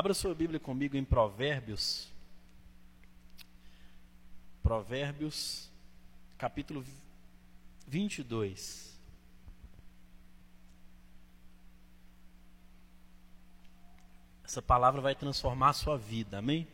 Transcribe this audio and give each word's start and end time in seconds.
Abra 0.00 0.14
sua 0.14 0.34
Bíblia 0.34 0.58
comigo 0.58 0.96
em 0.96 1.04
Provérbios. 1.04 2.08
Provérbios, 4.62 5.68
capítulo 6.38 6.82
22. 7.86 8.98
Essa 14.42 14.62
palavra 14.62 15.02
vai 15.02 15.14
transformar 15.14 15.68
a 15.68 15.74
sua 15.74 15.98
vida, 15.98 16.38
amém? 16.38 16.66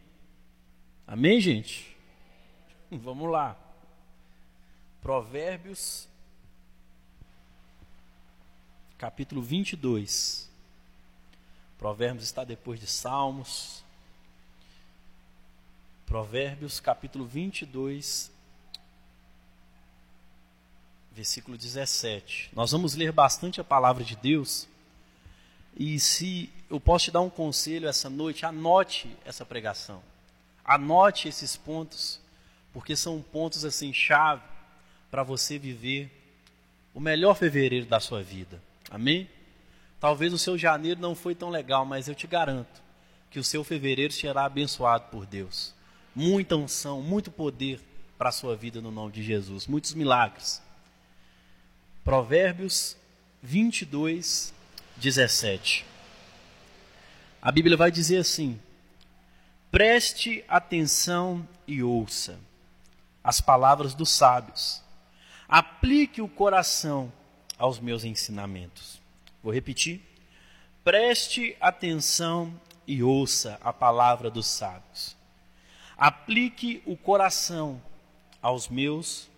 Amém, 1.04 1.40
gente? 1.40 1.96
Vamos 2.93 3.29
lá. 3.29 3.56
Provérbios, 5.02 6.08
capítulo 8.96 9.43
22. 9.43 10.48
Provérbios 11.79 12.24
está 12.24 12.45
depois 12.45 12.80
de 12.80 12.86
Salmos. 12.86 13.84
Provérbios, 16.07 16.80
capítulo 16.80 17.26
22, 17.26 18.30
versículo 21.12 21.58
17. 21.58 22.50
Nós 22.54 22.72
vamos 22.72 22.94
ler 22.94 23.12
bastante 23.12 23.61
a 23.61 23.64
palavra 23.64 24.04
de 24.04 24.16
Deus. 24.16 24.68
E 25.76 26.00
se 26.00 26.50
eu 26.71 26.80
posso 26.80 27.07
te 27.07 27.11
dar 27.11 27.21
um 27.21 27.29
conselho 27.29 27.88
essa 27.88 28.08
noite, 28.08 28.46
anote 28.46 29.14
essa 29.24 29.44
pregação. 29.44 30.02
Anote 30.64 31.29
esses 31.29 31.57
pontos, 31.57 32.20
porque 32.72 32.97
são 32.97 33.20
pontos 33.20 33.64
assim 33.64 33.92
chave 33.92 34.42
para 35.11 35.22
você 35.22 35.58
viver 35.58 36.11
o 36.94 37.00
melhor 37.00 37.34
fevereiro 37.34 37.84
da 37.84 38.00
sua 38.00 38.22
vida. 38.22 38.61
Amém? 38.91 39.28
Talvez 39.98 40.33
o 40.33 40.39
seu 40.39 40.59
janeiro 40.59 41.00
não 41.00 41.14
foi 41.14 41.34
tão 41.34 41.48
legal, 41.48 41.84
mas 41.84 42.09
eu 42.09 42.14
te 42.14 42.27
garanto 42.27 42.83
que 43.31 43.39
o 43.39 43.45
seu 43.45 43.64
fevereiro 43.64 44.12
será 44.12 44.45
abençoado 44.45 45.05
por 45.11 45.27
Deus. 45.27 45.75
Muita 46.14 46.56
unção, 46.56 47.03
muito 47.03 47.30
poder 47.30 47.80
para 48.16 48.28
a 48.28 48.33
sua 48.33 48.56
vida 48.56 48.80
no 48.80 48.91
nome 48.91 49.12
de 49.12 49.22
Jesus, 49.22 49.66
muitos 49.66 49.94
milagres. 49.94 50.62
Provérbios 52.05 52.97
22, 53.42 54.55
17. 54.97 55.84
A 57.42 57.53
Bíblia 57.53 57.77
vai 57.77 57.91
dizer 57.91 58.19
assim: 58.19 58.58
Preste 59.70 60.44
atenção 60.48 61.47
e 61.66 61.83
ouça 61.83 62.38
as 63.22 63.41
palavras 63.41 63.94
dos 63.94 64.10
sábios. 64.10 64.83
Aplique 65.48 66.22
o 66.22 66.28
coração 66.28 67.12
aos 67.58 67.78
meus 67.81 68.05
ensinamentos. 68.05 69.00
Vou 69.47 69.55
repetir. 69.55 70.02
Preste 70.83 71.56
atenção 71.61 72.61
e 72.84 73.00
ouça 73.00 73.61
a 73.62 73.72
palavra 73.72 74.28
dos 74.28 74.44
sábios. 74.44 75.16
Aplique 75.97 76.83
o 76.84 76.97
coração 76.97 77.80
aos 78.42 78.69
meus 78.69 79.30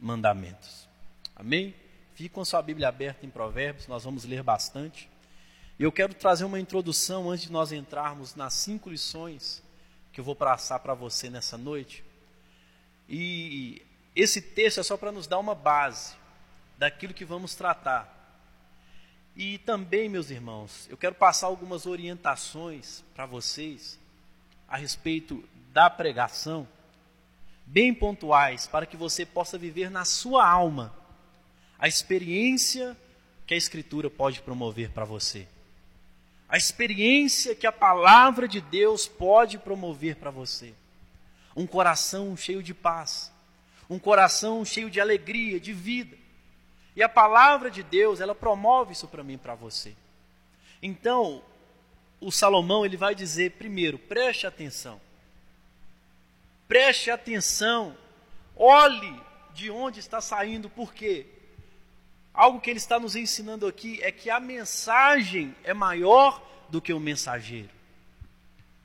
mandamentos. 0.00 0.88
Amém? 1.36 1.76
Fique 2.16 2.28
com 2.28 2.44
sua 2.44 2.60
Bíblia 2.60 2.88
aberta 2.88 3.24
em 3.24 3.30
Provérbios, 3.30 3.86
nós 3.86 4.02
vamos 4.02 4.24
ler 4.24 4.42
bastante. 4.42 5.08
Eu 5.78 5.92
quero 5.92 6.12
trazer 6.12 6.42
uma 6.42 6.58
introdução 6.58 7.30
antes 7.30 7.44
de 7.44 7.52
nós 7.52 7.70
entrarmos 7.70 8.34
nas 8.34 8.54
cinco 8.54 8.90
lições 8.90 9.62
que 10.12 10.18
eu 10.18 10.24
vou 10.24 10.34
passar 10.34 10.80
para 10.80 10.92
você 10.92 11.30
nessa 11.30 11.56
noite. 11.56 12.04
E 13.08 13.80
esse 14.16 14.42
texto 14.42 14.80
é 14.80 14.82
só 14.82 14.96
para 14.96 15.12
nos 15.12 15.28
dar 15.28 15.38
uma 15.38 15.54
base 15.54 16.16
daquilo 16.76 17.14
que 17.14 17.24
vamos 17.24 17.54
tratar. 17.54 18.21
E 19.34 19.58
também, 19.58 20.08
meus 20.08 20.30
irmãos, 20.30 20.86
eu 20.90 20.96
quero 20.96 21.14
passar 21.14 21.46
algumas 21.46 21.86
orientações 21.86 23.02
para 23.14 23.24
vocês 23.24 23.98
a 24.68 24.76
respeito 24.76 25.42
da 25.72 25.88
pregação, 25.88 26.68
bem 27.64 27.94
pontuais, 27.94 28.66
para 28.66 28.84
que 28.84 28.96
você 28.96 29.24
possa 29.24 29.56
viver 29.56 29.90
na 29.90 30.04
sua 30.04 30.46
alma 30.46 30.94
a 31.78 31.88
experiência 31.88 32.96
que 33.46 33.54
a 33.54 33.56
Escritura 33.56 34.10
pode 34.10 34.42
promover 34.42 34.90
para 34.90 35.04
você. 35.04 35.48
A 36.46 36.58
experiência 36.58 37.54
que 37.54 37.66
a 37.66 37.72
palavra 37.72 38.46
de 38.46 38.60
Deus 38.60 39.08
pode 39.08 39.58
promover 39.58 40.16
para 40.16 40.30
você. 40.30 40.74
Um 41.56 41.66
coração 41.66 42.36
cheio 42.36 42.62
de 42.62 42.74
paz, 42.74 43.32
um 43.88 43.98
coração 43.98 44.62
cheio 44.62 44.90
de 44.90 45.00
alegria, 45.00 45.58
de 45.58 45.72
vida 45.72 46.21
e 46.94 47.02
a 47.02 47.08
palavra 47.08 47.70
de 47.70 47.82
Deus, 47.82 48.20
ela 48.20 48.34
promove 48.34 48.92
isso 48.92 49.08
para 49.08 49.22
mim 49.22 49.34
e 49.34 49.38
para 49.38 49.54
você. 49.54 49.94
Então, 50.82 51.42
o 52.20 52.30
Salomão, 52.30 52.84
ele 52.84 52.96
vai 52.96 53.14
dizer 53.14 53.52
primeiro, 53.52 53.98
preste 53.98 54.46
atenção. 54.46 55.00
Preste 56.68 57.10
atenção. 57.10 57.96
Olhe 58.54 59.20
de 59.54 59.70
onde 59.70 60.00
está 60.00 60.20
saindo, 60.20 60.68
porque 60.70 61.26
algo 62.32 62.60
que 62.60 62.70
ele 62.70 62.78
está 62.78 62.98
nos 63.00 63.16
ensinando 63.16 63.66
aqui 63.66 63.98
é 64.02 64.12
que 64.12 64.28
a 64.30 64.38
mensagem 64.38 65.54
é 65.64 65.72
maior 65.72 66.42
do 66.68 66.80
que 66.80 66.92
o 66.92 67.00
mensageiro. 67.00 67.70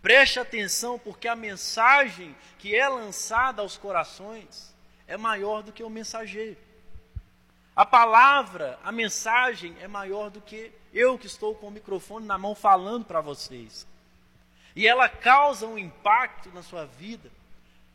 Preste 0.02 0.40
atenção, 0.40 0.98
porque 0.98 1.28
a 1.28 1.36
mensagem 1.36 2.36
que 2.58 2.76
é 2.76 2.88
lançada 2.88 3.62
aos 3.62 3.78
corações 3.78 4.74
é 5.08 5.18
maior 5.18 5.62
do 5.62 5.74
que 5.74 5.84
o 5.84 5.90
mensageiro. 5.90 6.58
A 7.78 7.86
palavra, 7.86 8.80
a 8.84 8.92
mensagem 8.92 9.78
é 9.80 9.88
maior 9.88 10.32
do 10.32 10.42
que 10.42 10.72
eu 10.92 11.16
que 11.16 11.28
estou 11.28 11.54
com 11.54 11.68
o 11.68 11.72
microfone 11.72 12.26
na 12.26 12.36
mão 12.36 12.56
falando 12.56 13.06
para 13.06 13.22
vocês. 13.22 13.86
E 14.76 14.88
ela 14.88 15.08
causa 15.08 15.68
um 15.68 15.78
impacto 15.78 16.50
na 16.50 16.64
sua 16.64 16.86
vida 16.86 17.30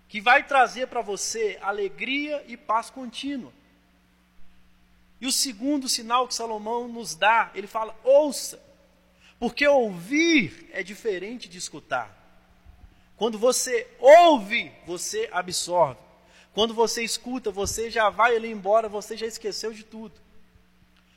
que 0.08 0.20
vai 0.20 0.44
trazer 0.44 0.86
para 0.86 1.02
você 1.02 1.58
alegria 1.60 2.44
e 2.46 2.56
paz 2.56 2.90
contínua. 2.90 3.52
E 5.20 5.26
o 5.26 5.32
segundo 5.32 5.88
sinal 5.88 6.28
que 6.28 6.34
Salomão 6.34 6.86
nos 6.86 7.16
dá, 7.16 7.50
ele 7.52 7.66
fala: 7.66 7.98
ouça, 8.04 8.62
porque 9.40 9.66
ouvir 9.66 10.70
é 10.72 10.84
diferente 10.84 11.48
de 11.48 11.58
escutar. 11.58 12.08
Quando 13.16 13.36
você 13.36 13.88
ouve, 13.98 14.70
você 14.86 15.28
absorve. 15.32 16.11
Quando 16.54 16.74
você 16.74 17.02
escuta, 17.02 17.50
você 17.50 17.90
já 17.90 18.10
vai 18.10 18.36
ali 18.36 18.50
embora, 18.50 18.88
você 18.88 19.16
já 19.16 19.26
esqueceu 19.26 19.72
de 19.72 19.84
tudo. 19.84 20.20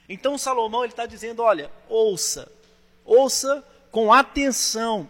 Então 0.07 0.37
Salomão 0.37 0.83
ele 0.83 0.93
está 0.93 1.05
dizendo: 1.05 1.41
olha, 1.41 1.71
ouça, 1.89 2.51
ouça 3.03 3.65
com 3.91 4.13
atenção 4.13 5.09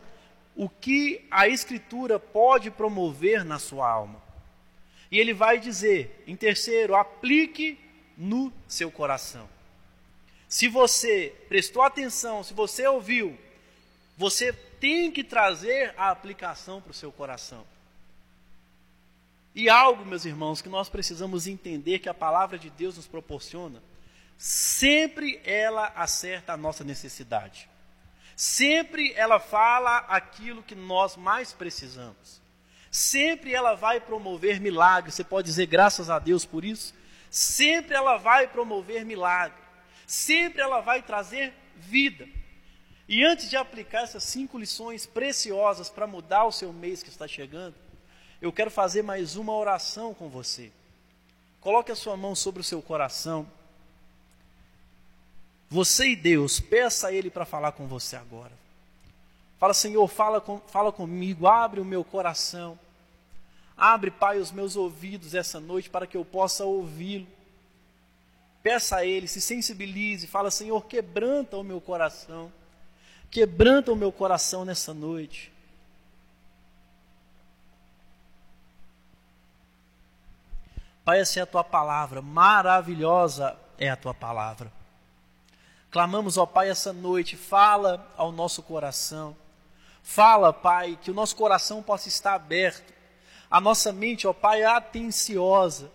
o 0.55 0.69
que 0.69 1.25
a 1.29 1.47
Escritura 1.47 2.17
pode 2.19 2.71
promover 2.71 3.43
na 3.43 3.59
sua 3.59 3.89
alma. 3.89 4.23
E 5.11 5.19
ele 5.19 5.33
vai 5.33 5.59
dizer, 5.59 6.23
em 6.25 6.35
terceiro, 6.35 6.95
aplique 6.95 7.77
no 8.17 8.51
seu 8.67 8.89
coração. 8.89 9.47
Se 10.47 10.67
você 10.67 11.35
prestou 11.47 11.81
atenção, 11.83 12.43
se 12.43 12.53
você 12.53 12.87
ouviu, 12.87 13.37
você 14.17 14.53
tem 14.53 15.11
que 15.11 15.23
trazer 15.23 15.93
a 15.97 16.09
aplicação 16.09 16.81
para 16.81 16.91
o 16.91 16.93
seu 16.93 17.11
coração. 17.11 17.65
E 19.55 19.69
algo, 19.69 20.05
meus 20.05 20.25
irmãos, 20.25 20.61
que 20.61 20.67
nós 20.67 20.89
precisamos 20.89 21.47
entender 21.47 21.99
que 21.99 22.09
a 22.09 22.13
palavra 22.13 22.59
de 22.59 22.69
Deus 22.69 22.97
nos 22.97 23.07
proporciona, 23.07 23.81
sempre 24.37 25.39
ela 25.45 25.93
acerta 25.95 26.51
a 26.51 26.57
nossa 26.57 26.83
necessidade. 26.83 27.69
Sempre 28.35 29.13
ela 29.13 29.39
fala 29.39 29.99
aquilo 30.09 30.61
que 30.61 30.75
nós 30.75 31.15
mais 31.15 31.53
precisamos. 31.53 32.41
Sempre 32.91 33.53
ela 33.53 33.75
vai 33.75 34.01
promover 34.01 34.59
milagres. 34.59 35.15
Você 35.15 35.23
pode 35.23 35.47
dizer 35.47 35.67
graças 35.67 36.09
a 36.09 36.19
Deus 36.19 36.45
por 36.45 36.65
isso? 36.65 36.93
Sempre 37.29 37.95
ela 37.95 38.17
vai 38.17 38.49
promover 38.49 39.05
milagre. 39.05 39.57
Sempre 40.05 40.61
ela 40.61 40.81
vai 40.81 41.01
trazer 41.01 41.53
vida. 41.77 42.27
E 43.07 43.23
antes 43.23 43.49
de 43.49 43.55
aplicar 43.55 44.03
essas 44.03 44.23
cinco 44.23 44.57
lições 44.57 45.05
preciosas 45.05 45.89
para 45.89 46.05
mudar 46.05 46.43
o 46.43 46.51
seu 46.51 46.73
mês 46.73 47.01
que 47.01 47.09
está 47.09 47.27
chegando, 47.27 47.75
eu 48.45 48.53
quero 48.53 48.69
fazer 48.69 49.01
mais 49.01 49.35
uma 49.35 49.53
oração 49.53 50.13
com 50.13 50.29
você. 50.29 50.71
Coloque 51.59 51.91
a 51.91 51.95
sua 51.95 52.15
mão 52.15 52.35
sobre 52.35 52.61
o 52.61 52.63
seu 52.63 52.79
coração. 52.79 53.47
Você 55.67 56.09
e 56.09 56.15
Deus, 56.15 56.59
peça 56.59 57.07
a 57.07 57.11
Ele 57.11 57.31
para 57.31 57.43
falar 57.43 57.71
com 57.71 57.87
você 57.87 58.15
agora. 58.15 58.51
Fala, 59.59 59.73
Senhor, 59.73 60.07
fala, 60.07 60.39
com, 60.39 60.59
fala 60.67 60.91
comigo, 60.91 61.47
abre 61.47 61.79
o 61.79 61.85
meu 61.85 62.03
coração. 62.03 62.77
Abre, 63.75 64.11
Pai, 64.11 64.37
os 64.37 64.51
meus 64.51 64.75
ouvidos 64.75 65.33
essa 65.33 65.59
noite 65.59 65.89
para 65.89 66.05
que 66.05 66.15
eu 66.15 66.23
possa 66.23 66.65
ouvi-lo. 66.65 67.27
Peça 68.61 68.97
a 68.97 69.05
Ele, 69.05 69.27
se 69.27 69.41
sensibilize, 69.41 70.27
fala, 70.27 70.51
Senhor, 70.51 70.85
quebranta 70.85 71.57
o 71.57 71.63
meu 71.63 71.81
coração. 71.81 72.51
Quebranta 73.31 73.91
o 73.91 73.95
meu 73.95 74.11
coração 74.11 74.63
nessa 74.63 74.93
noite. 74.93 75.51
Pai, 81.05 81.21
essa 81.21 81.39
é 81.39 81.43
a 81.43 81.45
tua 81.45 81.63
palavra, 81.63 82.21
maravilhosa 82.21 83.55
é 83.77 83.89
a 83.89 83.95
tua 83.95 84.13
palavra. 84.13 84.69
Clamamos, 85.89 86.37
ó 86.37 86.45
Pai, 86.45 86.69
essa 86.69 86.91
noite, 86.91 87.37
fala 87.37 88.11
ao 88.17 88.31
nosso 88.31 88.61
coração, 88.61 89.37
Fala, 90.07 90.53
Pai, 90.53 90.99
que 91.01 91.09
o 91.09 91.15
nosso 91.15 91.35
coração 91.35 91.81
possa 91.81 92.07
estar 92.07 92.35
aberto, 92.35 92.93
a 93.49 93.59
nossa 93.59 93.91
mente, 93.91 94.27
ó 94.27 94.33
Pai, 94.33 94.63
atenciosa 94.63 95.91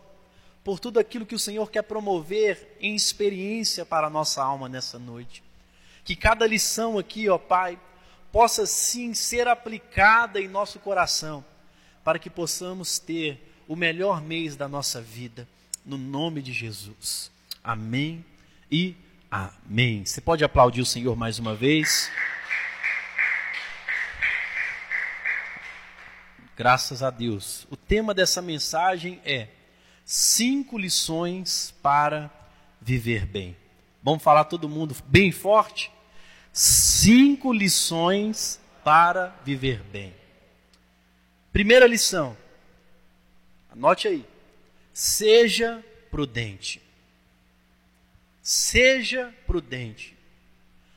por 0.64 0.80
tudo 0.80 0.98
aquilo 0.98 1.24
que 1.24 1.34
o 1.34 1.38
Senhor 1.38 1.70
quer 1.70 1.82
promover 1.82 2.76
em 2.80 2.96
experiência 2.96 3.86
para 3.86 4.08
a 4.08 4.10
nossa 4.10 4.42
alma 4.42 4.68
nessa 4.68 4.98
noite. 4.98 5.44
Que 6.02 6.16
cada 6.16 6.44
lição 6.44 6.98
aqui, 6.98 7.28
ó 7.28 7.38
Pai, 7.38 7.78
possa 8.32 8.66
sim 8.66 9.14
ser 9.14 9.46
aplicada 9.46 10.40
em 10.40 10.48
nosso 10.48 10.80
coração, 10.80 11.44
para 12.02 12.18
que 12.18 12.28
possamos 12.28 12.98
ter 12.98 13.49
o 13.70 13.76
melhor 13.76 14.20
mês 14.20 14.56
da 14.56 14.66
nossa 14.66 15.00
vida, 15.00 15.46
no 15.86 15.96
nome 15.96 16.42
de 16.42 16.52
Jesus. 16.52 17.30
Amém 17.62 18.24
e 18.68 18.96
amém. 19.30 20.04
Você 20.04 20.20
pode 20.20 20.42
aplaudir 20.42 20.80
o 20.80 20.84
Senhor 20.84 21.14
mais 21.14 21.38
uma 21.38 21.54
vez? 21.54 22.10
Graças 26.56 27.00
a 27.00 27.10
Deus. 27.10 27.64
O 27.70 27.76
tema 27.76 28.12
dessa 28.12 28.42
mensagem 28.42 29.20
é 29.24 29.46
cinco 30.04 30.76
lições 30.76 31.72
para 31.80 32.28
viver 32.80 33.24
bem. 33.24 33.56
Vamos 34.02 34.24
falar 34.24 34.46
todo 34.46 34.68
mundo 34.68 34.96
bem 35.06 35.30
forte? 35.30 35.92
Cinco 36.52 37.52
lições 37.52 38.60
para 38.82 39.32
viver 39.44 39.80
bem. 39.92 40.12
Primeira 41.52 41.86
lição, 41.86 42.36
anote 43.70 44.08
aí. 44.08 44.24
Seja 44.92 45.84
prudente. 46.10 46.82
Seja 48.42 49.34
prudente. 49.46 50.16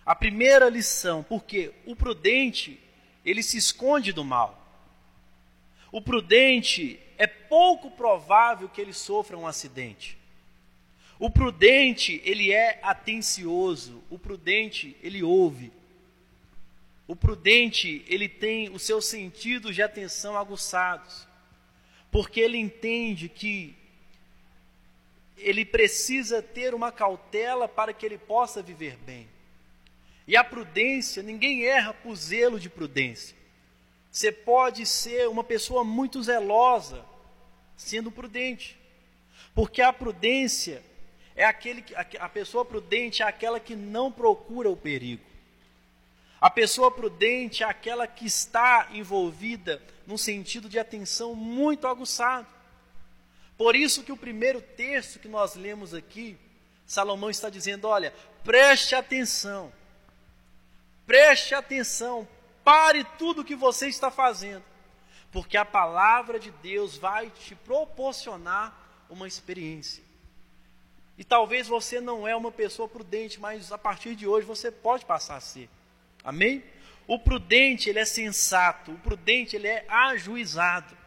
A 0.05 0.15
primeira 0.15 0.69
lição, 0.69 1.23
porque 1.23 1.71
o 1.85 1.95
prudente, 1.95 2.79
ele 3.23 3.41
se 3.41 3.57
esconde 3.57 4.11
do 4.11 4.23
mal. 4.23 4.59
O 5.91 6.01
prudente 6.01 6.99
é 7.17 7.27
pouco 7.27 7.91
provável 7.91 8.67
que 8.67 8.81
ele 8.81 8.93
sofra 8.93 9.37
um 9.37 9.47
acidente. 9.47 10.17
O 11.19 11.29
prudente, 11.29 12.21
ele 12.25 12.51
é 12.51 12.79
atencioso, 12.81 14.03
o 14.09 14.17
prudente, 14.17 14.97
ele 15.01 15.23
ouve. 15.23 15.71
O 17.07 17.15
prudente, 17.15 18.03
ele 18.07 18.27
tem 18.27 18.69
os 18.69 18.81
seus 18.81 19.05
sentidos 19.05 19.75
de 19.75 19.81
atenção 19.81 20.35
aguçados, 20.37 21.27
porque 22.13 22.39
ele 22.39 22.59
entende 22.59 23.27
que 23.27 23.75
ele 25.35 25.65
precisa 25.65 26.43
ter 26.43 26.75
uma 26.75 26.91
cautela 26.91 27.67
para 27.67 27.91
que 27.91 28.05
ele 28.05 28.19
possa 28.19 28.61
viver 28.61 28.97
bem. 28.97 29.27
E 30.27 30.37
a 30.37 30.43
prudência, 30.43 31.23
ninguém 31.23 31.65
erra 31.65 31.91
por 31.91 32.15
zelo 32.15 32.59
de 32.59 32.69
prudência. 32.69 33.35
Você 34.11 34.31
pode 34.31 34.85
ser 34.85 35.27
uma 35.27 35.43
pessoa 35.43 35.83
muito 35.83 36.21
zelosa, 36.21 37.03
sendo 37.75 38.11
prudente. 38.11 38.77
Porque 39.55 39.81
a 39.81 39.91
prudência 39.91 40.83
é 41.35 41.43
aquele 41.43 41.81
que, 41.81 41.95
a 41.95 42.29
pessoa 42.29 42.63
prudente 42.63 43.23
é 43.23 43.25
aquela 43.25 43.59
que 43.59 43.75
não 43.75 44.11
procura 44.11 44.69
o 44.69 44.77
perigo. 44.77 45.23
A 46.43 46.49
pessoa 46.49 46.91
prudente 46.91 47.63
é 47.63 47.65
aquela 47.65 48.05
que 48.05 48.25
está 48.25 48.89
envolvida 48.91 49.81
num 50.05 50.17
sentido 50.17 50.67
de 50.67 50.77
atenção 50.77 51.33
muito 51.33 51.87
aguçado. 51.87 52.47
Por 53.57 53.77
isso 53.77 54.03
que 54.03 54.11
o 54.11 54.17
primeiro 54.17 54.61
texto 54.61 55.19
que 55.19 55.29
nós 55.29 55.55
lemos 55.55 55.93
aqui, 55.93 56.37
Salomão 56.85 57.29
está 57.29 57.49
dizendo: 57.49 57.87
olha, 57.87 58.13
preste 58.43 58.93
atenção, 58.93 59.71
preste 61.07 61.55
atenção, 61.55 62.27
pare 62.61 63.05
tudo 63.17 63.39
o 63.39 63.45
que 63.45 63.55
você 63.55 63.87
está 63.87 64.11
fazendo, 64.11 64.65
porque 65.31 65.55
a 65.55 65.63
palavra 65.63 66.37
de 66.37 66.51
Deus 66.51 66.97
vai 66.97 67.29
te 67.29 67.55
proporcionar 67.55 68.77
uma 69.09 69.29
experiência. 69.29 70.03
E 71.17 71.23
talvez 71.23 71.69
você 71.69 72.01
não 72.01 72.27
é 72.27 72.35
uma 72.35 72.51
pessoa 72.51 72.89
prudente, 72.89 73.39
mas 73.39 73.71
a 73.71 73.77
partir 73.77 74.13
de 74.13 74.27
hoje 74.27 74.45
você 74.45 74.69
pode 74.69 75.05
passar 75.05 75.37
a 75.37 75.39
ser. 75.39 75.69
Amém? 76.23 76.63
O 77.05 77.19
prudente, 77.19 77.89
ele 77.89 77.99
é 77.99 78.05
sensato, 78.05 78.91
o 78.91 78.97
prudente, 78.99 79.55
ele 79.55 79.67
é 79.67 79.85
ajuizado. 79.89 80.97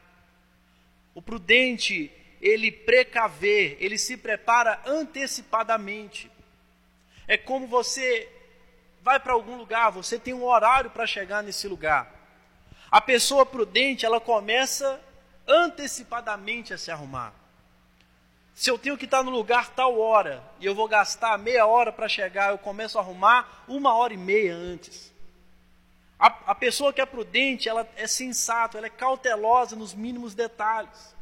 O 1.14 1.22
prudente, 1.22 2.12
ele 2.40 2.70
precaver, 2.70 3.76
ele 3.80 3.96
se 3.96 4.16
prepara 4.16 4.80
antecipadamente. 4.84 6.30
É 7.26 7.36
como 7.36 7.66
você 7.66 8.28
vai 9.02 9.18
para 9.18 9.32
algum 9.32 9.56
lugar, 9.56 9.90
você 9.90 10.18
tem 10.18 10.34
um 10.34 10.44
horário 10.44 10.90
para 10.90 11.06
chegar 11.06 11.42
nesse 11.42 11.66
lugar. 11.66 12.12
A 12.90 13.00
pessoa 13.00 13.46
prudente, 13.46 14.04
ela 14.04 14.20
começa 14.20 15.00
antecipadamente 15.46 16.74
a 16.74 16.78
se 16.78 16.90
arrumar. 16.90 17.32
Se 18.56 18.70
eu 18.70 18.78
tenho 18.78 18.96
que 18.96 19.04
estar 19.04 19.22
no 19.22 19.30
lugar 19.30 19.68
tal 19.74 20.00
hora 20.00 20.42
e 20.58 20.64
eu 20.64 20.74
vou 20.74 20.88
gastar 20.88 21.36
meia 21.36 21.66
hora 21.66 21.92
para 21.92 22.08
chegar, 22.08 22.52
eu 22.52 22.56
começo 22.56 22.96
a 22.96 23.02
arrumar 23.02 23.66
uma 23.68 23.94
hora 23.94 24.14
e 24.14 24.16
meia 24.16 24.54
antes. 24.54 25.12
A, 26.18 26.28
a 26.46 26.54
pessoa 26.54 26.90
que 26.90 27.02
é 27.02 27.04
prudente, 27.04 27.68
ela 27.68 27.86
é 27.96 28.06
sensata, 28.06 28.78
ela 28.78 28.86
é 28.86 28.90
cautelosa 28.90 29.76
nos 29.76 29.92
mínimos 29.92 30.34
detalhes. 30.34 31.14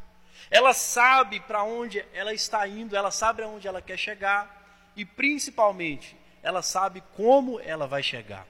Ela 0.48 0.72
sabe 0.72 1.40
para 1.40 1.64
onde 1.64 2.04
ela 2.14 2.32
está 2.32 2.68
indo, 2.68 2.94
ela 2.94 3.10
sabe 3.10 3.42
aonde 3.42 3.66
ela 3.66 3.82
quer 3.82 3.98
chegar 3.98 4.92
e 4.94 5.04
principalmente, 5.04 6.16
ela 6.40 6.62
sabe 6.62 7.02
como 7.16 7.58
ela 7.58 7.88
vai 7.88 8.04
chegar. 8.04 8.46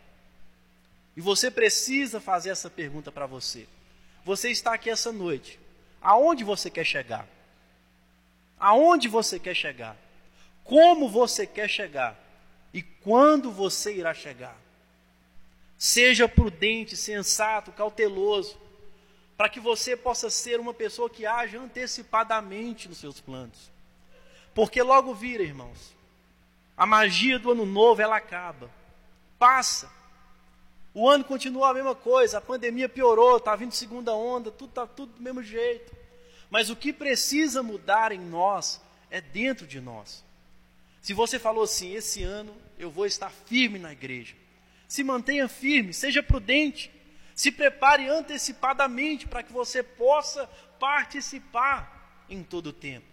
E 1.17 1.23
você 1.23 1.51
precisa 1.51 2.21
fazer 2.21 2.51
essa 2.51 2.69
pergunta 2.69 3.11
para 3.11 3.25
você. 3.25 3.67
Você 4.27 4.51
está 4.51 4.75
aqui 4.75 4.91
essa 4.91 5.11
noite. 5.11 5.59
Aonde 6.03 6.45
você 6.45 6.69
quer 6.69 6.85
chegar? 6.85 7.27
Aonde 8.65 9.09
você 9.09 9.39
quer 9.39 9.55
chegar? 9.55 9.95
Como 10.65 11.07
você 11.07 11.47
quer 11.47 11.69
chegar? 11.69 12.19
E 12.73 12.81
quando 12.81 13.53
você 13.53 13.95
irá 13.95 14.15
chegar? 14.15 14.57
Seja 15.77 16.27
prudente, 16.27 16.97
sensato, 16.97 17.71
cauteloso, 17.73 18.57
para 19.37 19.51
que 19.51 19.61
você 19.61 19.95
possa 19.95 20.31
ser 20.31 20.59
uma 20.59 20.73
pessoa 20.73 21.11
que 21.11 21.27
age 21.27 21.59
antecipadamente 21.59 22.89
nos 22.89 22.97
seus 22.97 23.21
planos. 23.21 23.71
Porque 24.55 24.83
logo 24.83 25.13
vira, 25.13 25.43
irmãos, 25.43 25.95
a 26.75 26.87
magia 26.87 27.39
do 27.39 27.51
ano 27.51 27.67
novo 27.67 28.01
ela 28.01 28.17
acaba, 28.17 28.71
passa. 29.39 29.93
O 30.95 31.07
ano 31.07 31.23
continua 31.23 31.69
a 31.69 31.75
mesma 31.75 31.95
coisa, 31.95 32.39
a 32.39 32.41
pandemia 32.41 32.89
piorou, 32.89 33.37
está 33.37 33.55
vindo 33.55 33.73
segunda 33.73 34.15
onda, 34.15 34.51
tudo 34.51 34.71
está 34.71 34.87
tudo 34.87 35.13
do 35.13 35.23
mesmo 35.23 35.43
jeito. 35.43 36.04
Mas 36.55 36.71
o 36.71 36.77
que 36.77 36.93
precisa 36.93 37.65
mudar 37.65 38.13
em 38.13 38.21
nós 38.21 38.81
é 39.11 39.21
dentro 39.21 39.67
de 39.67 39.81
nós. 39.81 40.23
Se 41.03 41.13
você 41.13 41.37
falou 41.37 41.65
assim, 41.65 41.93
esse 41.93 42.23
ano 42.23 42.57
eu 42.79 42.89
vou 42.89 43.07
estar 43.07 43.29
firme 43.29 43.77
na 43.77 43.91
igreja, 43.91 44.37
se 44.87 45.03
mantenha 45.03 45.49
firme, 45.49 45.93
seja 45.93 46.23
prudente, 46.23 46.93
se 47.35 47.51
prepare 47.51 48.07
antecipadamente 48.07 49.27
para 49.27 49.43
que 49.43 49.53
você 49.53 49.83
possa 49.83 50.47
participar 50.79 52.25
em 52.31 52.45
todo 52.45 52.69
o 52.69 52.73
tempo. 52.73 53.07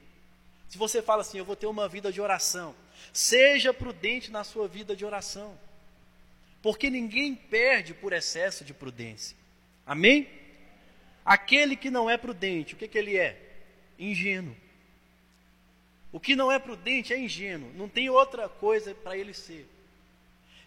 Se 0.69 0.77
você 0.77 1.01
fala 1.01 1.21
assim, 1.21 1.39
eu 1.39 1.45
vou 1.45 1.55
ter 1.55 1.65
uma 1.65 1.89
vida 1.89 2.12
de 2.12 2.21
oração, 2.21 2.75
seja 3.12 3.74
prudente 3.74 4.29
na 4.29 4.43
sua 4.43 4.67
vida 4.67 4.95
de 4.95 5.03
oração, 5.03 5.57
porque 6.62 6.91
ninguém 6.91 7.33
perde 7.33 7.91
por 7.91 8.13
excesso 8.13 8.63
de 8.63 8.71
prudência. 8.71 9.36
Amém? 9.83 10.40
Aquele 11.25 11.75
que 11.75 11.90
não 11.90 12.10
é 12.10 12.18
prudente, 12.18 12.74
o 12.74 12.78
que, 12.78 12.88
que 12.88 12.98
ele 12.98 13.18
é? 13.18 13.40
Ingênuo. 13.98 14.56
O 16.12 16.20
que 16.20 16.36
não 16.36 16.51
é 16.51 16.60
prudente 16.60 17.13
é 17.13 17.20
ingênuo, 17.20 17.72
não 17.74 17.88
tem 17.88 18.10
outra 18.10 18.50
coisa 18.50 18.94
para 18.94 19.18
ele 19.18 19.34
ser. 19.34 19.68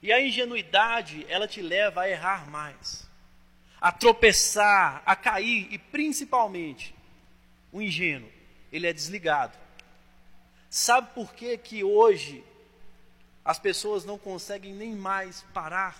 E 0.02 0.12
a 0.12 0.20
ingenuidade, 0.20 1.26
ela 1.28 1.46
te 1.46 1.60
leva 1.60 2.02
a 2.02 2.08
errar 2.08 2.48
mais, 2.50 3.08
a 3.80 3.92
tropeçar, 3.92 5.02
a 5.04 5.14
cair 5.14 5.68
e 5.70 5.78
principalmente, 5.78 6.94
o 7.72 7.82
ingênuo, 7.82 8.30
ele 8.72 8.86
é 8.86 8.92
desligado. 8.92 9.58
Sabe 10.70 11.14
por 11.14 11.34
que 11.34 11.56
que 11.58 11.84
hoje 11.84 12.44
as 13.44 13.58
pessoas 13.58 14.04
não 14.04 14.18
conseguem 14.18 14.72
nem 14.72 14.94
mais 14.94 15.42
parar? 15.52 15.96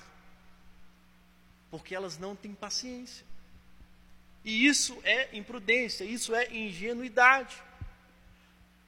Porque 1.70 1.94
elas 1.94 2.18
não 2.18 2.34
têm 2.34 2.54
paciência. 2.54 3.26
E 4.44 4.66
isso 4.66 4.98
é 5.04 5.28
imprudência, 5.32 6.04
isso 6.04 6.34
é 6.34 6.52
ingenuidade. 6.52 7.56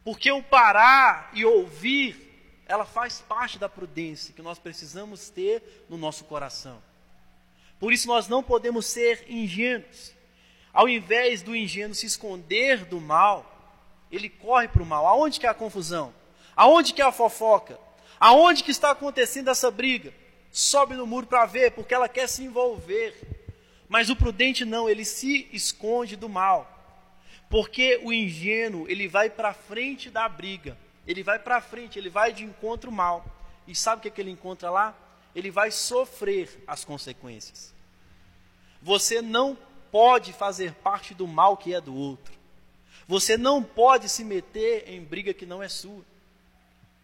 Porque 0.04 0.30
o 0.30 0.42
parar 0.42 1.30
e 1.32 1.44
ouvir, 1.44 2.62
ela 2.66 2.84
faz 2.84 3.20
parte 3.20 3.58
da 3.58 3.68
prudência 3.68 4.34
que 4.34 4.42
nós 4.42 4.58
precisamos 4.58 5.30
ter 5.30 5.86
no 5.88 5.96
nosso 5.96 6.24
coração. 6.24 6.80
Por 7.80 7.92
isso 7.92 8.06
nós 8.06 8.28
não 8.28 8.42
podemos 8.42 8.86
ser 8.86 9.24
ingênuos. 9.28 10.12
Ao 10.72 10.88
invés 10.88 11.42
do 11.42 11.56
ingênuo 11.56 11.94
se 11.94 12.06
esconder 12.06 12.84
do 12.84 13.00
mal, 13.00 13.52
ele 14.12 14.28
corre 14.28 14.68
para 14.68 14.82
o 14.82 14.86
mal. 14.86 15.06
Aonde 15.06 15.40
que 15.40 15.46
é 15.46 15.48
a 15.48 15.54
confusão? 15.54 16.12
Aonde 16.54 16.92
que 16.92 17.00
é 17.00 17.04
a 17.04 17.12
fofoca? 17.12 17.78
Aonde 18.20 18.62
que 18.62 18.70
está 18.70 18.90
acontecendo 18.90 19.48
essa 19.48 19.70
briga? 19.70 20.12
Sobe 20.50 20.94
no 20.94 21.06
muro 21.06 21.26
para 21.26 21.44
ver, 21.46 21.72
porque 21.72 21.94
ela 21.94 22.08
quer 22.08 22.28
se 22.28 22.44
envolver. 22.44 23.14
Mas 23.88 24.10
o 24.10 24.16
prudente 24.16 24.64
não, 24.64 24.88
ele 24.88 25.04
se 25.04 25.48
esconde 25.52 26.16
do 26.16 26.28
mal. 26.28 26.72
Porque 27.48 28.00
o 28.02 28.12
ingênuo, 28.12 28.88
ele 28.88 29.06
vai 29.06 29.30
para 29.30 29.54
frente 29.54 30.10
da 30.10 30.28
briga. 30.28 30.76
Ele 31.06 31.22
vai 31.22 31.38
para 31.38 31.60
frente, 31.60 31.98
ele 31.98 32.10
vai 32.10 32.32
de 32.32 32.44
encontro 32.44 32.90
mal. 32.90 33.24
E 33.66 33.74
sabe 33.74 33.98
o 33.98 34.02
que, 34.02 34.08
é 34.08 34.10
que 34.10 34.20
ele 34.20 34.30
encontra 34.30 34.70
lá? 34.70 34.96
Ele 35.34 35.50
vai 35.50 35.70
sofrer 35.70 36.62
as 36.66 36.84
consequências. 36.84 37.74
Você 38.82 39.22
não 39.22 39.56
pode 39.90 40.32
fazer 40.32 40.72
parte 40.74 41.14
do 41.14 41.26
mal 41.26 41.56
que 41.56 41.74
é 41.74 41.80
do 41.80 41.94
outro. 41.94 42.34
Você 43.06 43.36
não 43.36 43.62
pode 43.62 44.08
se 44.08 44.24
meter 44.24 44.88
em 44.88 45.02
briga 45.02 45.32
que 45.32 45.46
não 45.46 45.62
é 45.62 45.68
sua. 45.68 46.04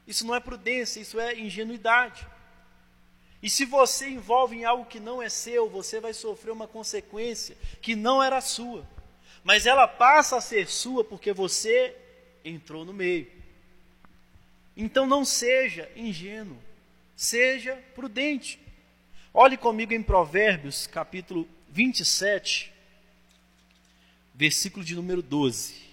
Isso 0.07 0.27
não 0.27 0.35
é 0.35 0.41
prudência, 0.41 1.01
isso 1.01 1.21
é 1.21 1.39
ingenuidade. 1.39 2.27
E 3.43 3.51
se 3.51 3.65
você 3.65 4.09
envolve 4.09 4.57
em 4.57 4.65
algo 4.65 4.85
que 4.85 5.01
não 5.01 5.21
é 5.21 5.29
seu, 5.29 5.69
você 5.69 5.99
vai 5.99 6.15
sofrer 6.15 6.53
uma 6.53 6.69
consequência 6.69 7.57
que 7.81 7.97
não 7.97 8.23
era 8.23 8.41
sua. 8.41 8.87
Mas 9.43 9.67
ela 9.67 9.89
passa 9.89 10.37
a 10.37 10.41
ser 10.41 10.69
sua 10.69 11.03
porque 11.03 11.33
você 11.33 11.97
entrou 12.45 12.85
no 12.85 12.93
meio. 12.93 13.27
Então 14.77 15.07
não 15.07 15.25
seja 15.25 15.91
ingênuo, 15.97 16.57
seja 17.17 17.75
prudente. 17.95 18.61
Olhe 19.35 19.57
comigo 19.57 19.93
em 19.93 20.03
Provérbios, 20.03 20.87
capítulo 20.87 21.49
27, 21.69 22.73
versículo 24.35 24.85
de 24.85 24.95
número 24.95 25.21
12. 25.21 25.92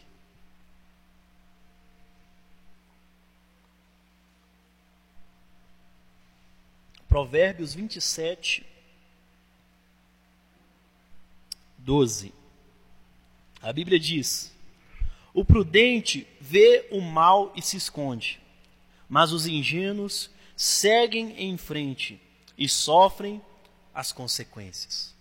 Provérbios 7.10 7.74
27, 7.74 8.64
12. 11.80 12.32
A 13.62 13.74
Bíblia 13.74 14.00
diz: 14.00 14.54
O 15.34 15.44
prudente 15.44 16.28
vê 16.40 16.88
o 16.92 17.02
mal 17.02 17.52
e 17.56 17.64
se 17.64 17.76
esconde, 17.76 18.40
mas 19.10 19.32
os 19.32 19.48
ingênuos 19.48 20.30
seguem 20.56 21.32
em 21.42 21.58
frente 21.58 22.22
e 22.56 22.70
sofrem 22.70 23.42
as 23.92 24.12
consequências. 24.12 25.16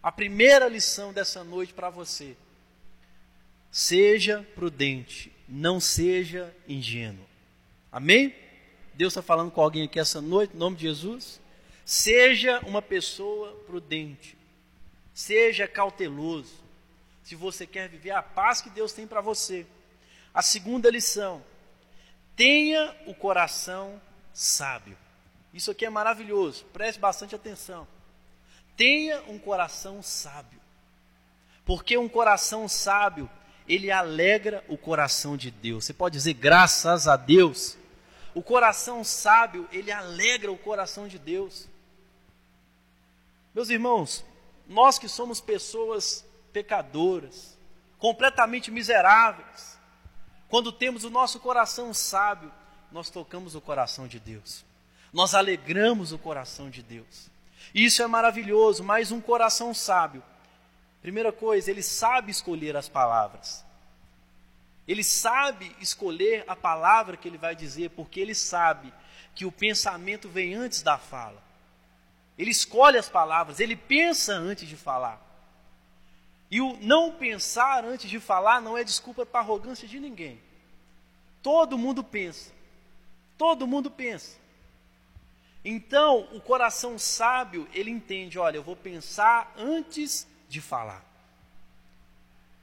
A 0.00 0.12
primeira 0.12 0.68
lição 0.68 1.12
dessa 1.12 1.42
noite 1.42 1.74
para 1.74 1.90
você: 1.90 2.36
seja 3.72 4.46
prudente, 4.54 5.32
não 5.48 5.80
seja 5.80 6.54
ingênuo. 6.68 7.26
Amém? 7.90 8.45
Deus 8.96 9.12
está 9.12 9.20
falando 9.20 9.50
com 9.50 9.60
alguém 9.60 9.84
aqui 9.84 10.00
essa 10.00 10.22
noite, 10.22 10.54
em 10.54 10.58
nome 10.58 10.76
de 10.76 10.82
Jesus. 10.84 11.38
Seja 11.84 12.60
uma 12.60 12.80
pessoa 12.80 13.52
prudente. 13.66 14.36
Seja 15.12 15.68
cauteloso. 15.68 16.64
Se 17.22 17.34
você 17.34 17.66
quer 17.66 17.90
viver 17.90 18.12
a 18.12 18.22
paz 18.22 18.62
que 18.62 18.70
Deus 18.70 18.94
tem 18.94 19.06
para 19.06 19.20
você. 19.20 19.66
A 20.32 20.40
segunda 20.40 20.90
lição: 20.90 21.44
tenha 22.34 22.96
o 23.06 23.14
coração 23.14 24.00
sábio. 24.32 24.96
Isso 25.52 25.70
aqui 25.70 25.84
é 25.84 25.90
maravilhoso. 25.90 26.64
Preste 26.72 26.98
bastante 26.98 27.34
atenção. 27.34 27.86
Tenha 28.78 29.22
um 29.28 29.38
coração 29.38 30.02
sábio. 30.02 30.60
Porque 31.66 31.98
um 31.98 32.08
coração 32.08 32.66
sábio, 32.66 33.28
ele 33.68 33.90
alegra 33.90 34.64
o 34.68 34.78
coração 34.78 35.36
de 35.36 35.50
Deus. 35.50 35.84
Você 35.84 35.92
pode 35.92 36.14
dizer 36.14 36.34
graças 36.34 37.06
a 37.06 37.16
Deus 37.16 37.76
o 38.36 38.42
coração 38.42 39.02
sábio, 39.02 39.66
ele 39.72 39.90
alegra 39.90 40.52
o 40.52 40.58
coração 40.58 41.08
de 41.08 41.18
Deus. 41.18 41.66
Meus 43.54 43.70
irmãos, 43.70 44.22
nós 44.68 44.98
que 44.98 45.08
somos 45.08 45.40
pessoas 45.40 46.22
pecadoras, 46.52 47.56
completamente 47.98 48.70
miseráveis, 48.70 49.78
quando 50.50 50.70
temos 50.70 51.02
o 51.02 51.08
nosso 51.08 51.40
coração 51.40 51.94
sábio, 51.94 52.52
nós 52.92 53.08
tocamos 53.08 53.54
o 53.54 53.60
coração 53.62 54.06
de 54.06 54.20
Deus. 54.20 54.66
Nós 55.14 55.34
alegramos 55.34 56.12
o 56.12 56.18
coração 56.18 56.68
de 56.68 56.82
Deus. 56.82 57.30
Isso 57.74 58.02
é 58.02 58.06
maravilhoso, 58.06 58.84
mas 58.84 59.10
um 59.10 59.20
coração 59.20 59.72
sábio. 59.72 60.22
Primeira 61.00 61.32
coisa, 61.32 61.70
ele 61.70 61.82
sabe 61.82 62.32
escolher 62.32 62.76
as 62.76 62.86
palavras. 62.86 63.64
Ele 64.86 65.02
sabe 65.02 65.74
escolher 65.80 66.44
a 66.46 66.54
palavra 66.54 67.16
que 67.16 67.26
ele 67.26 67.38
vai 67.38 67.56
dizer, 67.56 67.90
porque 67.90 68.20
ele 68.20 68.34
sabe 68.34 68.92
que 69.34 69.44
o 69.44 69.52
pensamento 69.52 70.28
vem 70.28 70.54
antes 70.54 70.82
da 70.82 70.96
fala. 70.96 71.42
Ele 72.38 72.50
escolhe 72.50 72.96
as 72.96 73.08
palavras, 73.08 73.60
ele 73.60 73.74
pensa 73.74 74.34
antes 74.34 74.68
de 74.68 74.76
falar. 74.76 75.20
E 76.50 76.60
o 76.60 76.78
não 76.80 77.12
pensar 77.12 77.84
antes 77.84 78.08
de 78.08 78.20
falar 78.20 78.60
não 78.60 78.78
é 78.78 78.84
desculpa 78.84 79.26
para 79.26 79.40
arrogância 79.40 79.88
de 79.88 79.98
ninguém. 79.98 80.40
Todo 81.42 81.78
mundo 81.78 82.04
pensa. 82.04 82.52
Todo 83.36 83.66
mundo 83.66 83.90
pensa. 83.90 84.38
Então, 85.64 86.28
o 86.32 86.40
coração 86.40 86.96
sábio, 86.96 87.68
ele 87.72 87.90
entende, 87.90 88.38
olha, 88.38 88.56
eu 88.56 88.62
vou 88.62 88.76
pensar 88.76 89.52
antes 89.58 90.26
de 90.48 90.60
falar. 90.60 91.04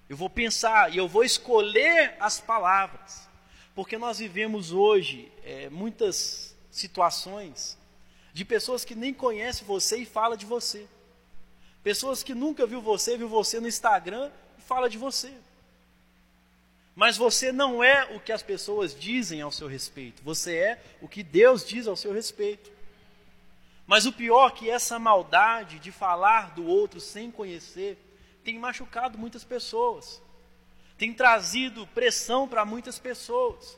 Eu 0.10 0.18
vou 0.18 0.30
pensar 0.30 0.94
e 0.94 0.98
eu 0.98 1.08
vou 1.08 1.24
escolher 1.24 2.16
as 2.20 2.40
palavras, 2.40 3.28
porque 3.74 3.98
nós 3.98 4.20
vivemos 4.20 4.72
hoje 4.72 5.32
é, 5.44 5.70
muitas 5.70 6.56
situações 6.70 7.78
de 8.34 8.44
pessoas 8.44 8.84
que 8.84 8.96
nem 8.96 9.14
conhecem 9.14 9.66
você 9.66 9.98
e 9.98 10.06
fala 10.06 10.36
de 10.36 10.46
você, 10.46 10.88
pessoas 11.84 12.24
que 12.24 12.34
nunca 12.34 12.66
viu 12.66 12.82
você, 12.82 13.18
viu 13.18 13.30
você 13.30 13.60
no 13.60 13.68
Instagram 13.68 14.32
e 14.58 14.62
fala 14.62 14.90
de 14.90 14.98
você. 14.98 15.34
Mas 16.96 17.18
você 17.18 17.52
não 17.52 17.84
é 17.84 18.16
o 18.16 18.20
que 18.20 18.32
as 18.32 18.44
pessoas 18.44 18.98
dizem 19.00 19.42
ao 19.42 19.52
seu 19.52 19.68
respeito, 19.68 20.22
você 20.24 20.58
é 20.58 20.84
o 21.02 21.08
que 21.08 21.24
Deus 21.24 21.66
diz 21.66 21.88
ao 21.88 21.96
seu 21.96 22.14
respeito. 22.14 22.72
Mas 23.86 24.06
o 24.06 24.14
pior 24.14 24.50
é 24.50 24.56
que 24.56 24.70
essa 24.70 24.98
maldade 24.98 25.80
de 25.80 25.92
falar 25.92 26.54
do 26.56 26.66
outro 26.66 27.00
sem 27.00 27.30
conhecer 27.30 27.98
tem 28.44 28.60
machucado 28.60 29.18
muitas 29.18 29.44
pessoas, 29.44 30.22
tem 30.98 31.14
trazido 31.14 31.88
pressão 31.88 32.48
para 32.48 32.66
muitas 32.66 33.00
pessoas. 33.00 33.78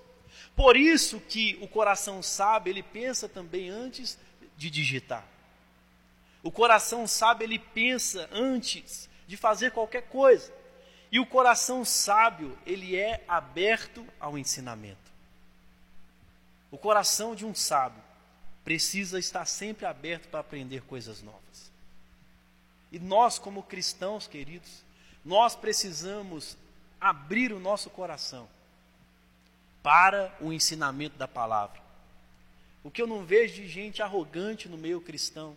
Por 0.56 0.76
isso 0.76 1.20
que 1.20 1.58
o 1.62 1.68
coração 1.68 2.22
sabe, 2.22 2.70
ele 2.70 2.84
pensa 2.84 3.28
também 3.28 3.70
antes 3.70 4.18
de 4.58 4.70
digitar. 4.70 5.26
O 6.44 6.52
coração 6.52 7.08
sabe, 7.08 7.44
ele 7.44 7.60
pensa 7.60 8.30
antes 8.32 9.10
de 9.28 9.36
fazer 9.36 9.72
qualquer 9.72 10.04
coisa. 10.04 10.54
E 11.12 11.20
o 11.20 11.26
coração 11.26 11.84
sábio, 11.84 12.58
ele 12.66 12.96
é 12.96 13.24
aberto 13.28 14.06
ao 14.20 14.38
ensinamento. 14.38 15.12
O 16.70 16.78
coração 16.78 17.34
de 17.34 17.46
um 17.46 17.56
sábio 17.56 18.02
precisa 18.64 19.18
estar 19.18 19.46
sempre 19.46 19.86
aberto 19.86 20.28
para 20.28 20.40
aprender 20.40 20.82
coisas 20.82 21.22
novas. 21.22 21.72
E 22.92 23.00
nós, 23.00 23.40
como 23.40 23.64
cristãos, 23.64 24.28
queridos, 24.28 24.84
nós 25.24 25.56
precisamos 25.56 26.58
abrir 27.00 27.52
o 27.52 27.60
nosso 27.60 27.90
coração 27.90 28.48
para 29.82 30.36
o 30.42 30.52
ensinamento 30.52 31.18
da 31.18 31.28
palavra. 31.28 31.80
O 32.84 32.92
que 32.92 33.02
eu 33.02 33.08
não 33.08 33.26
vejo 33.26 33.56
de 33.56 33.68
gente 33.68 34.02
arrogante 34.02 34.70
no 34.70 34.78
meio 34.78 35.02
cristão. 35.02 35.56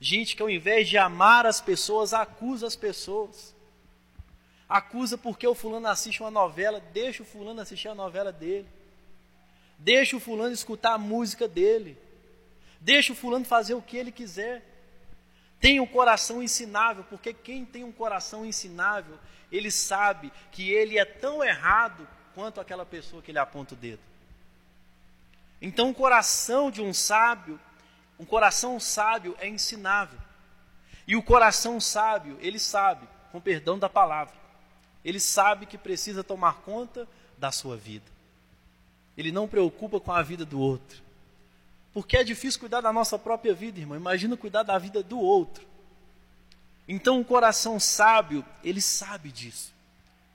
Gente 0.00 0.34
que 0.34 0.42
ao 0.42 0.50
invés 0.50 0.88
de 0.88 0.96
amar 0.96 1.46
as 1.46 1.60
pessoas, 1.60 2.12
acusa 2.12 2.66
as 2.66 2.76
pessoas. 2.76 3.54
Acusa 4.68 5.18
porque 5.18 5.46
o 5.46 5.54
fulano 5.54 5.88
assiste 5.88 6.22
uma 6.22 6.30
novela, 6.30 6.80
deixa 6.92 7.22
o 7.22 7.26
fulano 7.26 7.60
assistir 7.60 7.88
a 7.88 7.94
novela 7.94 8.32
dele. 8.32 8.68
Deixa 9.78 10.16
o 10.16 10.20
fulano 10.20 10.52
escutar 10.52 10.92
a 10.92 10.98
música 10.98 11.48
dele. 11.48 11.98
Deixa 12.80 13.12
o 13.12 13.16
fulano 13.16 13.44
fazer 13.44 13.74
o 13.74 13.82
que 13.82 13.96
ele 13.96 14.12
quiser. 14.12 14.62
Tenha 15.60 15.82
um 15.82 15.86
coração 15.86 16.42
ensinável, 16.42 17.04
porque 17.04 17.34
quem 17.34 17.64
tem 17.64 17.84
um 17.84 17.92
coração 17.92 18.46
ensinável, 18.46 19.18
ele 19.52 19.70
sabe 19.70 20.32
que 20.50 20.70
ele 20.70 20.98
é 20.98 21.04
tão 21.04 21.44
errado 21.44 22.08
quanto 22.34 22.60
aquela 22.60 22.86
pessoa 22.86 23.20
que 23.20 23.30
ele 23.30 23.38
aponta 23.38 23.74
o 23.74 23.76
dedo. 23.76 24.00
Então, 25.60 25.90
o 25.90 25.94
coração 25.94 26.70
de 26.70 26.80
um 26.80 26.94
sábio, 26.94 27.60
um 28.18 28.24
coração 28.24 28.80
sábio 28.80 29.36
é 29.38 29.46
ensinável. 29.46 30.18
E 31.06 31.14
o 31.14 31.22
coração 31.22 31.78
sábio, 31.78 32.38
ele 32.40 32.58
sabe, 32.58 33.06
com 33.30 33.40
perdão 33.40 33.78
da 33.78 33.88
palavra, 33.88 34.34
ele 35.04 35.20
sabe 35.20 35.66
que 35.66 35.76
precisa 35.76 36.24
tomar 36.24 36.54
conta 36.62 37.06
da 37.36 37.50
sua 37.50 37.76
vida. 37.76 38.10
Ele 39.16 39.30
não 39.30 39.46
preocupa 39.46 40.00
com 40.00 40.12
a 40.12 40.22
vida 40.22 40.46
do 40.46 40.58
outro. 40.58 41.02
Porque 41.92 42.16
é 42.16 42.24
difícil 42.24 42.60
cuidar 42.60 42.80
da 42.80 42.92
nossa 42.92 43.18
própria 43.18 43.52
vida, 43.52 43.80
irmão. 43.80 43.96
Imagina 43.96 44.36
cuidar 44.36 44.62
da 44.62 44.78
vida 44.78 45.02
do 45.02 45.18
outro. 45.18 45.66
Então, 46.86 47.20
o 47.20 47.24
coração 47.24 47.78
sábio, 47.78 48.44
ele 48.62 48.80
sabe 48.80 49.30
disso. 49.30 49.72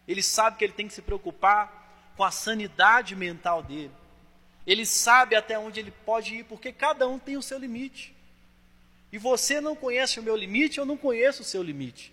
Ele 0.07 0.21
sabe 0.21 0.57
que 0.57 0.63
ele 0.63 0.73
tem 0.73 0.87
que 0.87 0.93
se 0.93 1.01
preocupar 1.01 2.13
com 2.15 2.23
a 2.23 2.31
sanidade 2.31 3.15
mental 3.15 3.63
dele. 3.63 3.91
Ele 4.65 4.85
sabe 4.85 5.35
até 5.35 5.57
onde 5.59 5.79
ele 5.79 5.91
pode 5.91 6.35
ir, 6.35 6.43
porque 6.45 6.71
cada 6.71 7.07
um 7.07 7.19
tem 7.19 7.37
o 7.37 7.41
seu 7.41 7.57
limite. 7.57 8.15
E 9.11 9.17
você 9.17 9.61
não 9.61 9.75
conhece 9.75 10.19
o 10.19 10.23
meu 10.23 10.35
limite, 10.35 10.77
eu 10.77 10.85
não 10.85 10.97
conheço 10.97 11.41
o 11.41 11.45
seu 11.45 11.61
limite. 11.61 12.11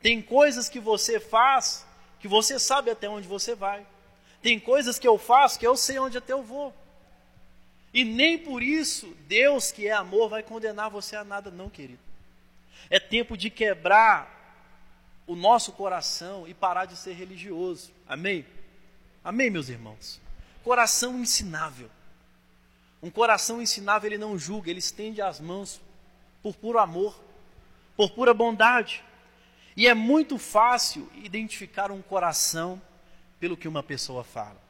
Tem 0.00 0.20
coisas 0.20 0.68
que 0.68 0.80
você 0.80 1.18
faz 1.18 1.86
que 2.20 2.28
você 2.28 2.58
sabe 2.58 2.90
até 2.90 3.08
onde 3.08 3.26
você 3.26 3.54
vai. 3.54 3.84
Tem 4.40 4.58
coisas 4.58 4.98
que 4.98 5.08
eu 5.08 5.18
faço 5.18 5.58
que 5.58 5.66
eu 5.66 5.76
sei 5.76 5.98
onde 5.98 6.18
até 6.18 6.32
eu 6.32 6.42
vou. 6.42 6.72
E 7.92 8.04
nem 8.04 8.38
por 8.38 8.62
isso 8.62 9.14
Deus, 9.28 9.70
que 9.70 9.86
é 9.86 9.92
amor, 9.92 10.28
vai 10.28 10.42
condenar 10.42 10.90
você 10.90 11.14
a 11.14 11.24
nada, 11.24 11.50
não, 11.50 11.68
querido. 11.68 12.00
É 12.88 12.98
tempo 12.98 13.36
de 13.36 13.50
quebrar 13.50 14.40
o 15.26 15.36
nosso 15.36 15.72
coração 15.72 16.46
e 16.48 16.54
parar 16.54 16.86
de 16.86 16.96
ser 16.96 17.12
religioso. 17.12 17.92
Amém? 18.06 18.44
Amém, 19.22 19.50
meus 19.50 19.68
irmãos? 19.68 20.20
Coração 20.64 21.18
ensinável. 21.18 21.90
Um 23.02 23.10
coração 23.10 23.60
ensinável, 23.60 24.08
ele 24.08 24.18
não 24.18 24.38
julga, 24.38 24.70
ele 24.70 24.78
estende 24.78 25.20
as 25.20 25.40
mãos 25.40 25.80
por 26.42 26.54
puro 26.56 26.78
amor, 26.78 27.18
por 27.96 28.10
pura 28.10 28.32
bondade. 28.32 29.04
E 29.76 29.86
é 29.86 29.94
muito 29.94 30.38
fácil 30.38 31.10
identificar 31.14 31.90
um 31.90 32.02
coração 32.02 32.80
pelo 33.40 33.56
que 33.56 33.66
uma 33.66 33.82
pessoa 33.82 34.22
fala. 34.22 34.60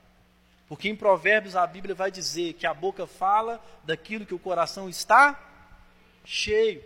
Porque 0.73 0.89
em 0.89 0.97
Provérbios 0.97 1.55
a 1.55 1.67
Bíblia 1.67 1.95
vai 1.95 2.11
dizer 2.11 2.55
que 2.55 2.67
a 2.67 2.73
boca 2.73 3.07
fala 3.07 3.63
daquilo 3.85 4.25
que 4.25 4.33
o 4.33 4.39
coração 4.39 4.89
está 4.89 5.39
cheio. 6.25 6.83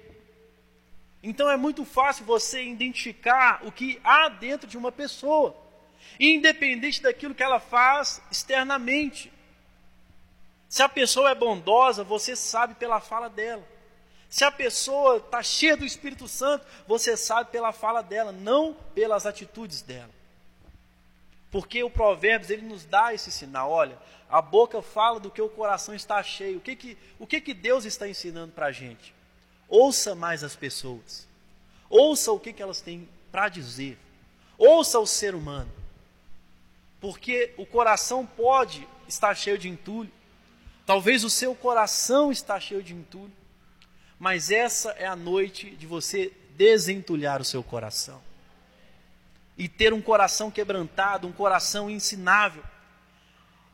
Então 1.23 1.49
é 1.49 1.57
muito 1.57 1.85
fácil 1.85 2.25
você 2.25 2.65
identificar 2.65 3.65
o 3.65 3.71
que 3.71 4.01
há 4.03 4.29
dentro 4.29 4.69
de 4.69 4.77
uma 4.77 4.91
pessoa, 4.91 5.57
independente 6.19 7.01
daquilo 7.01 7.33
que 7.33 7.45
ela 7.45 7.61
faz 7.61 8.21
externamente. 8.29 9.33
Se 10.69 10.83
a 10.83 10.89
pessoa 10.89 11.31
é 11.31 11.35
bondosa, 11.37 12.03
você 12.03 12.35
sabe 12.35 12.75
pela 12.75 12.99
fala 13.01 13.31
dela. 13.31 13.63
Se 14.29 14.43
a 14.43 14.51
pessoa 14.51 15.19
está 15.19 15.45
cheia 15.45 15.77
do 15.77 15.87
Espírito 15.87 16.27
Santo, 16.27 16.67
você 16.89 17.17
sabe 17.17 17.53
pela 17.53 17.71
fala 17.73 18.03
dela, 18.03 18.33
não 18.33 18.75
pelas 18.97 19.27
atitudes 19.27 19.81
dela. 19.81 20.16
Porque 21.51 21.83
o 21.83 21.91
Provérbios 21.91 22.51
ele 22.51 22.63
nos 22.63 22.85
dá 22.85 23.15
esse 23.15 23.31
sinal. 23.31 23.71
Olha, 23.71 23.99
a 24.29 24.43
boca 24.43 24.83
fala 24.83 25.21
do 25.21 25.31
que 25.31 25.41
o 25.41 25.49
coração 25.49 25.95
está 25.95 26.23
cheio. 26.23 26.59
O 26.59 26.61
que 26.61 26.75
que, 26.75 26.99
o 27.19 27.27
que, 27.27 27.41
que 27.41 27.55
Deus 27.55 27.85
está 27.85 28.09
ensinando 28.09 28.53
para 28.53 28.67
a 28.67 28.73
gente? 28.73 29.15
Ouça 29.69 30.15
mais 30.15 30.43
as 30.43 30.57
pessoas. 30.57 31.27
Ouça 31.89 32.33
o 32.33 32.41
que, 32.41 32.53
que 32.53 32.63
elas 32.63 32.81
têm 32.81 33.09
para 33.31 33.49
dizer. 33.49 33.99
Ouça 34.59 34.99
o 34.99 35.07
ser 35.07 35.35
humano. 35.35 35.71
Porque 37.01 37.53
o 37.57 37.65
coração 37.65 38.27
pode 38.27 38.87
estar 39.07 39.35
cheio 39.35 39.59
de 39.59 39.69
entulho. 39.69 40.11
Talvez 40.85 41.25
o 41.25 41.31
seu 41.31 41.55
coração 41.55 42.33
está 42.33 42.59
cheio 42.59 42.83
de 42.83 42.95
entulho. 42.95 43.33
Mas 44.19 44.51
essa 44.51 44.91
é 44.93 45.07
a 45.07 45.15
noite 45.15 45.71
de 45.71 45.87
você 45.87 46.33
desentulhar 46.57 47.41
o 47.41 47.45
seu 47.45 47.63
coração 47.63 48.26
e 49.57 49.69
ter 49.69 49.93
um 49.93 50.03
coração 50.03 50.51
quebrantado, 50.51 51.27
um 51.27 51.33
coração 51.33 51.89
ensinável. 51.89 52.63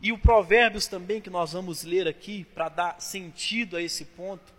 E 0.00 0.12
o 0.12 0.18
Provérbios 0.18 0.86
também, 0.86 1.20
que 1.20 1.30
nós 1.30 1.52
vamos 1.52 1.82
ler 1.82 2.08
aqui, 2.08 2.44
para 2.54 2.68
dar 2.68 3.00
sentido 3.00 3.76
a 3.76 3.82
esse 3.82 4.04
ponto, 4.04 4.52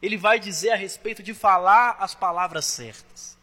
ele 0.00 0.16
vai 0.16 0.38
dizer 0.38 0.70
a 0.70 0.76
respeito 0.76 1.22
de 1.22 1.34
falar 1.34 1.96
as 1.98 2.14
palavras 2.14 2.64
certas. 2.64 3.36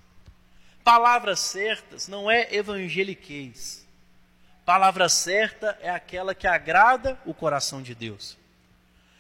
Palavras 0.84 1.40
certas 1.40 2.08
não 2.08 2.30
é 2.30 2.54
evangeliquez. 2.54 3.86
Palavra 4.64 5.10
certa 5.10 5.78
é 5.82 5.90
aquela 5.90 6.34
que 6.34 6.48
agrada 6.48 7.20
o 7.26 7.34
coração 7.34 7.82
de 7.82 7.94
Deus. 7.94 8.38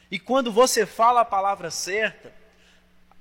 E 0.10 0.20
quando 0.20 0.51
você 0.51 0.86
fala 0.86 1.22
a 1.22 1.25
palavra 1.25 1.70
certa, 1.70 2.34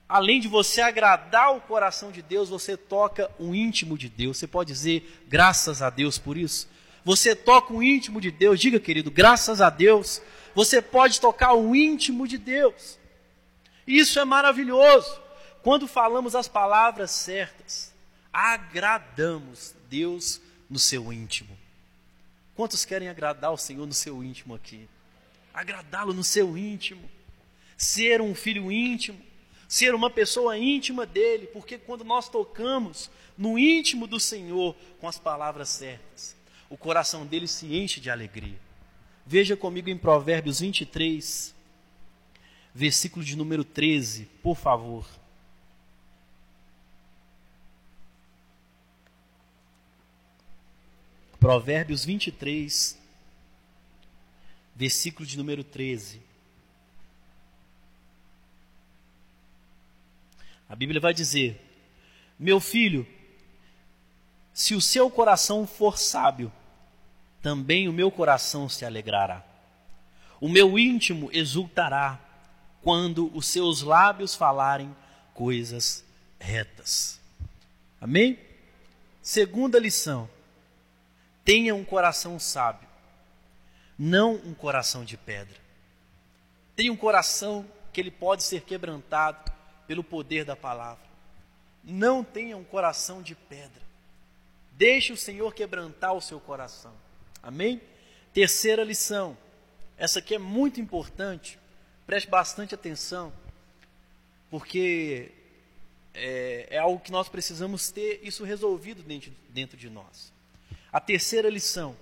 além 0.08 0.40
de 0.40 0.48
você 0.48 0.80
agradar 0.80 1.56
o 1.56 1.60
coração 1.60 2.10
de 2.10 2.22
Deus, 2.22 2.48
você 2.48 2.76
toca 2.76 3.30
o 3.38 3.54
íntimo 3.54 3.96
de 3.96 4.08
Deus. 4.08 4.38
Você 4.38 4.46
pode 4.46 4.72
dizer 4.72 5.24
graças 5.26 5.82
a 5.82 5.90
Deus 5.90 6.18
por 6.18 6.36
isso? 6.36 6.68
Você 7.04 7.34
toca 7.34 7.72
o 7.72 7.82
íntimo 7.82 8.20
de 8.20 8.30
Deus, 8.30 8.60
diga 8.60 8.80
querido, 8.80 9.10
graças 9.10 9.60
a 9.60 9.70
Deus. 9.70 10.22
Você 10.54 10.80
pode 10.80 11.20
tocar 11.20 11.54
o 11.54 11.74
íntimo 11.74 12.26
de 12.26 12.38
Deus. 12.38 12.98
Isso 13.86 14.18
é 14.18 14.24
maravilhoso. 14.24 15.20
Quando 15.62 15.86
falamos 15.86 16.34
as 16.34 16.48
palavras 16.48 17.10
certas, 17.10 17.92
agradamos 18.32 19.74
Deus 19.88 20.40
no 20.68 20.78
seu 20.78 21.12
íntimo. 21.12 21.56
Quantos 22.54 22.84
querem 22.84 23.08
agradar 23.08 23.52
o 23.52 23.58
Senhor 23.58 23.86
no 23.86 23.92
seu 23.92 24.22
íntimo 24.22 24.54
aqui? 24.54 24.88
Agradá-lo 25.52 26.12
no 26.14 26.22
seu 26.22 26.56
íntimo. 26.56 27.10
Ser 27.76 28.20
um 28.20 28.34
filho 28.34 28.70
íntimo 28.70 29.18
ser 29.68 29.94
uma 29.94 30.10
pessoa 30.10 30.58
íntima 30.58 31.06
dele, 31.06 31.46
porque 31.46 31.78
quando 31.78 32.04
nós 32.04 32.28
tocamos 32.28 33.10
no 33.36 33.58
íntimo 33.58 34.06
do 34.06 34.20
Senhor 34.20 34.76
com 35.00 35.08
as 35.08 35.18
palavras 35.18 35.68
certas, 35.68 36.36
o 36.70 36.76
coração 36.76 37.26
dele 37.26 37.46
se 37.46 37.74
enche 37.74 38.00
de 38.00 38.10
alegria. 38.10 38.58
Veja 39.26 39.56
comigo 39.56 39.88
em 39.88 39.96
Provérbios 39.96 40.60
23, 40.60 41.54
versículo 42.74 43.24
de 43.24 43.36
número 43.36 43.64
13, 43.64 44.28
por 44.42 44.56
favor. 44.56 45.06
Provérbios 51.38 52.04
23, 52.04 52.98
versículo 54.74 55.26
de 55.26 55.36
número 55.36 55.62
13. 55.62 56.33
A 60.68 60.74
Bíblia 60.74 61.00
vai 61.00 61.12
dizer: 61.12 61.60
Meu 62.38 62.60
filho, 62.60 63.06
se 64.52 64.74
o 64.74 64.80
seu 64.80 65.10
coração 65.10 65.66
for 65.66 65.98
sábio, 65.98 66.52
também 67.42 67.88
o 67.88 67.92
meu 67.92 68.10
coração 68.10 68.68
se 68.68 68.84
alegrará. 68.84 69.44
O 70.40 70.48
meu 70.48 70.78
íntimo 70.78 71.28
exultará 71.32 72.20
quando 72.82 73.30
os 73.36 73.46
seus 73.46 73.82
lábios 73.82 74.34
falarem 74.34 74.94
coisas 75.32 76.04
retas. 76.38 77.20
Amém? 78.00 78.38
Segunda 79.22 79.78
lição: 79.78 80.28
tenha 81.44 81.74
um 81.74 81.84
coração 81.84 82.38
sábio, 82.38 82.88
não 83.98 84.34
um 84.34 84.54
coração 84.54 85.04
de 85.04 85.16
pedra. 85.16 85.56
Tenha 86.76 86.92
um 86.92 86.96
coração 86.96 87.64
que 87.92 88.00
ele 88.00 88.10
pode 88.10 88.42
ser 88.42 88.62
quebrantado 88.62 89.53
pelo 89.86 90.04
poder 90.04 90.44
da 90.44 90.56
palavra. 90.56 91.04
Não 91.82 92.24
tenha 92.24 92.56
um 92.56 92.64
coração 92.64 93.22
de 93.22 93.34
pedra. 93.34 93.82
Deixe 94.72 95.12
o 95.12 95.16
Senhor 95.16 95.54
quebrantar 95.54 96.14
o 96.14 96.20
seu 96.20 96.40
coração. 96.40 96.92
Amém? 97.42 97.80
Terceira 98.32 98.82
lição. 98.82 99.36
Essa 99.96 100.18
aqui 100.18 100.34
é 100.34 100.38
muito 100.38 100.80
importante. 100.80 101.58
Preste 102.06 102.28
bastante 102.28 102.74
atenção, 102.74 103.32
porque 104.50 105.30
é, 106.12 106.66
é 106.70 106.78
algo 106.78 107.00
que 107.00 107.12
nós 107.12 107.28
precisamos 107.28 107.90
ter 107.90 108.20
isso 108.22 108.44
resolvido 108.44 109.02
dentro, 109.02 109.32
dentro 109.48 109.76
de 109.76 109.88
nós. 109.88 110.32
A 110.92 111.00
terceira 111.00 111.48
lição 111.48 111.96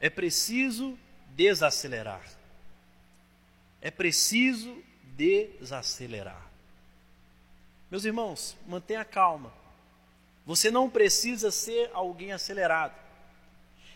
é 0.00 0.10
preciso 0.10 0.98
desacelerar. 1.34 2.22
É 3.80 3.90
preciso 3.90 4.82
desacelerar. 5.16 6.51
Meus 7.92 8.06
irmãos, 8.06 8.56
mantenha 8.66 9.04
calma. 9.04 9.52
Você 10.46 10.70
não 10.70 10.88
precisa 10.88 11.50
ser 11.50 11.90
alguém 11.92 12.32
acelerado. 12.32 12.94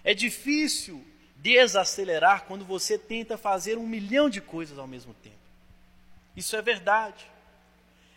É 0.04 0.12
difícil 0.12 1.02
desacelerar 1.36 2.44
quando 2.44 2.62
você 2.62 2.98
tenta 2.98 3.38
fazer 3.38 3.78
um 3.78 3.86
milhão 3.86 4.28
de 4.28 4.38
coisas 4.38 4.78
ao 4.78 4.86
mesmo 4.86 5.14
tempo. 5.14 5.38
Isso 6.36 6.54
é 6.54 6.60
verdade. 6.60 7.26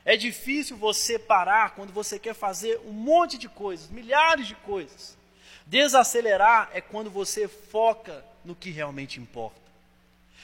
É 0.03 0.17
difícil 0.17 0.75
você 0.75 1.17
parar 1.17 1.73
quando 1.75 1.93
você 1.93 2.19
quer 2.19 2.33
fazer 2.33 2.77
um 2.85 2.91
monte 2.91 3.37
de 3.37 3.47
coisas, 3.47 3.89
milhares 3.89 4.47
de 4.47 4.55
coisas. 4.55 5.17
Desacelerar 5.65 6.71
é 6.73 6.81
quando 6.81 7.09
você 7.09 7.47
foca 7.47 8.21
no 8.43 8.53
que 8.53 8.69
realmente 8.69 9.17
importa. 9.17 9.61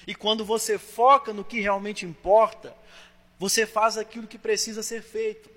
E 0.07 0.15
quando 0.15 0.45
você 0.45 0.77
foca 0.77 1.33
no 1.33 1.43
que 1.43 1.59
realmente 1.59 2.05
importa, 2.05 2.73
você 3.37 3.65
faz 3.65 3.97
aquilo 3.97 4.27
que 4.27 4.37
precisa 4.37 4.81
ser 4.81 5.01
feito 5.01 5.49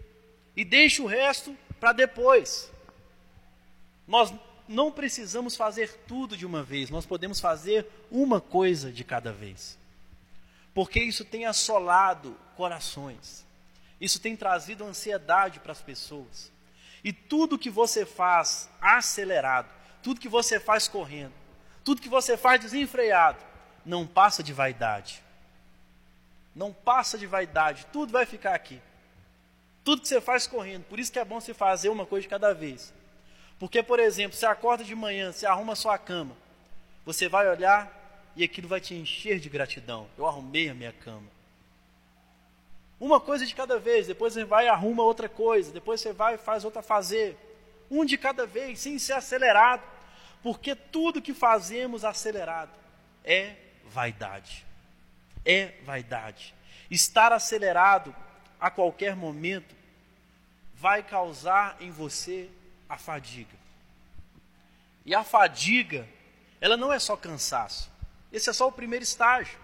e 0.56 0.64
deixa 0.64 1.02
o 1.02 1.06
resto 1.06 1.56
para 1.78 1.92
depois. 1.92 2.70
Nós 4.06 4.32
não 4.66 4.90
precisamos 4.90 5.56
fazer 5.56 5.92
tudo 6.06 6.36
de 6.36 6.44
uma 6.44 6.62
vez, 6.62 6.90
nós 6.90 7.06
podemos 7.06 7.40
fazer 7.40 7.86
uma 8.10 8.40
coisa 8.40 8.92
de 8.92 9.04
cada 9.04 9.32
vez. 9.32 9.78
Porque 10.74 11.00
isso 11.00 11.24
tem 11.24 11.46
assolado 11.46 12.36
corações. 12.56 13.46
Isso 14.00 14.20
tem 14.20 14.36
trazido 14.36 14.84
ansiedade 14.84 15.58
para 15.60 15.72
as 15.72 15.82
pessoas. 15.82 16.52
E 17.02 17.12
tudo 17.12 17.58
que 17.58 17.70
você 17.70 18.04
faz 18.04 18.68
acelerado, 18.80 19.68
tudo 20.02 20.20
que 20.20 20.28
você 20.28 20.60
faz 20.60 20.86
correndo, 20.86 21.32
tudo 21.84 22.02
que 22.02 22.08
você 22.08 22.36
faz 22.36 22.60
desenfreado, 22.60 23.44
não 23.84 24.06
passa 24.06 24.42
de 24.42 24.52
vaidade 24.52 25.22
Não 26.58 26.72
passa 26.72 27.16
de 27.16 27.24
vaidade, 27.24 27.86
tudo 27.92 28.10
vai 28.10 28.26
ficar 28.26 28.52
aqui. 28.52 28.82
Tudo 29.84 30.02
que 30.02 30.08
você 30.08 30.20
faz 30.20 30.44
correndo. 30.44 30.82
Por 30.86 30.98
isso 30.98 31.12
que 31.12 31.18
é 31.20 31.24
bom 31.24 31.40
você 31.40 31.54
fazer 31.54 31.88
uma 31.88 32.04
coisa 32.04 32.22
de 32.22 32.28
cada 32.28 32.52
vez. 32.52 32.92
Porque, 33.60 33.80
por 33.80 34.00
exemplo, 34.00 34.36
você 34.36 34.44
acorda 34.44 34.82
de 34.82 34.92
manhã, 34.92 35.30
você 35.30 35.46
arruma 35.46 35.74
a 35.74 35.76
sua 35.76 35.96
cama, 35.96 36.36
você 37.06 37.28
vai 37.28 37.48
olhar 37.48 38.32
e 38.34 38.42
aquilo 38.42 38.66
vai 38.66 38.80
te 38.80 38.92
encher 38.92 39.38
de 39.38 39.48
gratidão. 39.48 40.08
Eu 40.18 40.26
arrumei 40.26 40.68
a 40.68 40.74
minha 40.74 40.92
cama. 40.92 41.28
Uma 42.98 43.20
coisa 43.20 43.46
de 43.46 43.54
cada 43.54 43.78
vez, 43.78 44.08
depois 44.08 44.32
você 44.32 44.44
vai 44.44 44.64
e 44.64 44.68
arruma 44.68 45.04
outra 45.04 45.28
coisa, 45.28 45.70
depois 45.70 46.00
você 46.00 46.12
vai 46.12 46.34
e 46.34 46.38
faz 46.38 46.64
outra 46.64 46.82
fazer. 46.82 47.38
Um 47.88 48.04
de 48.04 48.18
cada 48.18 48.46
vez, 48.46 48.80
sem 48.80 48.98
ser 48.98 49.12
acelerado. 49.12 49.84
Porque 50.42 50.74
tudo 50.74 51.22
que 51.22 51.32
fazemos 51.32 52.04
acelerado 52.04 52.72
é 53.24 53.54
vaidade. 53.84 54.66
É 55.48 55.72
vaidade. 55.86 56.54
Estar 56.90 57.32
acelerado 57.32 58.14
a 58.60 58.70
qualquer 58.70 59.16
momento 59.16 59.74
vai 60.74 61.02
causar 61.02 61.78
em 61.80 61.90
você 61.90 62.50
a 62.86 62.98
fadiga. 62.98 63.56
E 65.06 65.14
a 65.14 65.24
fadiga, 65.24 66.06
ela 66.60 66.76
não 66.76 66.92
é 66.92 66.98
só 66.98 67.16
cansaço. 67.16 67.90
Esse 68.30 68.50
é 68.50 68.52
só 68.52 68.68
o 68.68 68.72
primeiro 68.72 69.02
estágio. 69.02 69.58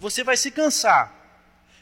Você 0.00 0.24
vai 0.24 0.36
se 0.36 0.50
cansar. 0.50 1.14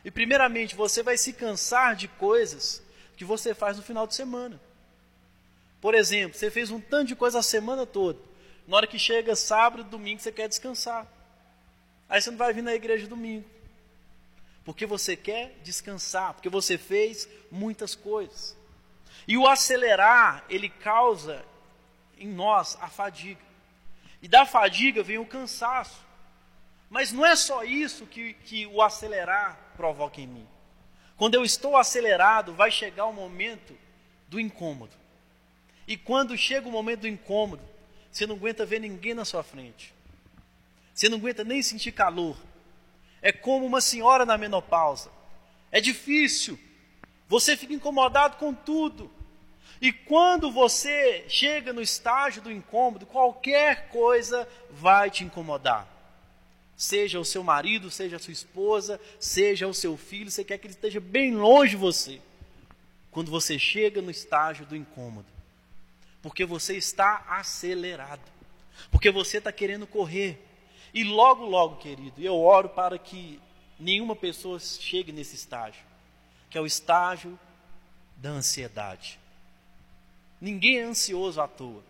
E 0.04 0.10
primeiramente, 0.10 0.74
você 0.74 1.02
vai 1.02 1.16
se 1.16 1.32
cansar 1.32 1.96
de 1.96 2.06
coisas 2.06 2.82
que 3.16 3.24
você 3.24 3.54
faz 3.54 3.78
no 3.78 3.82
final 3.82 4.06
de 4.06 4.14
semana. 4.14 4.60
Por 5.80 5.94
exemplo, 5.94 6.38
você 6.38 6.50
fez 6.50 6.70
um 6.70 6.80
tanto 6.80 7.08
de 7.08 7.16
coisa 7.16 7.38
a 7.38 7.42
semana 7.42 7.86
toda. 7.86 8.18
Na 8.68 8.76
hora 8.76 8.86
que 8.86 8.98
chega 8.98 9.34
sábado, 9.34 9.84
domingo, 9.84 10.20
você 10.20 10.30
quer 10.30 10.48
descansar. 10.48 11.06
Aí 12.12 12.20
você 12.20 12.30
não 12.30 12.36
vai 12.36 12.52
vir 12.52 12.60
na 12.60 12.74
igreja 12.74 13.06
domingo. 13.06 13.48
Porque 14.66 14.84
você 14.84 15.16
quer 15.16 15.58
descansar, 15.64 16.34
porque 16.34 16.50
você 16.50 16.76
fez 16.76 17.26
muitas 17.50 17.94
coisas. 17.94 18.54
E 19.26 19.38
o 19.38 19.48
acelerar, 19.48 20.44
ele 20.50 20.68
causa 20.68 21.42
em 22.18 22.28
nós 22.28 22.76
a 22.82 22.88
fadiga. 22.88 23.40
E 24.20 24.28
da 24.28 24.44
fadiga 24.44 25.02
vem 25.02 25.16
o 25.16 25.24
cansaço. 25.24 26.04
Mas 26.90 27.12
não 27.12 27.24
é 27.24 27.34
só 27.34 27.64
isso 27.64 28.04
que, 28.04 28.34
que 28.34 28.66
o 28.66 28.82
acelerar 28.82 29.58
provoca 29.74 30.20
em 30.20 30.26
mim. 30.26 30.48
Quando 31.16 31.34
eu 31.34 31.46
estou 31.46 31.78
acelerado, 31.78 32.52
vai 32.52 32.70
chegar 32.70 33.06
o 33.06 33.12
momento 33.14 33.74
do 34.28 34.38
incômodo. 34.38 34.94
E 35.88 35.96
quando 35.96 36.36
chega 36.36 36.68
o 36.68 36.70
momento 36.70 37.00
do 37.00 37.08
incômodo, 37.08 37.62
você 38.10 38.26
não 38.26 38.36
aguenta 38.36 38.66
ver 38.66 38.80
ninguém 38.80 39.14
na 39.14 39.24
sua 39.24 39.42
frente. 39.42 39.94
Você 40.94 41.08
não 41.08 41.18
aguenta 41.18 41.44
nem 41.44 41.62
sentir 41.62 41.92
calor. 41.92 42.36
É 43.20 43.32
como 43.32 43.64
uma 43.64 43.80
senhora 43.80 44.26
na 44.26 44.36
menopausa. 44.36 45.10
É 45.70 45.80
difícil. 45.80 46.58
Você 47.28 47.56
fica 47.56 47.72
incomodado 47.72 48.36
com 48.36 48.52
tudo. 48.52 49.10
E 49.80 49.92
quando 49.92 50.50
você 50.50 51.24
chega 51.28 51.72
no 51.72 51.82
estágio 51.82 52.40
do 52.42 52.52
incômodo, 52.52 53.06
qualquer 53.06 53.88
coisa 53.88 54.46
vai 54.70 55.10
te 55.10 55.24
incomodar. 55.24 55.88
Seja 56.76 57.18
o 57.18 57.24
seu 57.24 57.42
marido, 57.42 57.90
seja 57.90 58.16
a 58.16 58.18
sua 58.18 58.32
esposa, 58.32 59.00
seja 59.18 59.66
o 59.66 59.74
seu 59.74 59.96
filho, 59.96 60.30
você 60.30 60.44
quer 60.44 60.58
que 60.58 60.66
ele 60.66 60.74
esteja 60.74 61.00
bem 61.00 61.34
longe 61.34 61.70
de 61.70 61.76
você. 61.76 62.20
Quando 63.10 63.30
você 63.30 63.58
chega 63.58 64.00
no 64.00 64.10
estágio 64.10 64.64
do 64.66 64.76
incômodo, 64.76 65.26
porque 66.22 66.44
você 66.44 66.76
está 66.76 67.24
acelerado, 67.28 68.22
porque 68.90 69.10
você 69.10 69.38
está 69.38 69.50
querendo 69.50 69.86
correr. 69.86 70.40
E 70.92 71.04
logo, 71.04 71.46
logo, 71.46 71.76
querido, 71.76 72.20
eu 72.20 72.38
oro 72.38 72.68
para 72.68 72.98
que 72.98 73.40
nenhuma 73.78 74.14
pessoa 74.14 74.58
chegue 74.58 75.10
nesse 75.10 75.34
estágio, 75.34 75.82
que 76.50 76.58
é 76.58 76.60
o 76.60 76.66
estágio 76.66 77.38
da 78.16 78.30
ansiedade. 78.30 79.18
Ninguém 80.40 80.78
é 80.78 80.82
ansioso 80.82 81.40
à 81.40 81.48
toa. 81.48 81.82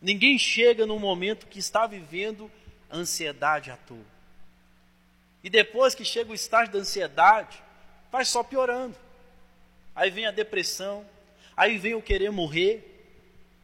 Ninguém 0.00 0.38
chega 0.38 0.86
no 0.86 0.98
momento 0.98 1.46
que 1.46 1.58
está 1.58 1.86
vivendo 1.86 2.50
ansiedade 2.90 3.70
à 3.70 3.76
toa. 3.76 4.04
E 5.42 5.50
depois 5.50 5.94
que 5.94 6.04
chega 6.04 6.30
o 6.30 6.34
estágio 6.34 6.72
da 6.72 6.78
ansiedade, 6.78 7.62
vai 8.10 8.24
só 8.24 8.42
piorando. 8.42 8.96
Aí 9.94 10.10
vem 10.10 10.26
a 10.26 10.30
depressão, 10.30 11.06
aí 11.56 11.78
vem 11.78 11.94
o 11.94 12.02
querer 12.02 12.30
morrer, 12.30 12.95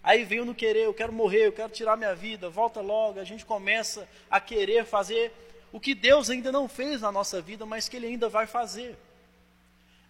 aí 0.03 0.25
vem 0.25 0.41
o 0.41 0.45
não 0.45 0.55
querer, 0.55 0.85
eu 0.85 0.95
quero 0.95 1.13
morrer, 1.13 1.47
eu 1.47 1.53
quero 1.53 1.73
tirar 1.73 1.97
minha 1.97 2.15
vida, 2.15 2.49
volta 2.49 2.81
logo. 2.81 3.21
A 3.21 3.25
gente 3.25 3.45
começa 3.45 4.09
a 4.31 4.41
querer 4.41 4.85
fazer 4.85 5.33
o 5.73 5.81
que 5.81 5.95
Deus 5.95 6.29
ainda 6.29 6.51
não 6.51 6.69
fez 6.69 7.01
na 7.01 7.13
nossa 7.13 7.41
vida, 7.41 7.65
mas 7.65 7.89
que 7.89 7.97
Ele 7.97 8.07
ainda 8.07 8.29
vai 8.29 8.47
fazer. 8.47 8.97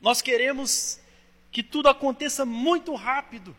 Nós 0.00 0.20
queremos 0.20 0.98
que 1.50 1.62
tudo 1.62 1.88
aconteça 1.88 2.44
muito 2.44 2.94
rápido. 2.94 3.54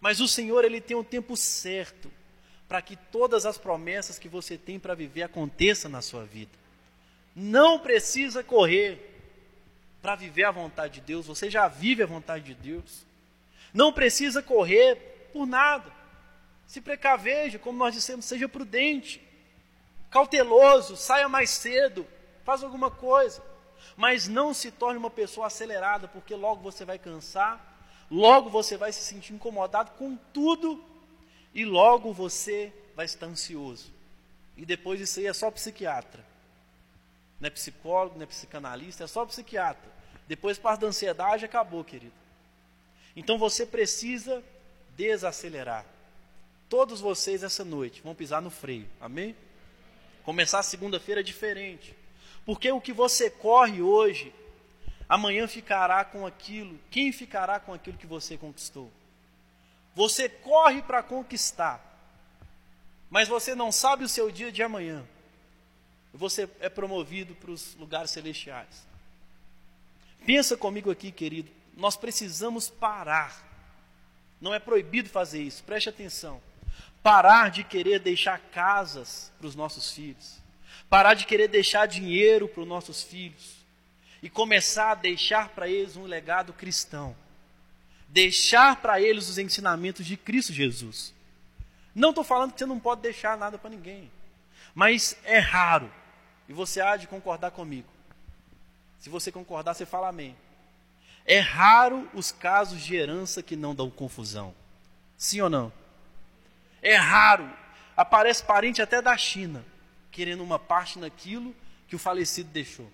Mas 0.00 0.20
o 0.20 0.28
Senhor, 0.28 0.64
Ele 0.64 0.80
tem 0.80 0.96
um 0.96 1.04
tempo 1.04 1.36
certo 1.36 2.10
para 2.68 2.82
que 2.82 2.96
todas 2.96 3.46
as 3.46 3.56
promessas 3.56 4.18
que 4.18 4.28
você 4.28 4.58
tem 4.58 4.78
para 4.78 4.94
viver 4.94 5.22
aconteçam 5.22 5.90
na 5.90 6.02
sua 6.02 6.24
vida. 6.24 6.52
Não 7.34 7.78
precisa 7.78 8.44
correr 8.44 9.16
para 10.02 10.14
viver 10.14 10.44
a 10.44 10.50
vontade 10.50 10.94
de 10.94 11.00
Deus, 11.00 11.26
você 11.26 11.50
já 11.50 11.66
vive 11.66 12.02
a 12.02 12.06
vontade 12.06 12.44
de 12.44 12.54
Deus. 12.54 13.06
Não 13.72 13.92
precisa 13.92 14.42
correr 14.42 15.17
por 15.38 15.46
nada. 15.46 15.92
Se 16.66 16.80
precaveja, 16.80 17.58
como 17.58 17.78
nós 17.78 17.94
dissemos, 17.94 18.24
seja 18.24 18.48
prudente, 18.48 19.22
cauteloso, 20.10 20.96
saia 20.96 21.28
mais 21.28 21.50
cedo, 21.50 22.06
faz 22.44 22.62
alguma 22.62 22.90
coisa. 22.90 23.42
Mas 23.96 24.26
não 24.28 24.52
se 24.52 24.70
torne 24.70 24.98
uma 24.98 25.10
pessoa 25.10 25.46
acelerada, 25.46 26.08
porque 26.08 26.34
logo 26.34 26.60
você 26.60 26.84
vai 26.84 26.98
cansar 26.98 27.68
logo 28.10 28.48
você 28.48 28.76
vai 28.76 28.92
se 28.92 29.02
sentir 29.02 29.34
incomodado 29.34 29.90
com 29.92 30.16
tudo 30.32 30.82
e 31.54 31.64
logo 31.64 32.12
você 32.12 32.72
vai 32.94 33.04
estar 33.04 33.26
ansioso. 33.26 33.92
E 34.56 34.64
depois 34.64 35.00
isso 35.00 35.20
aí 35.20 35.26
é 35.26 35.32
só 35.32 35.50
psiquiatra. 35.50 36.24
Não 37.40 37.46
é 37.46 37.50
psicólogo, 37.50 38.16
não 38.16 38.24
é 38.24 38.26
psicanalista, 38.26 39.04
é 39.04 39.06
só 39.06 39.24
psiquiatra. 39.24 39.90
Depois 40.26 40.58
parte 40.58 40.80
da 40.80 40.88
ansiedade 40.88 41.44
acabou, 41.44 41.84
querido. 41.84 42.14
Então 43.14 43.38
você 43.38 43.64
precisa 43.64 44.42
desacelerar. 44.98 45.86
Todos 46.68 47.00
vocês 47.00 47.44
essa 47.44 47.64
noite 47.64 48.02
vão 48.02 48.14
pisar 48.14 48.42
no 48.42 48.50
freio. 48.50 48.86
Amém? 49.00 49.34
Começar 50.24 50.58
a 50.58 50.62
segunda-feira 50.62 51.22
diferente. 51.22 51.96
Porque 52.44 52.70
o 52.72 52.80
que 52.80 52.92
você 52.92 53.30
corre 53.30 53.80
hoje 53.80 54.34
amanhã 55.08 55.46
ficará 55.46 56.04
com 56.04 56.26
aquilo. 56.26 56.78
Quem 56.90 57.12
ficará 57.12 57.60
com 57.60 57.72
aquilo 57.72 57.96
que 57.96 58.06
você 58.06 58.36
conquistou? 58.36 58.90
Você 59.94 60.28
corre 60.28 60.82
para 60.82 61.02
conquistar, 61.02 61.82
mas 63.10 63.26
você 63.26 63.54
não 63.54 63.72
sabe 63.72 64.04
o 64.04 64.08
seu 64.08 64.30
dia 64.30 64.52
de 64.52 64.62
amanhã. 64.62 65.04
Você 66.12 66.48
é 66.60 66.68
promovido 66.68 67.34
para 67.34 67.50
os 67.50 67.74
lugares 67.74 68.10
celestiais. 68.10 68.86
Pensa 70.26 70.56
comigo 70.56 70.90
aqui, 70.90 71.10
querido. 71.10 71.50
Nós 71.76 71.96
precisamos 71.96 72.68
parar. 72.68 73.47
Não 74.40 74.54
é 74.54 74.58
proibido 74.58 75.08
fazer 75.08 75.42
isso, 75.42 75.64
preste 75.64 75.88
atenção. 75.88 76.40
Parar 77.02 77.50
de 77.50 77.64
querer 77.64 77.98
deixar 77.98 78.38
casas 78.38 79.32
para 79.38 79.46
os 79.46 79.54
nossos 79.54 79.92
filhos. 79.92 80.38
Parar 80.88 81.14
de 81.14 81.26
querer 81.26 81.48
deixar 81.48 81.86
dinheiro 81.86 82.48
para 82.48 82.62
os 82.62 82.68
nossos 82.68 83.02
filhos 83.02 83.58
e 84.22 84.28
começar 84.28 84.92
a 84.92 84.94
deixar 84.94 85.50
para 85.50 85.68
eles 85.68 85.96
um 85.96 86.04
legado 86.04 86.52
cristão. 86.52 87.16
Deixar 88.08 88.76
para 88.76 89.00
eles 89.00 89.28
os 89.28 89.38
ensinamentos 89.38 90.06
de 90.06 90.16
Cristo 90.16 90.52
Jesus. 90.52 91.14
Não 91.94 92.10
estou 92.10 92.24
falando 92.24 92.52
que 92.52 92.58
você 92.58 92.66
não 92.66 92.78
pode 92.78 93.02
deixar 93.02 93.36
nada 93.36 93.58
para 93.58 93.70
ninguém, 93.70 94.10
mas 94.74 95.16
é 95.24 95.38
raro, 95.38 95.92
e 96.48 96.52
você 96.52 96.80
há 96.80 96.96
de 96.96 97.06
concordar 97.06 97.50
comigo. 97.50 97.88
Se 98.98 99.10
você 99.10 99.30
concordar, 99.30 99.74
você 99.74 99.84
fala 99.84 100.08
amém. 100.08 100.36
É 101.30 101.40
raro 101.40 102.08
os 102.14 102.32
casos 102.32 102.82
de 102.82 102.96
herança 102.96 103.42
que 103.42 103.54
não 103.54 103.74
dão 103.74 103.90
confusão. 103.90 104.54
Sim 105.14 105.42
ou 105.42 105.50
não? 105.50 105.70
É 106.80 106.96
raro. 106.96 107.46
Aparece 107.94 108.42
parente 108.42 108.80
até 108.80 109.02
da 109.02 109.14
China, 109.14 109.62
querendo 110.10 110.42
uma 110.42 110.58
parte 110.58 110.98
naquilo 110.98 111.54
que 111.86 111.94
o 111.94 111.98
falecido 111.98 112.48
deixou. 112.48 112.90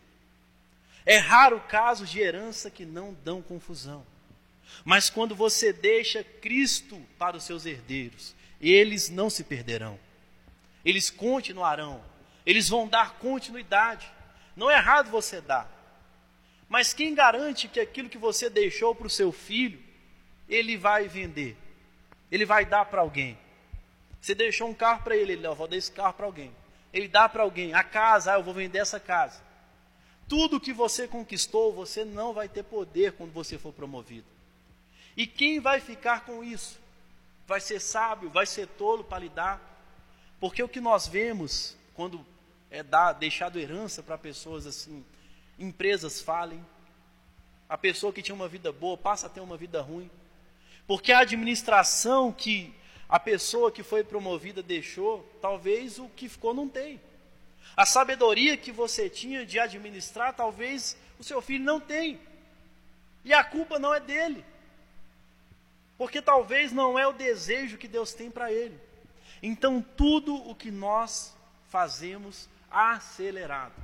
É 1.06 1.16
raro 1.16 1.60
casos 1.60 2.10
de 2.10 2.18
herança 2.18 2.68
que 2.68 2.84
não 2.84 3.16
dão 3.24 3.40
confusão. 3.40 4.04
Mas 4.84 5.08
quando 5.08 5.36
você 5.36 5.72
deixa 5.72 6.24
Cristo 6.24 7.00
para 7.16 7.36
os 7.36 7.44
seus 7.44 7.64
herdeiros, 7.64 8.34
eles 8.60 9.10
não 9.10 9.30
se 9.30 9.44
perderão. 9.44 9.96
Eles 10.84 11.08
continuarão. 11.08 12.02
Eles 12.44 12.68
vão 12.68 12.88
dar 12.88 13.12
continuidade. 13.18 14.10
Não 14.56 14.68
é 14.68 14.74
errado 14.76 15.08
você 15.08 15.40
dar. 15.40 15.70
Mas 16.74 16.92
quem 16.92 17.14
garante 17.14 17.68
que 17.68 17.78
aquilo 17.78 18.08
que 18.08 18.18
você 18.18 18.50
deixou 18.50 18.96
para 18.96 19.06
o 19.06 19.10
seu 19.10 19.30
filho, 19.30 19.80
ele 20.48 20.76
vai 20.76 21.06
vender? 21.06 21.56
Ele 22.32 22.44
vai 22.44 22.66
dar 22.66 22.84
para 22.86 23.00
alguém. 23.00 23.38
Você 24.20 24.34
deixou 24.34 24.68
um 24.68 24.74
carro 24.74 25.04
para 25.04 25.16
ele, 25.16 25.34
ele, 25.34 25.46
eu 25.46 25.54
vou 25.54 25.68
dar 25.68 25.76
esse 25.76 25.92
carro 25.92 26.14
para 26.14 26.26
alguém. 26.26 26.50
Ele 26.92 27.06
dá 27.06 27.28
para 27.28 27.44
alguém. 27.44 27.72
A 27.74 27.84
casa, 27.84 28.32
ah, 28.32 28.38
eu 28.38 28.42
vou 28.42 28.52
vender 28.52 28.78
essa 28.78 28.98
casa. 28.98 29.40
Tudo 30.28 30.60
que 30.60 30.72
você 30.72 31.06
conquistou, 31.06 31.72
você 31.72 32.04
não 32.04 32.32
vai 32.32 32.48
ter 32.48 32.64
poder 32.64 33.12
quando 33.12 33.30
você 33.30 33.56
for 33.56 33.72
promovido. 33.72 34.26
E 35.16 35.28
quem 35.28 35.60
vai 35.60 35.78
ficar 35.78 36.24
com 36.24 36.42
isso? 36.42 36.80
Vai 37.46 37.60
ser 37.60 37.78
sábio, 37.78 38.30
vai 38.30 38.46
ser 38.46 38.66
tolo 38.66 39.04
para 39.04 39.20
lidar. 39.20 39.62
Porque 40.40 40.60
o 40.60 40.68
que 40.68 40.80
nós 40.80 41.06
vemos 41.06 41.76
quando 41.94 42.26
é 42.68 42.82
dar, 42.82 43.12
deixado 43.12 43.60
herança 43.60 44.02
para 44.02 44.18
pessoas 44.18 44.66
assim, 44.66 45.04
empresas 45.58 46.20
falem, 46.20 46.64
a 47.68 47.78
pessoa 47.78 48.12
que 48.12 48.22
tinha 48.22 48.34
uma 48.34 48.48
vida 48.48 48.72
boa 48.72 48.96
passa 48.96 49.26
a 49.26 49.30
ter 49.30 49.40
uma 49.40 49.56
vida 49.56 49.80
ruim. 49.80 50.10
Porque 50.86 51.12
a 51.12 51.20
administração 51.20 52.32
que 52.32 52.74
a 53.08 53.18
pessoa 53.18 53.70
que 53.70 53.82
foi 53.82 54.04
promovida 54.04 54.62
deixou, 54.62 55.22
talvez 55.40 55.98
o 55.98 56.08
que 56.08 56.28
ficou 56.28 56.52
não 56.54 56.68
tem. 56.68 57.00
A 57.76 57.86
sabedoria 57.86 58.56
que 58.56 58.70
você 58.70 59.08
tinha 59.08 59.44
de 59.44 59.58
administrar, 59.58 60.34
talvez 60.34 60.96
o 61.18 61.24
seu 61.24 61.40
filho 61.40 61.64
não 61.64 61.80
tem. 61.80 62.20
E 63.24 63.32
a 63.32 63.42
culpa 63.42 63.78
não 63.78 63.94
é 63.94 64.00
dele. 64.00 64.44
Porque 65.96 66.20
talvez 66.20 66.72
não 66.72 66.98
é 66.98 67.06
o 67.06 67.12
desejo 67.12 67.78
que 67.78 67.88
Deus 67.88 68.12
tem 68.12 68.30
para 68.30 68.52
ele. 68.52 68.78
Então, 69.42 69.84
tudo 69.96 70.34
o 70.34 70.54
que 70.54 70.70
nós 70.70 71.34
fazemos 71.68 72.48
acelerado 72.70 73.74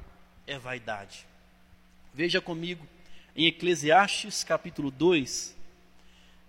é 0.46 0.58
vaidade. 0.58 1.26
Veja 2.20 2.38
comigo 2.38 2.86
em 3.34 3.46
Eclesiastes 3.46 4.44
capítulo 4.44 4.90
2, 4.90 5.56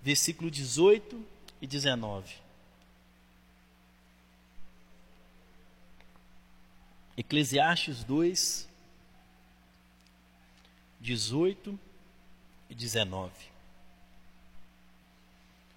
versículo 0.01 0.51
18 0.51 1.25
e 1.61 1.65
19. 1.65 2.35
Eclesiastes 7.15 8.03
2, 8.03 8.67
18 10.99 11.79
e 12.69 12.75
19. 12.75 13.31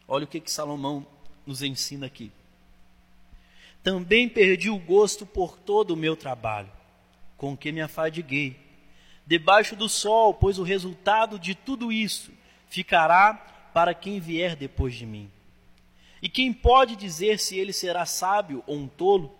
Olha 0.09 0.25
o 0.25 0.27
que, 0.27 0.41
que 0.41 0.51
Salomão 0.51 1.07
nos 1.47 1.63
ensina 1.63 2.07
aqui. 2.07 2.33
Também 3.81 4.29
perdi 4.29 4.69
o 4.69 4.77
gosto 4.77 5.25
por 5.25 5.57
todo 5.57 5.93
o 5.93 5.97
meu 5.97 6.17
trabalho, 6.17 6.73
com 7.37 7.57
que 7.57 7.71
me 7.71 7.81
afadiguei, 7.81 8.64
debaixo 9.27 9.75
do 9.75 9.89
sol, 9.89 10.35
pois 10.35 10.59
o 10.59 10.63
resultado 10.63 11.39
de 11.39 11.55
tudo 11.55 11.91
isso 11.91 12.31
ficará 12.69 13.35
para 13.73 13.95
quem 13.95 14.21
vier 14.21 14.55
depois 14.57 14.95
de 14.95 15.07
mim. 15.07 15.31
E 16.21 16.29
quem 16.29 16.53
pode 16.53 16.97
dizer 16.97 17.39
se 17.39 17.59
ele 17.59 17.73
será 17.73 18.07
sábio 18.07 18.63
ou 18.67 18.77
um 18.77 18.89
tolo? 18.89 19.37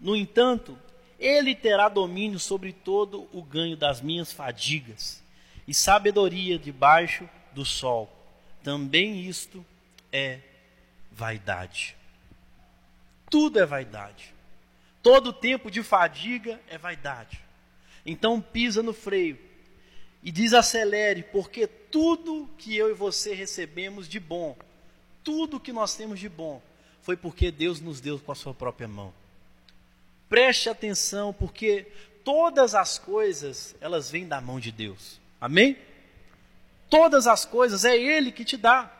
No 0.00 0.16
entanto, 0.16 0.78
ele 1.18 1.54
terá 1.54 1.88
domínio 1.88 2.38
sobre 2.38 2.72
todo 2.72 3.28
o 3.32 3.42
ganho 3.42 3.76
das 3.76 4.00
minhas 4.00 4.32
fadigas 4.32 5.22
e 5.66 5.74
sabedoria 5.74 6.58
debaixo 6.58 7.28
do 7.52 7.64
sol. 7.64 8.10
Também 8.62 9.20
isto 9.20 9.64
é 10.12 10.40
vaidade. 11.10 11.96
Tudo 13.28 13.58
é 13.58 13.66
vaidade. 13.66 14.32
Todo 15.02 15.32
tempo 15.32 15.70
de 15.70 15.82
fadiga 15.82 16.60
é 16.68 16.78
vaidade. 16.78 17.40
Então 18.10 18.40
pisa 18.40 18.82
no 18.82 18.94
freio 18.94 19.38
e 20.22 20.32
desacelere, 20.32 21.24
porque 21.24 21.66
tudo 21.66 22.48
que 22.56 22.74
eu 22.74 22.90
e 22.90 22.94
você 22.94 23.34
recebemos 23.34 24.08
de 24.08 24.18
bom, 24.18 24.56
tudo 25.22 25.60
que 25.60 25.74
nós 25.74 25.94
temos 25.94 26.18
de 26.18 26.26
bom, 26.26 26.62
foi 27.02 27.18
porque 27.18 27.50
Deus 27.50 27.82
nos 27.82 28.00
deu 28.00 28.18
com 28.18 28.32
a 28.32 28.34
sua 28.34 28.54
própria 28.54 28.88
mão. 28.88 29.12
Preste 30.26 30.70
atenção, 30.70 31.34
porque 31.34 31.86
todas 32.24 32.74
as 32.74 32.98
coisas, 32.98 33.76
elas 33.78 34.10
vêm 34.10 34.26
da 34.26 34.40
mão 34.40 34.58
de 34.58 34.72
Deus. 34.72 35.20
Amém? 35.38 35.76
Todas 36.88 37.26
as 37.26 37.44
coisas 37.44 37.84
é 37.84 37.94
Ele 37.94 38.32
que 38.32 38.44
te 38.44 38.56
dá. 38.56 38.90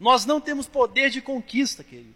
Nós 0.00 0.26
não 0.26 0.40
temos 0.40 0.66
poder 0.66 1.10
de 1.10 1.22
conquista, 1.22 1.84
querido. 1.84 2.14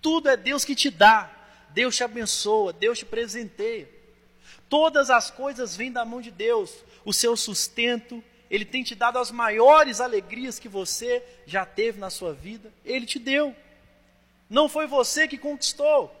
Tudo 0.00 0.30
é 0.30 0.38
Deus 0.38 0.64
que 0.64 0.74
te 0.74 0.88
dá. 0.88 1.30
Deus 1.68 1.96
te 1.96 2.02
abençoa, 2.02 2.72
Deus 2.72 2.98
te 2.98 3.04
presenteia. 3.04 3.99
Todas 4.70 5.10
as 5.10 5.32
coisas 5.32 5.76
vêm 5.76 5.90
da 5.90 6.04
mão 6.04 6.22
de 6.22 6.30
Deus. 6.30 6.72
O 7.04 7.12
seu 7.12 7.36
sustento, 7.36 8.22
Ele 8.48 8.64
tem 8.64 8.84
te 8.84 8.94
dado 8.94 9.18
as 9.18 9.32
maiores 9.32 10.00
alegrias 10.00 10.60
que 10.60 10.68
você 10.68 11.22
já 11.44 11.66
teve 11.66 11.98
na 11.98 12.08
sua 12.08 12.32
vida. 12.32 12.72
Ele 12.84 13.04
te 13.04 13.18
deu. 13.18 13.54
Não 14.48 14.68
foi 14.68 14.86
você 14.86 15.26
que 15.26 15.36
conquistou. 15.36 16.14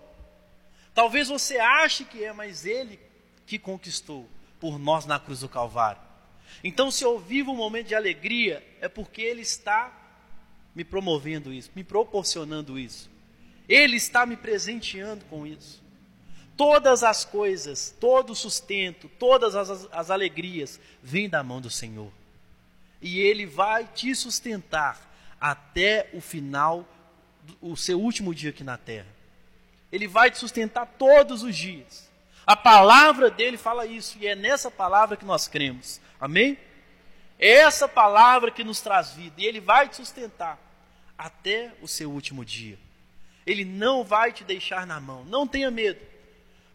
Talvez 0.92 1.28
você 1.28 1.58
ache 1.58 2.04
que 2.04 2.24
é, 2.24 2.32
mas 2.32 2.66
Ele 2.66 2.98
que 3.46 3.56
conquistou 3.56 4.28
por 4.58 4.80
nós 4.80 5.06
na 5.06 5.20
cruz 5.20 5.40
do 5.40 5.48
Calvário. 5.48 6.02
Então, 6.62 6.90
se 6.90 7.04
eu 7.04 7.20
vivo 7.20 7.52
um 7.52 7.56
momento 7.56 7.86
de 7.86 7.94
alegria, 7.94 8.66
é 8.80 8.88
porque 8.88 9.22
Ele 9.22 9.42
está 9.42 9.96
me 10.74 10.84
promovendo 10.84 11.52
isso, 11.52 11.70
me 11.74 11.84
proporcionando 11.84 12.76
isso. 12.76 13.08
Ele 13.68 13.96
está 13.96 14.26
me 14.26 14.36
presenteando 14.36 15.24
com 15.26 15.46
isso. 15.46 15.79
Todas 16.60 17.02
as 17.02 17.24
coisas, 17.24 17.96
todo 17.98 18.34
o 18.34 18.36
sustento, 18.36 19.08
todas 19.18 19.56
as, 19.56 19.88
as 19.90 20.10
alegrias 20.10 20.78
vêm 21.02 21.26
da 21.26 21.42
mão 21.42 21.58
do 21.58 21.70
Senhor. 21.70 22.12
E 23.00 23.18
Ele 23.18 23.46
vai 23.46 23.86
te 23.86 24.14
sustentar 24.14 25.10
até 25.40 26.10
o 26.12 26.20
final, 26.20 26.86
o 27.62 27.78
seu 27.78 27.98
último 27.98 28.34
dia 28.34 28.50
aqui 28.50 28.62
na 28.62 28.76
terra. 28.76 29.06
Ele 29.90 30.06
vai 30.06 30.30
te 30.30 30.36
sustentar 30.36 30.84
todos 30.98 31.42
os 31.42 31.56
dias. 31.56 32.10
A 32.46 32.54
palavra 32.54 33.30
dele 33.30 33.56
fala 33.56 33.86
isso, 33.86 34.18
e 34.20 34.26
é 34.26 34.34
nessa 34.34 34.70
palavra 34.70 35.16
que 35.16 35.24
nós 35.24 35.48
cremos. 35.48 35.98
Amém? 36.20 36.58
É 37.38 37.52
essa 37.52 37.88
palavra 37.88 38.50
que 38.50 38.62
nos 38.62 38.82
traz 38.82 39.12
vida, 39.14 39.36
e 39.38 39.46
ele 39.46 39.60
vai 39.60 39.88
te 39.88 39.96
sustentar 39.96 40.58
até 41.16 41.72
o 41.80 41.88
seu 41.88 42.10
último 42.10 42.44
dia. 42.44 42.78
Ele 43.46 43.64
não 43.64 44.04
vai 44.04 44.30
te 44.30 44.44
deixar 44.44 44.86
na 44.86 45.00
mão, 45.00 45.24
não 45.24 45.46
tenha 45.46 45.70
medo. 45.70 46.09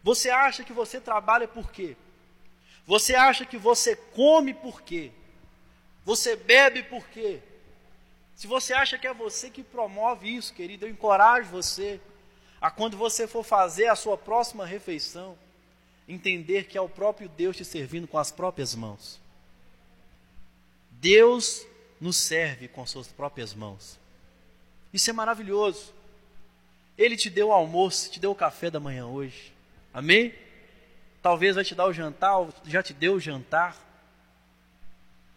Você 0.06 0.30
acha 0.30 0.62
que 0.62 0.72
você 0.72 1.00
trabalha 1.00 1.48
por 1.48 1.72
quê? 1.72 1.96
Você 2.86 3.16
acha 3.16 3.44
que 3.44 3.58
você 3.58 3.96
come 3.96 4.54
por 4.54 4.82
quê? 4.82 5.10
Você 6.04 6.36
bebe 6.36 6.84
por 6.84 7.04
quê? 7.08 7.40
Se 8.36 8.46
você 8.46 8.72
acha 8.72 8.96
que 8.96 9.08
é 9.08 9.12
você 9.12 9.50
que 9.50 9.64
promove 9.64 10.32
isso, 10.32 10.54
querido, 10.54 10.86
eu 10.86 10.90
encorajo 10.90 11.50
você 11.50 12.00
a 12.60 12.70
quando 12.70 12.96
você 12.96 13.26
for 13.26 13.42
fazer 13.42 13.88
a 13.88 13.96
sua 13.96 14.16
próxima 14.16 14.64
refeição, 14.64 15.36
entender 16.06 16.68
que 16.68 16.78
é 16.78 16.80
o 16.80 16.88
próprio 16.88 17.28
Deus 17.28 17.56
te 17.56 17.64
servindo 17.64 18.06
com 18.06 18.16
as 18.16 18.30
próprias 18.30 18.76
mãos. 18.76 19.20
Deus 20.88 21.66
nos 22.00 22.16
serve 22.16 22.68
com 22.68 22.86
suas 22.86 23.08
próprias 23.08 23.52
mãos. 23.54 23.98
Isso 24.92 25.10
é 25.10 25.12
maravilhoso. 25.12 25.92
Ele 26.96 27.16
te 27.16 27.28
deu 27.28 27.48
o 27.48 27.52
almoço, 27.52 28.08
te 28.08 28.20
deu 28.20 28.30
o 28.30 28.36
café 28.36 28.70
da 28.70 28.78
manhã 28.78 29.04
hoje. 29.04 29.55
Amém? 29.96 30.34
Talvez 31.22 31.54
vai 31.54 31.64
te 31.64 31.74
dar 31.74 31.86
o 31.86 31.92
jantar, 31.92 32.46
já 32.66 32.82
te 32.82 32.92
deu 32.92 33.14
o 33.14 33.20
jantar. 33.20 33.74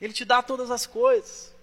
Ele 0.02 0.12
te 0.12 0.26
dá 0.26 0.44
todas 0.44 0.70
as 0.70 0.86
coisas. 0.86 1.56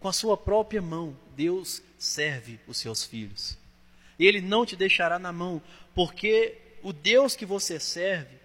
Com 0.00 0.08
a 0.08 0.12
sua 0.12 0.36
própria 0.36 0.82
mão, 0.82 1.16
Deus 1.36 1.80
serve 1.96 2.58
os 2.66 2.78
seus 2.78 3.04
filhos. 3.04 3.56
Ele 4.18 4.40
não 4.40 4.66
te 4.66 4.74
deixará 4.74 5.20
na 5.20 5.30
mão, 5.30 5.62
porque 5.94 6.58
o 6.82 6.92
Deus 6.92 7.36
que 7.36 7.46
você 7.46 7.78
serve, 7.78 8.36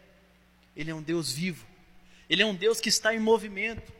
ele 0.75 0.91
é 0.91 0.95
um 0.95 1.01
Deus 1.01 1.31
vivo. 1.31 1.65
Ele 2.29 2.43
é 2.43 2.45
um 2.45 2.53
Deus 2.53 2.79
que 2.79 2.89
está 2.89 3.15
em 3.15 3.19
movimento. 3.19 3.91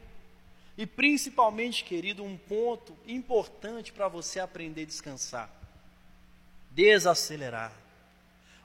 E 0.77 0.85
principalmente, 0.85 1.83
querido, 1.83 2.23
um 2.23 2.37
ponto 2.37 2.95
importante 3.07 3.91
para 3.91 4.07
você 4.07 4.39
aprender 4.39 4.83
a 4.83 4.85
descansar: 4.85 5.49
desacelerar. 6.69 7.86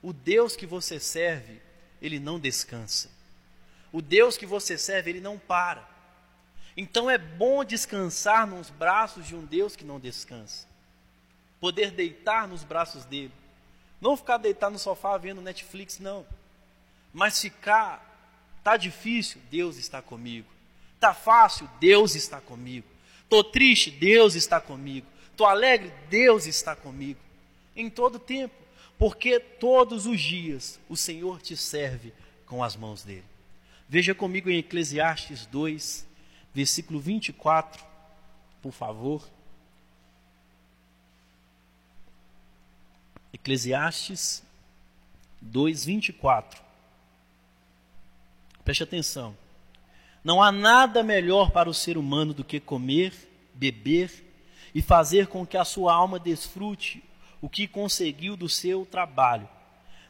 O 0.03 0.13
Deus 0.13 0.57
que 0.57 0.67
você 0.67 0.99
serve, 0.99 1.61
ele 2.01 2.19
não 2.19 2.39
descansa. 2.39 3.11
O 3.93 4.03
Deus 4.03 4.37
que 4.37 4.47
você 4.47 4.77
serve, 4.77 5.11
ele 5.11 5.21
não 5.21 5.39
para. 5.39 5.89
Então 6.77 7.11
é 7.11 7.19
bom 7.19 7.65
descansar 7.65 8.47
nos 8.47 8.71
braços 8.71 9.27
de 9.27 9.37
um 9.37 9.45
Deus 9.45 9.77
que 9.77 9.85
não 9.85 10.01
descansa 10.01 10.73
poder 11.63 11.93
deitar 11.93 12.49
nos 12.49 12.65
braços 12.65 13.05
dele. 13.05 13.31
Não 14.01 14.17
ficar 14.17 14.37
deitado 14.37 14.73
no 14.73 14.81
sofá 14.81 15.17
vendo 15.17 15.41
Netflix, 15.41 16.01
não. 16.01 16.27
Mas 17.13 17.41
ficar, 17.41 18.59
tá 18.65 18.77
difícil, 18.77 19.41
Deus 19.49 19.77
está 19.77 20.03
comigo. 20.03 20.49
Tá 20.99 21.15
fácil, 21.15 21.71
Deus 21.79 22.17
está 22.17 22.41
comigo. 22.41 22.89
Tô 23.29 23.45
triste, 23.45 23.93
Deus 23.93 24.35
está 24.35 24.61
comigo. 24.61 25.07
Tô 25.37 25.45
alegre, 25.45 25.93
Deus 26.11 26.47
está 26.47 26.75
comigo. 26.75 27.21
Em 27.77 27.89
todo 27.89 28.19
tempo, 28.19 28.53
porque 29.03 29.41
todos 29.41 30.07
os 30.07 30.21
dias 30.21 30.79
o 30.89 30.97
Senhor 30.97 31.43
te 31.43 31.57
serve 31.57 32.13
com 32.47 32.63
as 32.63 32.77
mãos 32.77 33.03
dele. 33.03 33.25
Veja 33.89 34.15
comigo 34.15 34.49
em 34.49 34.59
Eclesiastes 34.59 35.45
2, 35.47 36.07
versículo 36.55 37.01
24, 37.01 37.85
por 38.63 38.71
favor. 38.71 39.29
Eclesiastes 43.33 44.41
2:24. 45.41 46.63
Preste 48.65 48.85
atenção. 48.85 49.37
Não 50.23 50.41
há 50.41 50.53
nada 50.53 51.03
melhor 51.03 51.51
para 51.51 51.69
o 51.69 51.75
ser 51.75 51.99
humano 51.99 52.33
do 52.33 52.45
que 52.45 52.61
comer, 52.61 53.13
beber 53.53 54.25
e 54.73 54.81
fazer 54.81 55.27
com 55.27 55.45
que 55.45 55.57
a 55.57 55.65
sua 55.65 55.93
alma 55.93 56.21
desfrute 56.21 57.03
o 57.43 57.49
que 57.49 57.67
conseguiu 57.67 58.37
do 58.37 58.49
seu 58.49 58.87
trabalho. 58.87 59.49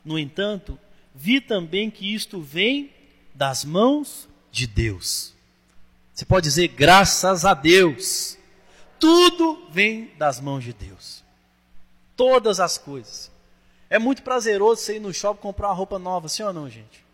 No 0.05 0.19
entanto, 0.19 0.79
vi 1.15 1.41
também 1.41 1.91
que 1.91 2.15
isto 2.15 2.41
vem 2.41 2.93
das 3.35 3.65
mãos 3.65 4.29
de 4.51 4.67
Deus. 4.67 5.33
Você 6.13 6.27
pode 6.27 6.45
dizer 6.45 6.69
graças 6.69 7.47
a 7.47 7.55
Deus. 7.55 8.37
Tudo 9.01 9.67
vem 9.71 10.13
das 10.19 10.39
mãos 10.39 10.63
de 10.63 10.75
Deus. 10.75 11.25
Todas 12.15 12.61
as 12.61 12.77
coisas. 12.77 13.33
É 13.89 13.99
muito 13.99 14.23
prazeroso 14.23 14.83
você 14.83 14.97
ir 14.97 15.01
no 15.01 15.13
shopping 15.13 15.41
comprar 15.41 15.69
uma 15.69 15.75
roupa 15.75 15.99
nova, 15.99 16.29
sim 16.29 16.43
ou 16.43 16.53
não, 16.53 16.69
gente? 16.69 17.05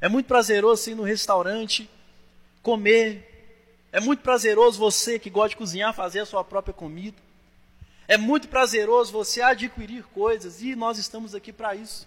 É 0.00 0.08
muito 0.08 0.26
prazeroso 0.26 0.82
você 0.82 0.90
ir 0.90 0.96
no 0.96 1.04
restaurante 1.04 1.88
comer. 2.60 3.30
É 3.92 4.00
muito 4.00 4.20
prazeroso 4.20 4.78
você 4.78 5.18
que 5.18 5.30
gosta 5.30 5.50
de 5.50 5.56
cozinhar 5.56 5.94
fazer 5.94 6.20
a 6.20 6.26
sua 6.26 6.42
própria 6.42 6.74
comida. 6.74 7.16
É 8.06 8.16
muito 8.16 8.48
prazeroso 8.48 9.12
você 9.12 9.40
adquirir 9.40 10.04
coisas 10.04 10.60
e 10.62 10.76
nós 10.76 10.98
estamos 10.98 11.34
aqui 11.34 11.52
para 11.52 11.74
isso. 11.74 12.06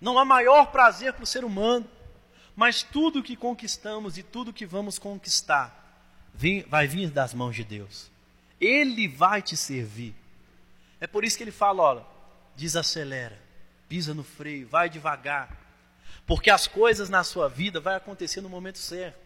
Não 0.00 0.18
há 0.18 0.24
maior 0.24 0.66
prazer 0.66 1.12
para 1.12 1.22
o 1.22 1.26
ser 1.26 1.44
humano, 1.44 1.88
mas 2.56 2.82
tudo 2.82 3.22
que 3.22 3.36
conquistamos 3.36 4.18
e 4.18 4.22
tudo 4.22 4.52
que 4.52 4.66
vamos 4.66 4.98
conquistar 4.98 5.82
vai 6.68 6.86
vir 6.86 7.10
das 7.10 7.32
mãos 7.32 7.54
de 7.54 7.64
Deus. 7.64 8.10
Ele 8.60 9.08
vai 9.08 9.40
te 9.40 9.56
servir. 9.56 10.14
É 11.00 11.06
por 11.06 11.24
isso 11.24 11.36
que 11.36 11.44
ele 11.44 11.50
fala: 11.50 11.82
olha, 11.82 12.06
desacelera, 12.56 13.38
pisa 13.88 14.12
no 14.12 14.24
freio, 14.24 14.68
vai 14.68 14.88
devagar, 14.88 15.56
porque 16.26 16.50
as 16.50 16.66
coisas 16.66 17.08
na 17.08 17.22
sua 17.22 17.48
vida 17.48 17.80
vai 17.80 17.94
acontecer 17.94 18.40
no 18.40 18.48
momento 18.48 18.78
certo. 18.78 19.23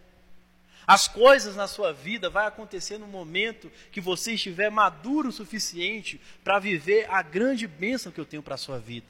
As 0.88 1.06
coisas 1.06 1.54
na 1.54 1.66
sua 1.66 1.92
vida 1.92 2.30
vai 2.30 2.46
acontecer 2.46 2.96
no 2.96 3.06
momento 3.06 3.70
que 3.92 4.00
você 4.00 4.32
estiver 4.32 4.70
maduro 4.70 5.28
o 5.28 5.32
suficiente 5.32 6.18
para 6.42 6.58
viver 6.58 7.06
a 7.10 7.20
grande 7.20 7.66
bênção 7.66 8.10
que 8.10 8.18
eu 8.18 8.24
tenho 8.24 8.42
para 8.42 8.54
a 8.54 8.58
sua 8.58 8.78
vida. 8.78 9.06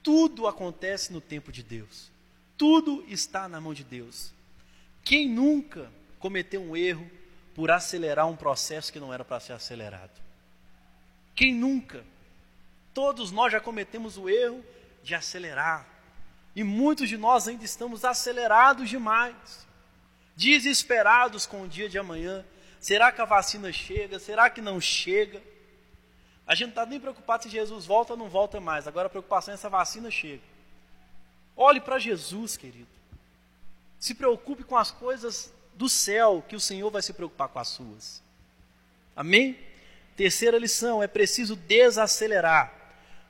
Tudo 0.00 0.46
acontece 0.46 1.12
no 1.12 1.20
tempo 1.20 1.50
de 1.50 1.64
Deus. 1.64 2.08
Tudo 2.56 3.04
está 3.08 3.48
na 3.48 3.60
mão 3.60 3.74
de 3.74 3.82
Deus. 3.82 4.32
Quem 5.02 5.28
nunca 5.28 5.90
cometeu 6.20 6.62
um 6.62 6.76
erro 6.76 7.10
por 7.52 7.68
acelerar 7.72 8.28
um 8.28 8.36
processo 8.36 8.92
que 8.92 9.00
não 9.00 9.12
era 9.12 9.24
para 9.24 9.40
ser 9.40 9.54
acelerado? 9.54 10.22
Quem 11.34 11.52
nunca? 11.52 12.04
Todos 12.94 13.32
nós 13.32 13.50
já 13.50 13.60
cometemos 13.60 14.16
o 14.16 14.28
erro 14.28 14.64
de 15.02 15.16
acelerar. 15.16 15.84
E 16.54 16.62
muitos 16.62 17.08
de 17.08 17.16
nós 17.16 17.48
ainda 17.48 17.64
estamos 17.64 18.04
acelerados 18.04 18.88
demais 18.88 19.66
desesperados 20.38 21.44
com 21.46 21.62
o 21.62 21.68
dia 21.68 21.88
de 21.88 21.98
amanhã. 21.98 22.44
Será 22.78 23.10
que 23.10 23.20
a 23.20 23.24
vacina 23.24 23.72
chega? 23.72 24.20
Será 24.20 24.48
que 24.48 24.60
não 24.60 24.80
chega? 24.80 25.42
A 26.46 26.54
gente 26.54 26.68
não 26.68 26.82
está 26.82 26.86
nem 26.86 27.00
preocupado 27.00 27.42
se 27.42 27.48
Jesus 27.50 27.84
volta 27.84 28.12
ou 28.12 28.18
não 28.18 28.28
volta 28.28 28.60
mais. 28.60 28.86
Agora 28.86 29.08
a 29.08 29.10
preocupação 29.10 29.52
é 29.52 29.56
se 29.56 29.66
a 29.66 29.68
vacina 29.68 30.12
chega. 30.12 30.44
Olhe 31.56 31.80
para 31.80 31.98
Jesus, 31.98 32.56
querido. 32.56 32.86
Se 33.98 34.14
preocupe 34.14 34.62
com 34.62 34.76
as 34.76 34.92
coisas 34.92 35.52
do 35.74 35.88
céu, 35.88 36.44
que 36.48 36.54
o 36.54 36.60
Senhor 36.60 36.88
vai 36.88 37.02
se 37.02 37.12
preocupar 37.12 37.48
com 37.48 37.58
as 37.58 37.68
suas. 37.68 38.22
Amém? 39.16 39.58
Terceira 40.16 40.56
lição: 40.56 41.02
é 41.02 41.08
preciso 41.08 41.56
desacelerar, 41.56 42.72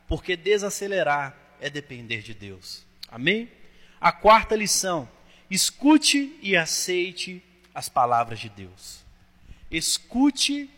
porque 0.07 0.37
desacelerar 0.37 1.35
é 1.59 1.71
depender 1.71 2.21
de 2.21 2.35
Deus. 2.35 2.85
Amém? 3.11 3.51
A 3.99 4.13
quarta 4.13 4.55
lição: 4.55 5.09
Escute 5.51 6.39
e 6.43 6.57
aceite 6.57 7.43
as 7.75 7.89
palavras 7.89 8.39
de 8.39 8.49
Deus. 8.49 9.05
Escute 9.71 10.71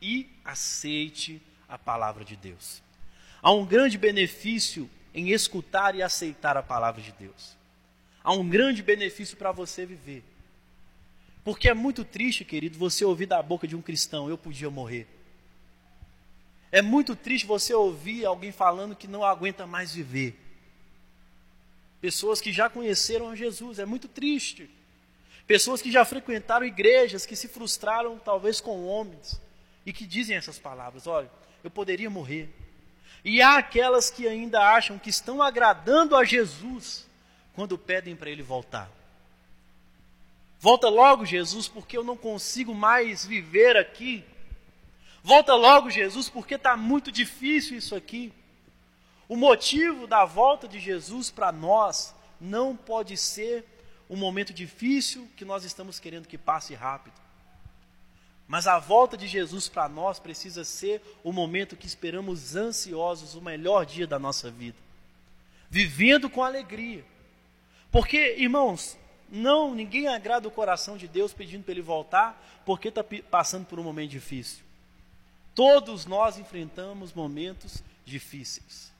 e 0.00 0.28
aceite 0.44 1.40
a 1.68 1.78
palavra 1.78 2.24
de 2.24 2.36
Deus. 2.36 2.82
Há 3.42 3.52
um 3.52 3.64
grande 3.64 3.96
benefício 3.96 4.90
em 5.14 5.30
escutar 5.30 5.94
e 5.94 6.02
aceitar 6.02 6.56
a 6.56 6.62
palavra 6.62 7.00
de 7.00 7.12
Deus. 7.12 7.56
Há 8.22 8.32
um 8.32 8.48
grande 8.48 8.82
benefício 8.82 9.36
para 9.36 9.52
você 9.52 9.86
viver. 9.86 10.24
Porque 11.44 11.68
é 11.68 11.74
muito 11.74 12.04
triste, 12.04 12.44
querido, 12.44 12.76
você 12.76 13.04
ouvir 13.04 13.26
da 13.26 13.40
boca 13.40 13.68
de 13.68 13.76
um 13.76 13.82
cristão: 13.82 14.28
eu 14.28 14.36
podia 14.36 14.68
morrer. 14.68 15.06
É 16.72 16.82
muito 16.82 17.14
triste 17.14 17.46
você 17.46 17.72
ouvir 17.72 18.24
alguém 18.24 18.50
falando 18.50 18.96
que 18.96 19.06
não 19.06 19.24
aguenta 19.24 19.66
mais 19.66 19.94
viver. 19.94 20.36
Pessoas 22.00 22.40
que 22.40 22.52
já 22.52 22.68
conheceram 22.68 23.34
Jesus, 23.34 23.78
é 23.78 23.86
muito 23.86 24.08
triste. 24.08 24.70
Pessoas 25.46 25.80
que 25.80 25.92
já 25.92 26.04
frequentaram 26.04 26.66
igrejas, 26.66 27.24
que 27.24 27.36
se 27.36 27.48
frustraram 27.48 28.18
talvez 28.18 28.60
com 28.60 28.84
homens 28.84 29.40
e 29.84 29.92
que 29.92 30.04
dizem 30.04 30.36
essas 30.36 30.58
palavras: 30.58 31.06
olha, 31.06 31.30
eu 31.62 31.70
poderia 31.70 32.10
morrer. 32.10 32.52
E 33.24 33.40
há 33.40 33.56
aquelas 33.58 34.10
que 34.10 34.26
ainda 34.26 34.60
acham 34.60 34.98
que 34.98 35.10
estão 35.10 35.42
agradando 35.42 36.14
a 36.14 36.24
Jesus 36.24 37.06
quando 37.54 37.78
pedem 37.78 38.14
para 38.14 38.30
ele 38.30 38.42
voltar. 38.42 38.90
Volta 40.60 40.88
logo, 40.88 41.24
Jesus, 41.24 41.68
porque 41.68 41.96
eu 41.96 42.04
não 42.04 42.16
consigo 42.16 42.74
mais 42.74 43.24
viver 43.24 43.76
aqui. 43.76 44.24
Volta 45.22 45.54
logo, 45.54 45.90
Jesus, 45.90 46.28
porque 46.28 46.54
está 46.54 46.76
muito 46.76 47.10
difícil 47.10 47.76
isso 47.76 47.94
aqui. 47.94 48.32
O 49.28 49.36
motivo 49.36 50.06
da 50.06 50.24
volta 50.24 50.68
de 50.68 50.78
Jesus 50.78 51.30
para 51.30 51.50
nós 51.50 52.14
não 52.40 52.76
pode 52.76 53.16
ser 53.16 53.64
um 54.08 54.16
momento 54.16 54.52
difícil 54.52 55.28
que 55.36 55.44
nós 55.44 55.64
estamos 55.64 55.98
querendo 55.98 56.28
que 56.28 56.38
passe 56.38 56.74
rápido. 56.74 57.14
Mas 58.46 58.68
a 58.68 58.78
volta 58.78 59.16
de 59.16 59.26
Jesus 59.26 59.68
para 59.68 59.88
nós 59.88 60.20
precisa 60.20 60.64
ser 60.64 61.02
o 61.24 61.32
momento 61.32 61.76
que 61.76 61.86
esperamos 61.86 62.54
ansiosos, 62.54 63.34
o 63.34 63.40
melhor 63.40 63.84
dia 63.84 64.06
da 64.06 64.18
nossa 64.18 64.50
vida. 64.50 64.78
Vivendo 65.68 66.30
com 66.30 66.44
alegria. 66.44 67.04
Porque, 67.90 68.36
irmãos, 68.38 68.96
não, 69.28 69.74
ninguém 69.74 70.06
agrada 70.06 70.46
o 70.46 70.52
coração 70.52 70.96
de 70.96 71.08
Deus 71.08 71.32
pedindo 71.32 71.64
para 71.64 71.72
ele 71.72 71.82
voltar, 71.82 72.62
porque 72.64 72.88
está 72.88 73.04
passando 73.28 73.66
por 73.66 73.80
um 73.80 73.82
momento 73.82 74.10
difícil. 74.10 74.64
Todos 75.52 76.06
nós 76.06 76.38
enfrentamos 76.38 77.12
momentos 77.12 77.82
difíceis. 78.04 78.92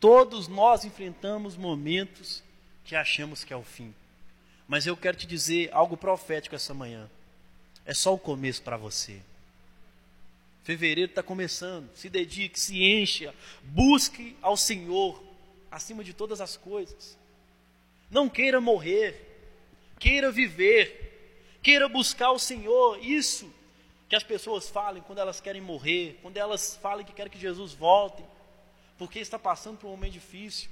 Todos 0.00 0.48
nós 0.48 0.84
enfrentamos 0.84 1.56
momentos 1.56 2.42
que 2.84 2.94
achamos 2.94 3.44
que 3.44 3.52
é 3.52 3.56
o 3.56 3.62
fim. 3.62 3.94
Mas 4.68 4.86
eu 4.86 4.96
quero 4.96 5.16
te 5.16 5.26
dizer 5.26 5.70
algo 5.72 5.96
profético 5.96 6.54
essa 6.54 6.74
manhã. 6.74 7.08
É 7.84 7.94
só 7.94 8.14
o 8.14 8.18
começo 8.18 8.62
para 8.62 8.76
você. 8.76 9.20
Fevereiro 10.62 11.10
está 11.10 11.22
começando. 11.22 11.90
Se 11.94 12.08
dedique, 12.08 12.58
se 12.58 12.82
encha, 12.82 13.34
busque 13.62 14.36
ao 14.40 14.56
Senhor 14.56 15.22
acima 15.70 16.02
de 16.02 16.14
todas 16.14 16.40
as 16.40 16.56
coisas. 16.56 17.18
Não 18.10 18.28
queira 18.28 18.60
morrer, 18.60 19.20
queira 19.98 20.30
viver, 20.30 21.58
queira 21.62 21.88
buscar 21.88 22.30
o 22.30 22.38
Senhor. 22.38 22.98
Isso 23.04 23.52
que 24.08 24.16
as 24.16 24.22
pessoas 24.22 24.70
falem 24.70 25.02
quando 25.02 25.18
elas 25.18 25.40
querem 25.40 25.60
morrer, 25.60 26.18
quando 26.22 26.36
elas 26.36 26.78
falam 26.80 27.04
que 27.04 27.12
querem 27.12 27.32
que 27.32 27.38
Jesus 27.38 27.72
volte 27.72 28.22
porque 28.98 29.18
está 29.18 29.38
passando 29.38 29.78
por 29.78 29.88
um 29.88 29.92
momento 29.92 30.12
difícil. 30.12 30.70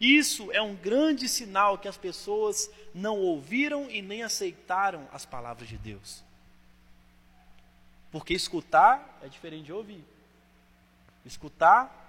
Isso 0.00 0.52
é 0.52 0.60
um 0.60 0.74
grande 0.74 1.28
sinal 1.28 1.78
que 1.78 1.88
as 1.88 1.96
pessoas 1.96 2.70
não 2.94 3.18
ouviram 3.18 3.90
e 3.90 4.02
nem 4.02 4.22
aceitaram 4.22 5.08
as 5.12 5.24
palavras 5.24 5.68
de 5.68 5.78
Deus. 5.78 6.22
Porque 8.10 8.34
escutar 8.34 9.18
é 9.22 9.28
diferente 9.28 9.66
de 9.66 9.72
ouvir. 9.72 10.04
Escutar 11.24 12.04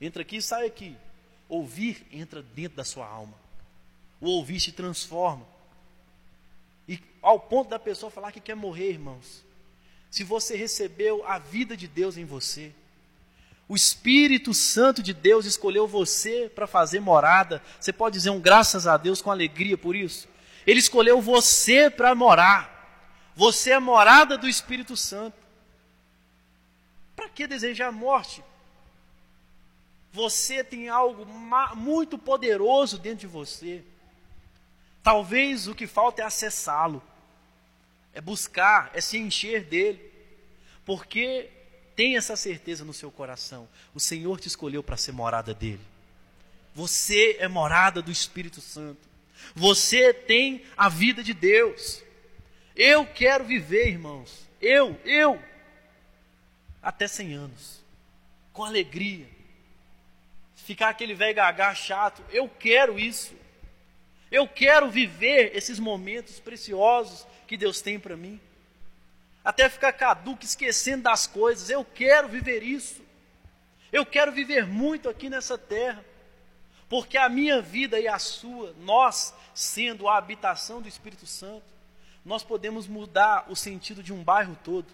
entra 0.00 0.22
aqui 0.22 0.36
e 0.36 0.42
sai 0.42 0.66
aqui. 0.66 0.96
Ouvir 1.48 2.06
entra 2.10 2.42
dentro 2.42 2.76
da 2.76 2.84
sua 2.84 3.06
alma. 3.06 3.34
O 4.20 4.28
ouvir 4.30 4.60
se 4.60 4.72
transforma. 4.72 5.46
E 6.88 7.00
ao 7.20 7.38
ponto 7.38 7.68
da 7.68 7.78
pessoa 7.78 8.10
falar 8.10 8.32
que 8.32 8.40
quer 8.40 8.54
morrer, 8.54 8.90
irmãos. 8.90 9.44
Se 10.10 10.24
você 10.24 10.56
recebeu 10.56 11.26
a 11.26 11.38
vida 11.38 11.76
de 11.76 11.88
Deus 11.88 12.16
em 12.16 12.24
você, 12.24 12.72
o 13.68 13.76
Espírito 13.76 14.52
Santo 14.52 15.02
de 15.02 15.14
Deus 15.14 15.46
escolheu 15.46 15.86
você 15.86 16.50
para 16.54 16.66
fazer 16.66 17.00
morada. 17.00 17.62
Você 17.80 17.92
pode 17.92 18.14
dizer 18.14 18.30
um 18.30 18.40
graças 18.40 18.86
a 18.86 18.96
Deus 18.96 19.22
com 19.22 19.30
alegria 19.30 19.78
por 19.78 19.96
isso? 19.96 20.28
Ele 20.66 20.78
escolheu 20.78 21.20
você 21.20 21.88
para 21.88 22.14
morar. 22.14 23.32
Você 23.34 23.70
é 23.70 23.78
morada 23.78 24.36
do 24.36 24.48
Espírito 24.48 24.96
Santo. 24.96 25.36
Para 27.16 27.28
que 27.28 27.46
desejar 27.46 27.88
a 27.88 27.92
morte? 27.92 28.42
Você 30.12 30.62
tem 30.62 30.88
algo 30.88 31.24
muito 31.74 32.18
poderoso 32.18 32.98
dentro 32.98 33.20
de 33.20 33.26
você. 33.26 33.82
Talvez 35.02 35.66
o 35.66 35.74
que 35.74 35.86
falta 35.86 36.22
é 36.22 36.24
acessá-lo, 36.24 37.02
é 38.12 38.20
buscar, 38.20 38.90
é 38.92 39.00
se 39.00 39.16
encher 39.16 39.64
dele. 39.64 40.12
Porque 40.84 41.50
Tenha 41.94 42.18
essa 42.18 42.36
certeza 42.36 42.84
no 42.84 42.92
seu 42.92 43.10
coração. 43.10 43.68
O 43.94 44.00
Senhor 44.00 44.40
te 44.40 44.48
escolheu 44.48 44.82
para 44.82 44.96
ser 44.96 45.12
morada 45.12 45.52
dele. 45.52 45.80
Você 46.74 47.36
é 47.38 47.48
morada 47.48 48.00
do 48.00 48.10
Espírito 48.10 48.60
Santo. 48.60 49.00
Você 49.54 50.14
tem 50.14 50.62
a 50.76 50.88
vida 50.88 51.22
de 51.22 51.34
Deus. 51.34 52.02
Eu 52.74 53.04
quero 53.04 53.44
viver, 53.44 53.88
irmãos. 53.88 54.48
Eu, 54.60 54.98
eu, 55.04 55.42
até 56.82 57.06
100 57.06 57.34
anos, 57.34 57.82
com 58.52 58.64
alegria. 58.64 59.26
Ficar 60.56 60.90
aquele 60.90 61.14
velho 61.14 61.34
gagá 61.34 61.74
chato. 61.74 62.22
Eu 62.30 62.48
quero 62.48 62.98
isso. 62.98 63.34
Eu 64.30 64.48
quero 64.48 64.90
viver 64.90 65.54
esses 65.54 65.78
momentos 65.78 66.40
preciosos 66.40 67.26
que 67.46 67.56
Deus 67.56 67.82
tem 67.82 67.98
para 67.98 68.16
mim. 68.16 68.40
Até 69.44 69.68
ficar 69.68 69.92
caduco, 69.92 70.44
esquecendo 70.44 71.04
das 71.04 71.26
coisas. 71.26 71.68
Eu 71.68 71.84
quero 71.84 72.28
viver 72.28 72.62
isso. 72.62 73.02
Eu 73.92 74.06
quero 74.06 74.32
viver 74.32 74.66
muito 74.66 75.08
aqui 75.08 75.28
nessa 75.28 75.58
terra. 75.58 76.04
Porque 76.88 77.16
a 77.16 77.28
minha 77.28 77.60
vida 77.60 77.98
e 77.98 78.06
a 78.06 78.18
sua, 78.18 78.74
nós 78.80 79.34
sendo 79.54 80.08
a 80.08 80.16
habitação 80.16 80.80
do 80.80 80.88
Espírito 80.88 81.26
Santo, 81.26 81.64
nós 82.24 82.44
podemos 82.44 82.86
mudar 82.86 83.46
o 83.48 83.56
sentido 83.56 84.02
de 84.02 84.12
um 84.12 84.22
bairro 84.22 84.56
todo. 84.62 84.86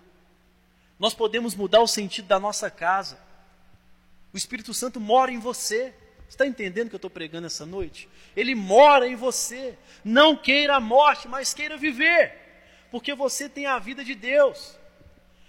Nós 0.98 1.12
podemos 1.12 1.54
mudar 1.54 1.80
o 1.80 1.86
sentido 1.86 2.26
da 2.26 2.40
nossa 2.40 2.70
casa. 2.70 3.18
O 4.32 4.36
Espírito 4.36 4.72
Santo 4.72 5.00
mora 5.00 5.30
em 5.30 5.38
você. 5.38 5.94
Está 6.28 6.46
entendendo 6.46 6.86
o 6.86 6.90
que 6.90 6.94
eu 6.94 6.98
estou 6.98 7.10
pregando 7.10 7.46
essa 7.46 7.64
noite? 7.64 8.08
Ele 8.36 8.54
mora 8.54 9.06
em 9.06 9.14
você. 9.14 9.76
Não 10.04 10.36
queira 10.36 10.76
a 10.76 10.80
morte, 10.80 11.26
mas 11.28 11.54
queira 11.54 11.76
viver. 11.76 12.37
Porque 12.90 13.14
você 13.14 13.48
tem 13.48 13.66
a 13.66 13.78
vida 13.78 14.04
de 14.04 14.14
Deus. 14.14 14.76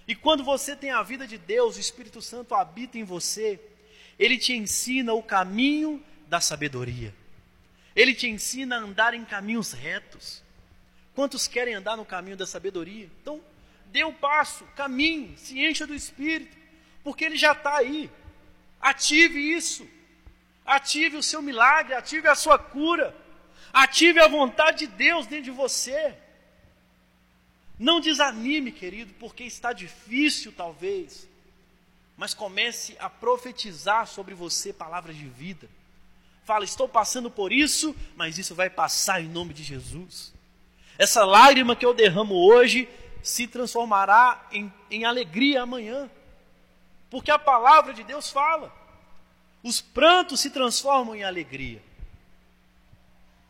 E 0.07 0.15
quando 0.15 0.43
você 0.43 0.75
tem 0.75 0.91
a 0.91 1.03
vida 1.03 1.27
de 1.27 1.37
Deus, 1.37 1.77
o 1.77 1.79
Espírito 1.79 2.21
Santo 2.21 2.55
habita 2.55 2.97
em 2.97 3.03
você. 3.03 3.59
Ele 4.17 4.37
te 4.37 4.53
ensina 4.53 5.13
o 5.13 5.23
caminho 5.23 6.03
da 6.27 6.41
sabedoria. 6.41 7.13
Ele 7.95 8.13
te 8.13 8.27
ensina 8.27 8.75
a 8.75 8.79
andar 8.79 9.13
em 9.13 9.23
caminhos 9.23 9.71
retos. 9.71 10.43
Quantos 11.13 11.47
querem 11.47 11.73
andar 11.73 11.97
no 11.97 12.05
caminho 12.05 12.37
da 12.37 12.47
sabedoria? 12.47 13.09
Então, 13.21 13.41
dê 13.87 14.03
o 14.03 14.09
um 14.09 14.13
passo, 14.13 14.63
caminhe, 14.75 15.37
se 15.37 15.59
encha 15.59 15.85
do 15.85 15.93
Espírito, 15.93 16.55
porque 17.03 17.25
ele 17.25 17.37
já 17.37 17.51
está 17.51 17.77
aí. 17.77 18.09
Ative 18.79 19.39
isso. 19.39 19.87
Ative 20.65 21.17
o 21.17 21.23
seu 21.23 21.41
milagre, 21.41 21.93
ative 21.93 22.27
a 22.27 22.35
sua 22.35 22.57
cura. 22.57 23.15
Ative 23.73 24.19
a 24.19 24.27
vontade 24.27 24.79
de 24.79 24.87
Deus 24.87 25.27
dentro 25.27 25.45
de 25.45 25.51
você. 25.51 26.15
Não 27.79 28.01
desanime, 28.01 28.73
querido, 28.73 29.13
porque 29.17 29.45
está 29.45 29.71
difícil 29.71 30.51
talvez. 30.51 31.25
Mas 32.17 32.33
comece 32.33 32.97
a 32.99 33.09
profetizar 33.09 34.05
sobre 34.05 34.35
você 34.35 34.73
palavras 34.73 35.15
de 35.15 35.25
vida. 35.25 35.69
Fala, 36.43 36.65
estou 36.65 36.89
passando 36.89 37.31
por 37.31 37.53
isso, 37.53 37.95
mas 38.17 38.37
isso 38.37 38.53
vai 38.53 38.69
passar 38.69 39.21
em 39.21 39.29
nome 39.29 39.53
de 39.53 39.63
Jesus. 39.63 40.33
Essa 40.97 41.23
lágrima 41.23 41.77
que 41.77 41.85
eu 41.85 41.93
derramo 41.93 42.35
hoje 42.35 42.89
se 43.23 43.47
transformará 43.47 44.45
em, 44.51 44.71
em 44.91 45.05
alegria 45.05 45.61
amanhã. 45.61 46.09
Porque 47.09 47.31
a 47.31 47.39
palavra 47.39 47.93
de 47.93 48.03
Deus 48.03 48.29
fala. 48.29 48.75
Os 49.63 49.79
prantos 49.79 50.41
se 50.41 50.49
transformam 50.49 51.15
em 51.15 51.23
alegria. 51.23 51.81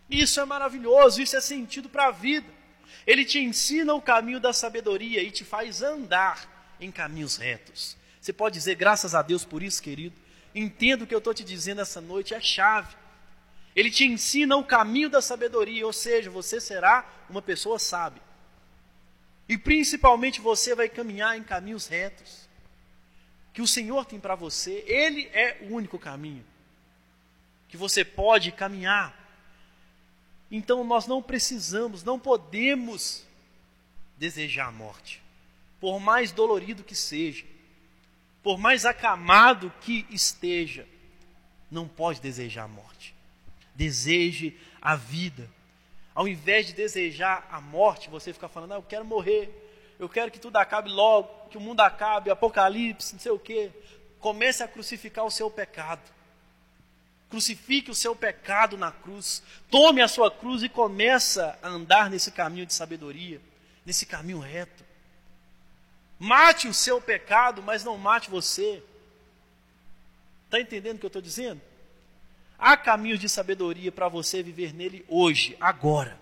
Isso 0.07 0.39
é 0.39 0.45
maravilhoso, 0.45 1.21
isso 1.21 1.35
é 1.35 1.41
sentido 1.41 1.89
para 1.89 2.07
a 2.07 2.11
vida. 2.11 2.58
Ele 3.09 3.25
te 3.25 3.39
ensina 3.39 3.91
o 3.95 3.99
caminho 3.99 4.39
da 4.39 4.53
sabedoria 4.53 5.23
e 5.23 5.31
te 5.31 5.43
faz 5.43 5.81
andar 5.81 6.75
em 6.79 6.91
caminhos 6.91 7.37
retos. 7.37 7.97
Você 8.21 8.31
pode 8.31 8.53
dizer 8.53 8.75
graças 8.75 9.15
a 9.15 9.23
Deus 9.23 9.43
por 9.43 9.63
isso, 9.63 9.81
querido. 9.81 10.15
Entenda 10.53 11.03
o 11.03 11.07
que 11.07 11.15
eu 11.15 11.17
estou 11.17 11.33
te 11.33 11.43
dizendo 11.43 11.81
essa 11.81 11.99
noite, 11.99 12.35
é 12.35 12.39
chave. 12.39 12.95
Ele 13.75 13.89
te 13.89 14.05
ensina 14.05 14.55
o 14.55 14.63
caminho 14.63 15.09
da 15.09 15.23
sabedoria, 15.23 15.87
ou 15.87 15.91
seja, 15.91 16.29
você 16.29 16.61
será 16.61 17.03
uma 17.27 17.41
pessoa 17.41 17.79
sábia. 17.79 18.21
E 19.47 19.57
principalmente 19.57 20.39
você 20.39 20.75
vai 20.75 20.87
caminhar 20.87 21.35
em 21.35 21.41
caminhos 21.41 21.87
retos. 21.87 22.47
Que 23.51 23.61
o 23.63 23.67
Senhor 23.67 24.05
tem 24.05 24.19
para 24.19 24.35
você, 24.35 24.83
Ele 24.85 25.27
é 25.33 25.57
o 25.61 25.73
único 25.73 25.97
caminho. 25.97 26.45
Que 27.69 27.75
você 27.75 28.05
pode 28.05 28.51
caminhar. 28.51 29.18
Então 30.51 30.83
nós 30.83 31.05
não 31.05 31.21
precisamos, 31.21 32.03
não 32.03 32.19
podemos 32.19 33.23
desejar 34.17 34.67
a 34.67 34.71
morte. 34.71 35.21
Por 35.79 35.99
mais 35.99 36.31
dolorido 36.31 36.83
que 36.83 36.95
seja, 36.95 37.45
por 38.43 38.57
mais 38.57 38.85
acamado 38.85 39.71
que 39.81 40.05
esteja, 40.09 40.87
não 41.69 41.87
pode 41.87 42.19
desejar 42.19 42.63
a 42.63 42.67
morte 42.67 43.13
deseje 43.79 44.59
a 44.81 44.97
vida. 44.97 45.49
Ao 46.13 46.27
invés 46.27 46.67
de 46.67 46.73
desejar 46.73 47.47
a 47.49 47.61
morte, 47.61 48.09
você 48.09 48.33
fica 48.33 48.49
falando, 48.49 48.73
ah, 48.73 48.75
eu 48.75 48.83
quero 48.83 49.05
morrer, 49.05 49.49
eu 49.97 50.09
quero 50.09 50.29
que 50.29 50.39
tudo 50.39 50.57
acabe 50.57 50.89
logo, 50.89 51.47
que 51.49 51.57
o 51.57 51.61
mundo 51.61 51.79
acabe, 51.79 52.29
apocalipse, 52.29 53.13
não 53.13 53.21
sei 53.21 53.31
o 53.31 53.39
quê. 53.39 53.71
Comece 54.19 54.61
a 54.61 54.67
crucificar 54.67 55.23
o 55.23 55.31
seu 55.31 55.49
pecado. 55.49 56.01
Crucifique 57.29 57.91
o 57.91 57.95
seu 57.95 58.15
pecado 58.15 58.77
na 58.77 58.91
cruz. 58.91 59.43
Tome 59.69 60.01
a 60.01 60.07
sua 60.07 60.31
cruz 60.31 60.63
e 60.63 60.69
começa 60.69 61.57
a 61.61 61.67
andar 61.67 62.09
nesse 62.09 62.31
caminho 62.31 62.65
de 62.65 62.73
sabedoria, 62.73 63.39
nesse 63.85 64.05
caminho 64.05 64.39
reto. 64.39 64.83
Mate 66.17 66.67
o 66.67 66.73
seu 66.73 66.99
pecado, 66.99 67.61
mas 67.61 67.83
não 67.83 67.97
mate 67.97 68.29
você. 68.29 68.83
Está 70.45 70.59
entendendo 70.59 70.97
o 70.97 70.99
que 70.99 71.05
eu 71.05 71.09
estou 71.09 71.21
dizendo? 71.21 71.61
Há 72.57 72.75
caminhos 72.75 73.19
de 73.19 73.29
sabedoria 73.29 73.91
para 73.91 74.09
você 74.09 74.43
viver 74.43 74.73
nele 74.73 75.05
hoje, 75.07 75.55
agora. 75.61 76.19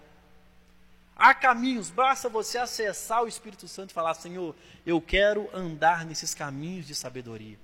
Há 1.15 1.33
caminhos, 1.33 1.89
basta 1.89 2.29
você 2.29 2.59
acessar 2.59 3.23
o 3.23 3.27
Espírito 3.27 3.67
Santo 3.67 3.89
e 3.89 3.93
falar: 3.93 4.13
Senhor, 4.13 4.55
eu 4.85 5.01
quero 5.01 5.49
andar 5.51 6.05
nesses 6.05 6.35
caminhos 6.35 6.85
de 6.85 6.93
sabedoria. 6.93 7.57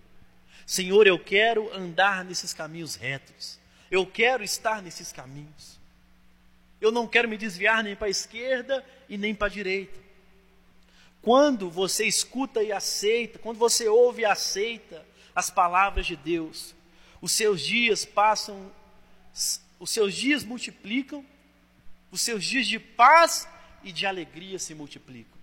Senhor, 0.66 1.08
eu 1.08 1.20
quero 1.20 1.74
andar 1.74 2.24
nesses 2.24 2.54
caminhos 2.54 2.96
retos. 2.96 3.60
Eu 3.92 4.06
quero 4.06 4.44
estar 4.44 4.82
nesses 4.82 5.12
caminhos. 5.12 5.80
Eu 6.80 6.92
não 6.92 7.08
quero 7.08 7.30
me 7.30 7.38
desviar 7.38 7.84
nem 7.84 7.96
para 7.96 8.08
a 8.08 8.12
esquerda 8.12 8.86
e 9.08 9.18
nem 9.18 9.34
para 9.34 9.48
a 9.48 9.52
direita. 9.52 10.00
Quando 11.22 11.70
você 11.70 12.06
escuta 12.06 12.62
e 12.62 12.72
aceita, 12.72 13.40
quando 13.40 13.58
você 13.58 13.88
ouve 13.88 14.24
e 14.24 14.26
aceita 14.26 15.06
as 15.34 15.50
palavras 15.50 16.06
de 16.06 16.16
Deus, 16.16 16.76
os 17.22 17.32
seus 17.32 17.62
dias 17.62 18.04
passam, 18.04 18.70
os 19.80 19.90
seus 19.90 20.14
dias 20.14 20.44
multiplicam, 20.44 21.26
os 22.12 22.20
seus 22.20 22.44
dias 22.44 22.68
de 22.68 22.78
paz 22.78 23.48
e 23.82 23.92
de 23.92 24.06
alegria 24.06 24.60
se 24.60 24.76
multiplicam. 24.76 25.38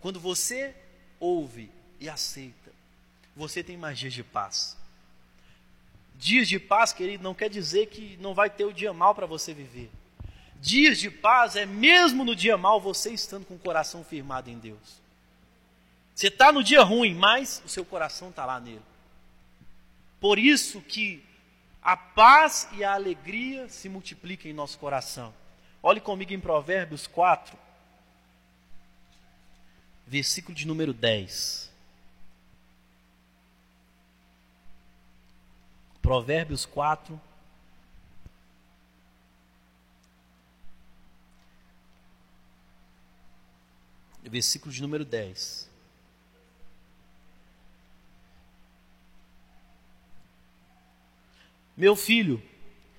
Quando 0.00 0.18
você 0.18 0.74
ouve 1.20 1.70
e 2.00 2.08
aceita, 2.08 2.70
você 3.36 3.62
tem 3.62 3.76
mais 3.76 3.98
dias 3.98 4.12
de 4.12 4.22
paz. 4.22 4.76
Dias 6.16 6.48
de 6.48 6.58
paz, 6.58 6.92
querido, 6.92 7.22
não 7.22 7.34
quer 7.34 7.48
dizer 7.48 7.86
que 7.86 8.16
não 8.20 8.34
vai 8.34 8.50
ter 8.50 8.64
o 8.64 8.72
dia 8.72 8.92
mal 8.92 9.14
para 9.14 9.26
você 9.26 9.54
viver. 9.54 9.90
Dias 10.60 10.98
de 10.98 11.10
paz 11.10 11.54
é 11.54 11.64
mesmo 11.64 12.24
no 12.24 12.34
dia 12.34 12.58
mal 12.58 12.80
você 12.80 13.12
estando 13.12 13.46
com 13.46 13.54
o 13.54 13.58
coração 13.58 14.02
firmado 14.02 14.50
em 14.50 14.58
Deus. 14.58 15.00
Você 16.14 16.26
está 16.26 16.50
no 16.50 16.64
dia 16.64 16.82
ruim, 16.82 17.14
mas 17.14 17.62
o 17.64 17.68
seu 17.68 17.84
coração 17.84 18.30
está 18.30 18.44
lá 18.44 18.58
nele. 18.58 18.82
Por 20.20 20.36
isso 20.36 20.80
que 20.80 21.22
a 21.80 21.96
paz 21.96 22.68
e 22.72 22.82
a 22.82 22.94
alegria 22.94 23.68
se 23.68 23.88
multiplicam 23.88 24.50
em 24.50 24.54
nosso 24.54 24.78
coração. 24.78 25.32
Olhe 25.80 26.00
comigo 26.00 26.32
em 26.32 26.40
Provérbios 26.40 27.06
4, 27.06 27.56
versículo 30.08 30.56
de 30.56 30.66
número 30.66 30.94
10. 30.94 31.70
Provérbios 36.00 36.64
4, 36.64 37.20
versículo 44.24 44.72
de 44.72 44.80
número 44.80 45.04
10. 45.04 45.68
Meu 51.76 51.94
filho, 51.94 52.42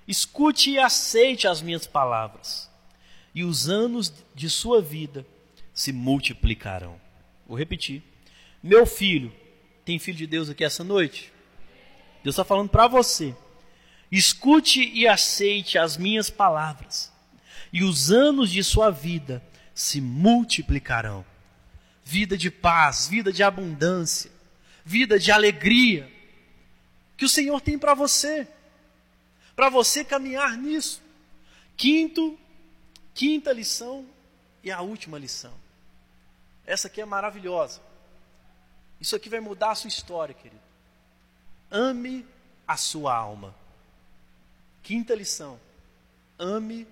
escute 0.08 0.72
e 0.72 0.80
aceite 0.80 1.48
as 1.48 1.60
minhas 1.60 1.88
palavras, 1.88 2.70
e 3.34 3.44
os 3.44 3.68
anos 3.68 4.14
de 4.36 4.48
sua 4.48 4.80
vida 4.80 5.26
se 5.80 5.94
multiplicarão. 5.94 7.00
Vou 7.48 7.58
repetir. 7.58 8.04
Meu 8.62 8.86
filho, 8.86 9.34
tem 9.86 9.98
filho 9.98 10.18
de 10.18 10.28
Deus 10.28 10.50
aqui 10.50 10.66
essa 10.66 10.84
noite? 10.84 11.32
Deus 12.22 12.34
está 12.34 12.44
falando 12.44 12.68
para 12.68 12.86
você. 12.86 13.34
Escute 14.12 14.82
e 14.94 15.08
aceite 15.08 15.78
as 15.78 15.96
minhas 15.96 16.30
palavras, 16.30 17.14
e 17.72 17.82
os 17.82 18.12
anos 18.12 18.52
de 18.52 18.62
sua 18.62 18.90
vida 18.92 19.42
se 19.74 20.02
multiplicarão. 20.02 21.26
Vida 22.04 22.38
de 22.38 22.52
paz, 22.52 23.08
vida 23.08 23.32
de 23.32 23.42
abundância, 23.42 24.30
vida 24.84 25.18
de 25.18 25.32
alegria 25.32 26.12
que 27.16 27.24
o 27.24 27.30
Senhor 27.30 27.62
tem 27.62 27.80
para 27.80 27.94
você, 27.94 28.46
para 29.56 29.70
você 29.70 30.04
caminhar 30.04 30.58
nisso. 30.58 31.02
Quinto, 31.78 32.38
quinta 33.14 33.54
lição 33.54 34.06
e 34.62 34.70
a 34.70 34.82
última 34.82 35.18
lição. 35.18 35.69
Essa 36.70 36.88
aqui 36.88 37.02
é 37.02 37.06
maravilhosa. 37.06 37.82
Isso 39.02 39.16
aqui 39.16 39.28
vai 39.28 39.40
mudar 39.40 39.72
a 39.72 39.76
sua 39.76 39.88
história, 39.88 40.36
querido. 40.36 40.62
Ame 41.72 42.24
a 42.68 42.78
sua 42.78 43.16
alma. 43.16 43.56
Quinta 44.84 45.16
lição. 45.16 45.60
Ame 46.38 46.88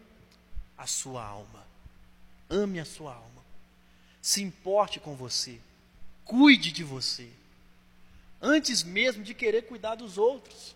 a 0.76 0.88
sua 0.88 1.24
alma. 1.24 1.64
Ame 2.50 2.80
a 2.80 2.86
sua 2.86 3.14
alma. 3.14 3.46
Se 4.20 4.42
importe 4.42 5.00
com 5.00 5.16
você. 5.16 5.62
Cuide 6.26 6.72
de 6.72 6.84
você. 6.84 7.30
Antes 8.42 8.82
mesmo 8.82 9.24
de 9.24 9.36
querer 9.36 9.68
cuidar 9.68 9.94
dos 9.94 10.18
outros. 10.18 10.76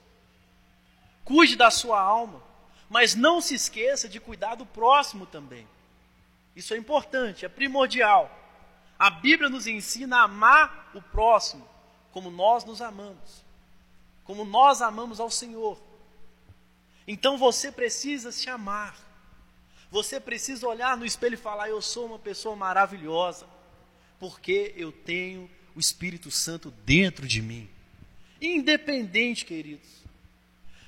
Cuide 1.25 1.55
da 1.55 1.71
sua 1.71 1.99
alma. 1.99 2.39
Mas 2.87 3.15
não 3.15 3.41
se 3.41 3.55
esqueça 3.55 4.07
de 4.07 4.19
cuidar 4.19 4.53
do 4.53 4.65
próximo 4.67 5.25
também. 5.25 5.67
Isso 6.55 6.75
é 6.75 6.77
importante, 6.77 7.45
é 7.45 7.49
primordial. 7.49 8.37
A 9.01 9.09
Bíblia 9.09 9.49
nos 9.49 9.65
ensina 9.65 10.17
a 10.17 10.23
amar 10.25 10.91
o 10.93 11.01
próximo 11.01 11.67
como 12.11 12.29
nós 12.29 12.63
nos 12.63 12.83
amamos, 12.83 13.43
como 14.23 14.45
nós 14.45 14.79
amamos 14.79 15.19
ao 15.19 15.31
Senhor. 15.31 15.81
Então 17.07 17.35
você 17.35 17.71
precisa 17.71 18.31
se 18.31 18.47
amar. 18.47 18.95
Você 19.89 20.19
precisa 20.19 20.67
olhar 20.67 20.95
no 20.95 21.03
espelho 21.03 21.33
e 21.33 21.37
falar: 21.37 21.67
Eu 21.67 21.81
sou 21.81 22.05
uma 22.05 22.19
pessoa 22.19 22.55
maravilhosa, 22.55 23.47
porque 24.19 24.71
eu 24.77 24.91
tenho 24.91 25.49
o 25.75 25.79
Espírito 25.79 26.29
Santo 26.29 26.69
dentro 26.85 27.27
de 27.27 27.41
mim. 27.41 27.67
Independente, 28.39 29.45
queridos. 29.45 30.03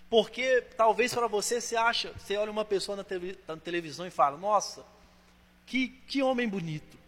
Porque 0.08 0.62
talvez 0.78 1.16
para 1.16 1.26
você 1.26 1.60
você 1.60 1.76
acha, 1.76 2.14
você 2.14 2.38
olha 2.38 2.52
uma 2.52 2.64
pessoa 2.64 2.96
na, 2.96 3.58
televisão 3.58 4.06
e 4.06 4.12
fala: 4.12 4.38
Nossa, 4.38 4.86
que, 5.66 5.88
que 6.08 6.22
homem 6.22 6.48
bonito. 6.48 7.02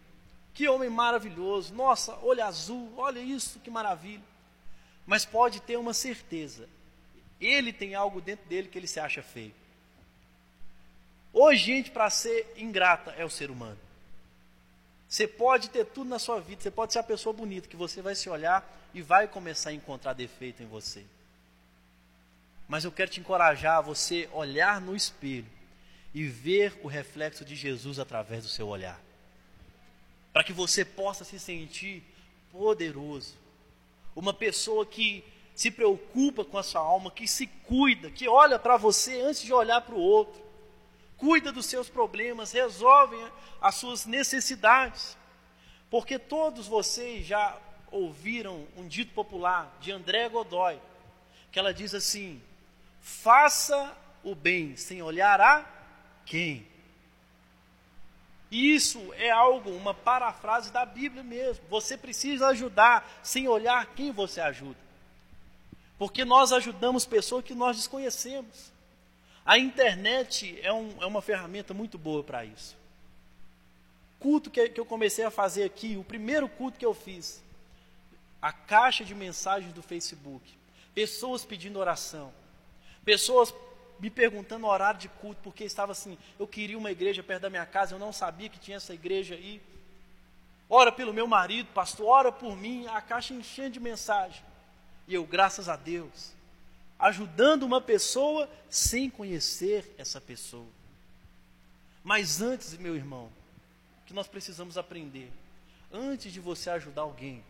Que 0.56 0.70
homem 0.70 0.88
maravilhoso. 0.88 1.74
Nossa, 1.74 2.16
olho 2.22 2.42
azul, 2.42 2.90
olha 2.96 3.20
isso, 3.20 3.60
que 3.60 3.70
maravilha. 3.70 4.24
Mas 5.06 5.22
pode 5.22 5.60
ter 5.60 5.76
uma 5.76 5.92
certeza. 5.92 6.66
Ele 7.38 7.74
tem 7.74 7.94
algo 7.94 8.22
dentro 8.22 8.48
dele 8.48 8.66
que 8.66 8.78
ele 8.78 8.86
se 8.86 8.98
acha 8.98 9.22
feio. 9.22 9.54
Hoje, 11.30 11.62
gente, 11.62 11.90
para 11.90 12.08
ser 12.08 12.54
ingrata 12.56 13.10
é 13.18 13.24
o 13.24 13.28
ser 13.28 13.50
humano. 13.50 13.78
Você 15.06 15.28
pode 15.28 15.68
ter 15.68 15.84
tudo 15.84 16.08
na 16.08 16.18
sua 16.18 16.40
vida, 16.40 16.62
você 16.62 16.70
pode 16.70 16.94
ser 16.94 17.00
a 17.00 17.02
pessoa 17.02 17.34
bonita, 17.34 17.68
que 17.68 17.76
você 17.76 18.00
vai 18.00 18.14
se 18.14 18.30
olhar 18.30 18.66
e 18.94 19.02
vai 19.02 19.28
começar 19.28 19.68
a 19.68 19.74
encontrar 19.74 20.14
defeito 20.14 20.62
em 20.62 20.66
você. 20.66 21.04
Mas 22.66 22.82
eu 22.82 22.90
quero 22.90 23.10
te 23.10 23.20
encorajar 23.20 23.76
a 23.76 23.82
você 23.82 24.26
olhar 24.32 24.80
no 24.80 24.96
espelho 24.96 25.46
e 26.14 26.24
ver 26.24 26.80
o 26.82 26.88
reflexo 26.88 27.44
de 27.44 27.54
Jesus 27.54 27.98
através 27.98 28.42
do 28.42 28.48
seu 28.48 28.66
olhar 28.66 29.05
para 30.36 30.44
que 30.44 30.52
você 30.52 30.84
possa 30.84 31.24
se 31.24 31.40
sentir 31.40 32.02
poderoso. 32.52 33.34
Uma 34.14 34.34
pessoa 34.34 34.84
que 34.84 35.24
se 35.54 35.70
preocupa 35.70 36.44
com 36.44 36.58
a 36.58 36.62
sua 36.62 36.82
alma, 36.82 37.10
que 37.10 37.26
se 37.26 37.46
cuida, 37.46 38.10
que 38.10 38.28
olha 38.28 38.58
para 38.58 38.76
você 38.76 39.18
antes 39.22 39.40
de 39.40 39.50
olhar 39.50 39.80
para 39.80 39.94
o 39.94 39.98
outro, 39.98 40.44
cuida 41.16 41.50
dos 41.50 41.64
seus 41.64 41.88
problemas, 41.88 42.52
resolve 42.52 43.16
as 43.62 43.76
suas 43.76 44.04
necessidades. 44.04 45.16
Porque 45.88 46.18
todos 46.18 46.66
vocês 46.66 47.24
já 47.24 47.58
ouviram 47.90 48.68
um 48.76 48.86
dito 48.86 49.14
popular 49.14 49.74
de 49.80 49.90
André 49.90 50.28
Godoy, 50.28 50.78
que 51.50 51.58
ela 51.58 51.72
diz 51.72 51.94
assim: 51.94 52.42
faça 53.00 53.96
o 54.22 54.34
bem 54.34 54.76
sem 54.76 55.00
olhar 55.00 55.40
a 55.40 55.64
quem. 56.26 56.68
Isso 58.50 59.12
é 59.14 59.30
algo, 59.30 59.70
uma 59.70 59.92
parafrase 59.92 60.72
da 60.72 60.86
Bíblia 60.86 61.22
mesmo. 61.22 61.64
Você 61.68 61.96
precisa 61.96 62.48
ajudar 62.48 63.20
sem 63.22 63.48
olhar 63.48 63.84
quem 63.94 64.12
você 64.12 64.40
ajuda. 64.40 64.78
Porque 65.98 66.24
nós 66.24 66.52
ajudamos 66.52 67.04
pessoas 67.04 67.44
que 67.44 67.54
nós 67.54 67.76
desconhecemos. 67.76 68.72
A 69.44 69.58
internet 69.58 70.58
é, 70.62 70.72
um, 70.72 70.90
é 71.00 71.06
uma 71.06 71.22
ferramenta 71.22 71.72
muito 71.72 71.96
boa 71.96 72.22
para 72.22 72.44
isso. 72.44 72.76
Culto 74.18 74.50
que, 74.50 74.68
que 74.68 74.80
eu 74.80 74.86
comecei 74.86 75.24
a 75.24 75.30
fazer 75.30 75.64
aqui, 75.64 75.96
o 75.96 76.04
primeiro 76.04 76.48
culto 76.48 76.78
que 76.78 76.86
eu 76.86 76.94
fiz, 76.94 77.42
a 78.40 78.52
caixa 78.52 79.04
de 79.04 79.14
mensagens 79.14 79.72
do 79.72 79.82
Facebook. 79.82 80.56
Pessoas 80.94 81.44
pedindo 81.44 81.78
oração. 81.78 82.32
Pessoas 83.04 83.54
me 83.98 84.10
perguntando 84.10 84.66
o 84.66 84.68
horário 84.68 85.00
de 85.00 85.08
culto, 85.08 85.40
porque 85.42 85.64
estava 85.64 85.92
assim, 85.92 86.18
eu 86.38 86.46
queria 86.46 86.76
uma 86.76 86.90
igreja 86.90 87.22
perto 87.22 87.42
da 87.42 87.50
minha 87.50 87.66
casa, 87.66 87.94
eu 87.94 87.98
não 87.98 88.12
sabia 88.12 88.48
que 88.48 88.58
tinha 88.58 88.76
essa 88.76 88.94
igreja 88.94 89.34
aí. 89.34 89.60
Ora 90.68 90.90
pelo 90.90 91.14
meu 91.14 91.26
marido, 91.26 91.68
pastor, 91.72 92.06
ora 92.06 92.32
por 92.32 92.56
mim, 92.56 92.86
a 92.88 93.00
caixa 93.00 93.32
enchendo 93.32 93.70
de 93.70 93.80
mensagem. 93.80 94.42
E 95.06 95.14
eu, 95.14 95.24
graças 95.24 95.68
a 95.68 95.76
Deus, 95.76 96.32
ajudando 96.98 97.62
uma 97.62 97.80
pessoa 97.80 98.50
sem 98.68 99.08
conhecer 99.08 99.94
essa 99.96 100.20
pessoa. 100.20 100.66
Mas 102.02 102.40
antes, 102.40 102.76
meu 102.76 102.96
irmão, 102.96 103.30
que 104.06 104.14
nós 104.14 104.28
precisamos 104.28 104.76
aprender, 104.76 105.30
antes 105.92 106.32
de 106.32 106.40
você 106.40 106.70
ajudar 106.70 107.02
alguém, 107.02 107.44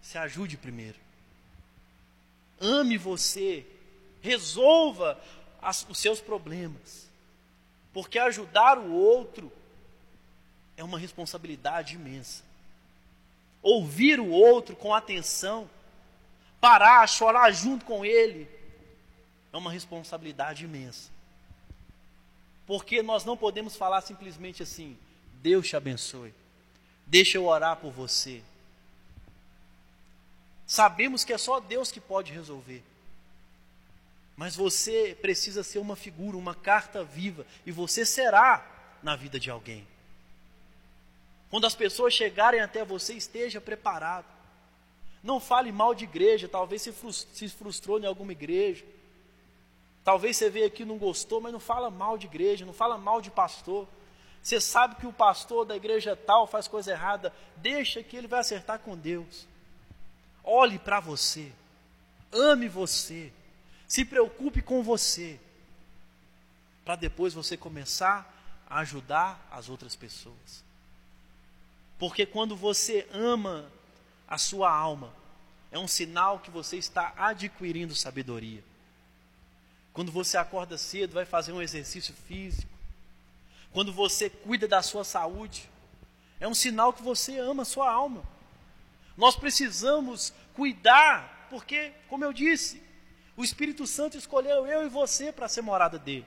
se 0.00 0.18
ajude 0.18 0.56
primeiro. 0.56 0.98
Ame 2.60 2.96
você, 2.96 3.66
resolva 4.20 5.20
as, 5.66 5.84
os 5.88 5.98
seus 5.98 6.20
problemas. 6.20 7.10
Porque 7.92 8.18
ajudar 8.18 8.78
o 8.78 8.92
outro 8.92 9.50
é 10.76 10.84
uma 10.84 10.98
responsabilidade 10.98 11.96
imensa. 11.96 12.44
Ouvir 13.60 14.20
o 14.20 14.30
outro 14.30 14.76
com 14.76 14.94
atenção, 14.94 15.68
parar, 16.60 17.06
chorar 17.08 17.50
junto 17.50 17.84
com 17.84 18.04
ele, 18.04 18.48
é 19.52 19.56
uma 19.56 19.72
responsabilidade 19.72 20.64
imensa. 20.64 21.10
Porque 22.64 23.02
nós 23.02 23.24
não 23.24 23.36
podemos 23.36 23.74
falar 23.74 24.02
simplesmente 24.02 24.62
assim: 24.62 24.96
Deus 25.42 25.66
te 25.66 25.76
abençoe, 25.76 26.32
deixa 27.06 27.38
eu 27.38 27.46
orar 27.46 27.76
por 27.76 27.90
você. 27.90 28.40
Sabemos 30.64 31.24
que 31.24 31.32
é 31.32 31.38
só 31.38 31.58
Deus 31.58 31.90
que 31.90 32.00
pode 32.00 32.32
resolver. 32.32 32.84
Mas 34.36 34.54
você 34.54 35.16
precisa 35.20 35.62
ser 35.64 35.78
uma 35.78 35.96
figura, 35.96 36.36
uma 36.36 36.54
carta 36.54 37.02
viva, 37.02 37.46
e 37.64 37.72
você 37.72 38.04
será 38.04 38.98
na 39.02 39.16
vida 39.16 39.40
de 39.40 39.50
alguém. 39.50 39.86
Quando 41.48 41.66
as 41.66 41.74
pessoas 41.74 42.12
chegarem 42.12 42.60
até 42.60 42.84
você, 42.84 43.14
esteja 43.14 43.60
preparado. 43.60 44.26
Não 45.22 45.40
fale 45.40 45.72
mal 45.72 45.94
de 45.94 46.04
igreja, 46.04 46.48
talvez 46.48 46.82
se 46.82 47.48
frustrou 47.48 47.98
em 47.98 48.04
alguma 48.04 48.32
igreja. 48.32 48.84
Talvez 50.04 50.36
você 50.36 50.50
veio 50.50 50.66
aqui 50.66 50.82
e 50.82 50.86
não 50.86 50.98
gostou, 50.98 51.40
mas 51.40 51.52
não 51.52 51.58
fala 51.58 51.90
mal 51.90 52.18
de 52.18 52.26
igreja, 52.26 52.66
não 52.66 52.72
fala 52.72 52.98
mal 52.98 53.20
de 53.20 53.30
pastor. 53.30 53.88
Você 54.42 54.60
sabe 54.60 54.96
que 54.96 55.06
o 55.06 55.12
pastor 55.12 55.64
da 55.64 55.74
igreja 55.74 56.14
tal 56.14 56.46
faz 56.46 56.68
coisa 56.68 56.92
errada, 56.92 57.32
deixa 57.56 58.02
que 58.02 58.16
ele 58.16 58.28
vai 58.28 58.40
acertar 58.40 58.78
com 58.78 58.96
Deus. 58.96 59.48
Olhe 60.44 60.78
para 60.78 61.00
você, 61.00 61.50
ame 62.30 62.68
você. 62.68 63.32
Se 63.86 64.04
preocupe 64.04 64.60
com 64.60 64.82
você, 64.82 65.38
para 66.84 66.96
depois 66.96 67.34
você 67.34 67.56
começar 67.56 68.32
a 68.68 68.78
ajudar 68.78 69.46
as 69.50 69.68
outras 69.68 69.94
pessoas. 69.94 70.64
Porque 71.98 72.26
quando 72.26 72.56
você 72.56 73.08
ama 73.12 73.70
a 74.28 74.38
sua 74.38 74.70
alma, 74.72 75.12
é 75.70 75.78
um 75.78 75.88
sinal 75.88 76.38
que 76.38 76.50
você 76.50 76.76
está 76.76 77.12
adquirindo 77.16 77.94
sabedoria. 77.94 78.62
Quando 79.92 80.12
você 80.12 80.36
acorda 80.36 80.76
cedo, 80.76 81.14
vai 81.14 81.24
fazer 81.24 81.52
um 81.52 81.62
exercício 81.62 82.14
físico. 82.28 82.70
Quando 83.72 83.92
você 83.92 84.28
cuida 84.28 84.68
da 84.68 84.82
sua 84.82 85.04
saúde, 85.04 85.68
é 86.38 86.46
um 86.46 86.54
sinal 86.54 86.92
que 86.92 87.02
você 87.02 87.38
ama 87.38 87.62
a 87.62 87.66
sua 87.66 87.90
alma. 87.90 88.22
Nós 89.16 89.36
precisamos 89.36 90.32
cuidar, 90.54 91.46
porque, 91.48 91.92
como 92.08 92.24
eu 92.24 92.32
disse, 92.32 92.82
o 93.36 93.44
Espírito 93.44 93.86
Santo 93.86 94.16
escolheu 94.16 94.66
eu 94.66 94.84
e 94.84 94.88
você 94.88 95.30
para 95.30 95.48
ser 95.48 95.62
morada 95.62 95.98
dele. 95.98 96.26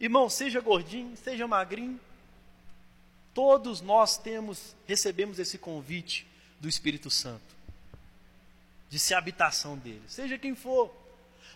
Irmão, 0.00 0.28
seja 0.28 0.60
gordinho, 0.60 1.16
seja 1.16 1.46
magrinho, 1.46 2.00
todos 3.34 3.80
nós 3.80 4.16
temos, 4.16 4.74
recebemos 4.86 5.38
esse 5.38 5.58
convite 5.58 6.26
do 6.60 6.68
Espírito 6.68 7.10
Santo, 7.10 7.54
de 8.88 8.98
ser 8.98 9.14
habitação 9.14 9.76
dele, 9.76 10.02
seja 10.06 10.38
quem 10.38 10.54
for, 10.54 10.94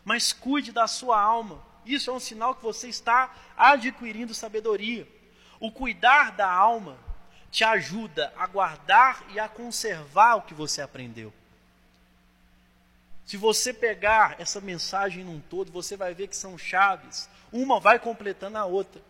mas 0.05 0.33
cuide 0.33 0.73
da 0.73 0.87
sua 0.87 1.21
alma, 1.21 1.63
isso 1.85 2.11
é 2.11 2.13
um 2.13 2.21
sinal 2.21 2.55
que 2.55 2.63
você 2.63 2.89
está 2.89 3.35
adquirindo 3.57 4.35
sabedoria. 4.35 5.09
O 5.59 5.71
cuidar 5.71 6.33
da 6.33 6.51
alma 6.51 6.99
te 7.51 7.65
ajuda 7.65 8.33
a 8.37 8.47
guardar 8.47 9.25
e 9.31 9.41
a 9.41 9.49
conservar 9.49 10.37
o 10.37 10.43
que 10.43 10.55
você 10.55 10.81
aprendeu. 10.81 11.33
Se 13.31 13.37
você 13.37 13.73
pegar 13.73 14.35
essa 14.41 14.61
mensagem 14.61 15.23
num 15.23 15.39
todo, 15.39 15.71
você 15.71 15.97
vai 15.97 16.13
ver 16.13 16.27
que 16.27 16.37
são 16.37 16.59
chaves. 16.59 17.31
Uma 17.53 17.79
vai 17.79 17.97
completando 17.97 18.59
a 18.59 18.65
outra. 18.65 19.01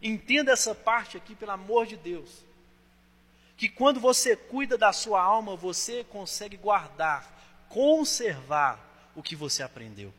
Entenda 0.00 0.52
essa 0.52 0.72
parte 0.72 1.16
aqui, 1.16 1.34
pelo 1.34 1.50
amor 1.50 1.84
de 1.84 1.96
Deus. 1.96 2.44
Que 3.56 3.68
quando 3.68 3.98
você 3.98 4.36
cuida 4.36 4.78
da 4.78 4.92
sua 4.92 5.20
alma, 5.20 5.56
você 5.56 6.04
consegue 6.04 6.56
guardar, 6.56 7.28
conservar 7.68 8.78
o 9.16 9.20
que 9.20 9.34
você 9.34 9.64
aprendeu. 9.64 10.14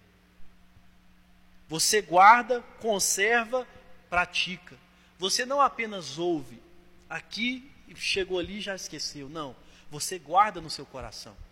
Você 1.69 2.01
guarda, 2.01 2.61
conserva, 2.81 3.65
pratica. 4.09 4.75
Você 5.17 5.45
não 5.45 5.61
apenas 5.61 6.17
ouve, 6.17 6.61
aqui 7.09 7.71
chegou 7.95 8.39
ali 8.39 8.57
e 8.57 8.61
já 8.61 8.75
esqueceu. 8.75 9.29
Não, 9.29 9.55
você 9.89 10.19
guarda 10.19 10.59
no 10.59 10.69
seu 10.69 10.85
coração. 10.85 11.46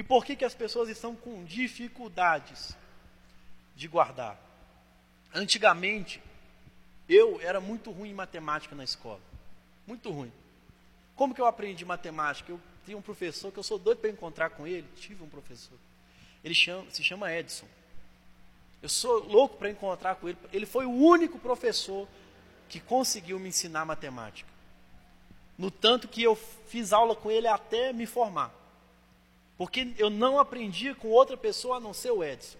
E 0.00 0.02
por 0.02 0.24
que, 0.24 0.34
que 0.34 0.46
as 0.46 0.54
pessoas 0.54 0.88
estão 0.88 1.14
com 1.14 1.44
dificuldades 1.44 2.74
de 3.76 3.86
guardar? 3.86 4.40
Antigamente, 5.34 6.22
eu 7.06 7.38
era 7.42 7.60
muito 7.60 7.90
ruim 7.90 8.08
em 8.08 8.14
matemática 8.14 8.74
na 8.74 8.82
escola. 8.82 9.20
Muito 9.86 10.10
ruim. 10.10 10.32
Como 11.14 11.34
que 11.34 11.40
eu 11.42 11.44
aprendi 11.44 11.84
matemática? 11.84 12.50
Eu 12.50 12.58
tinha 12.86 12.96
um 12.96 13.02
professor 13.02 13.52
que 13.52 13.58
eu 13.58 13.62
sou 13.62 13.78
doido 13.78 13.98
para 13.98 14.08
encontrar 14.08 14.48
com 14.48 14.66
ele. 14.66 14.88
Tive 14.96 15.22
um 15.22 15.28
professor. 15.28 15.76
Ele 16.42 16.54
chama, 16.54 16.90
se 16.90 17.04
chama 17.04 17.30
Edson. 17.30 17.68
Eu 18.80 18.88
sou 18.88 19.22
louco 19.26 19.58
para 19.58 19.68
encontrar 19.68 20.14
com 20.14 20.30
ele. 20.30 20.38
Ele 20.50 20.64
foi 20.64 20.86
o 20.86 20.92
único 20.92 21.38
professor 21.38 22.08
que 22.70 22.80
conseguiu 22.80 23.38
me 23.38 23.50
ensinar 23.50 23.84
matemática. 23.84 24.48
No 25.58 25.70
tanto 25.70 26.08
que 26.08 26.22
eu 26.22 26.34
fiz 26.34 26.90
aula 26.90 27.14
com 27.14 27.30
ele 27.30 27.46
até 27.46 27.92
me 27.92 28.06
formar. 28.06 28.59
Porque 29.60 29.92
eu 29.98 30.08
não 30.08 30.38
aprendia 30.38 30.94
com 30.94 31.08
outra 31.08 31.36
pessoa 31.36 31.76
a 31.76 31.80
não 31.80 31.92
ser 31.92 32.10
o 32.12 32.24
Edson. 32.24 32.56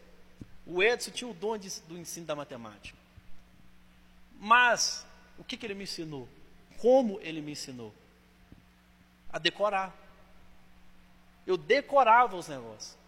O 0.67 0.83
Edson 0.83 1.11
tinha 1.11 1.31
o 1.31 1.33
dom 1.33 1.57
de, 1.57 1.81
do 1.89 1.97
ensino 1.97 2.27
da 2.27 2.37
matemática. 2.37 2.95
Mas, 4.39 5.07
o 5.39 5.43
que, 5.43 5.57
que 5.57 5.65
ele 5.65 5.73
me 5.73 5.85
ensinou? 5.85 6.29
Como 6.77 7.19
ele 7.23 7.41
me 7.41 7.53
ensinou? 7.53 7.91
A 9.33 9.39
decorar. 9.39 9.97
Eu 11.47 11.57
decorava 11.57 12.37
os 12.37 12.49
negócios. 12.49 12.99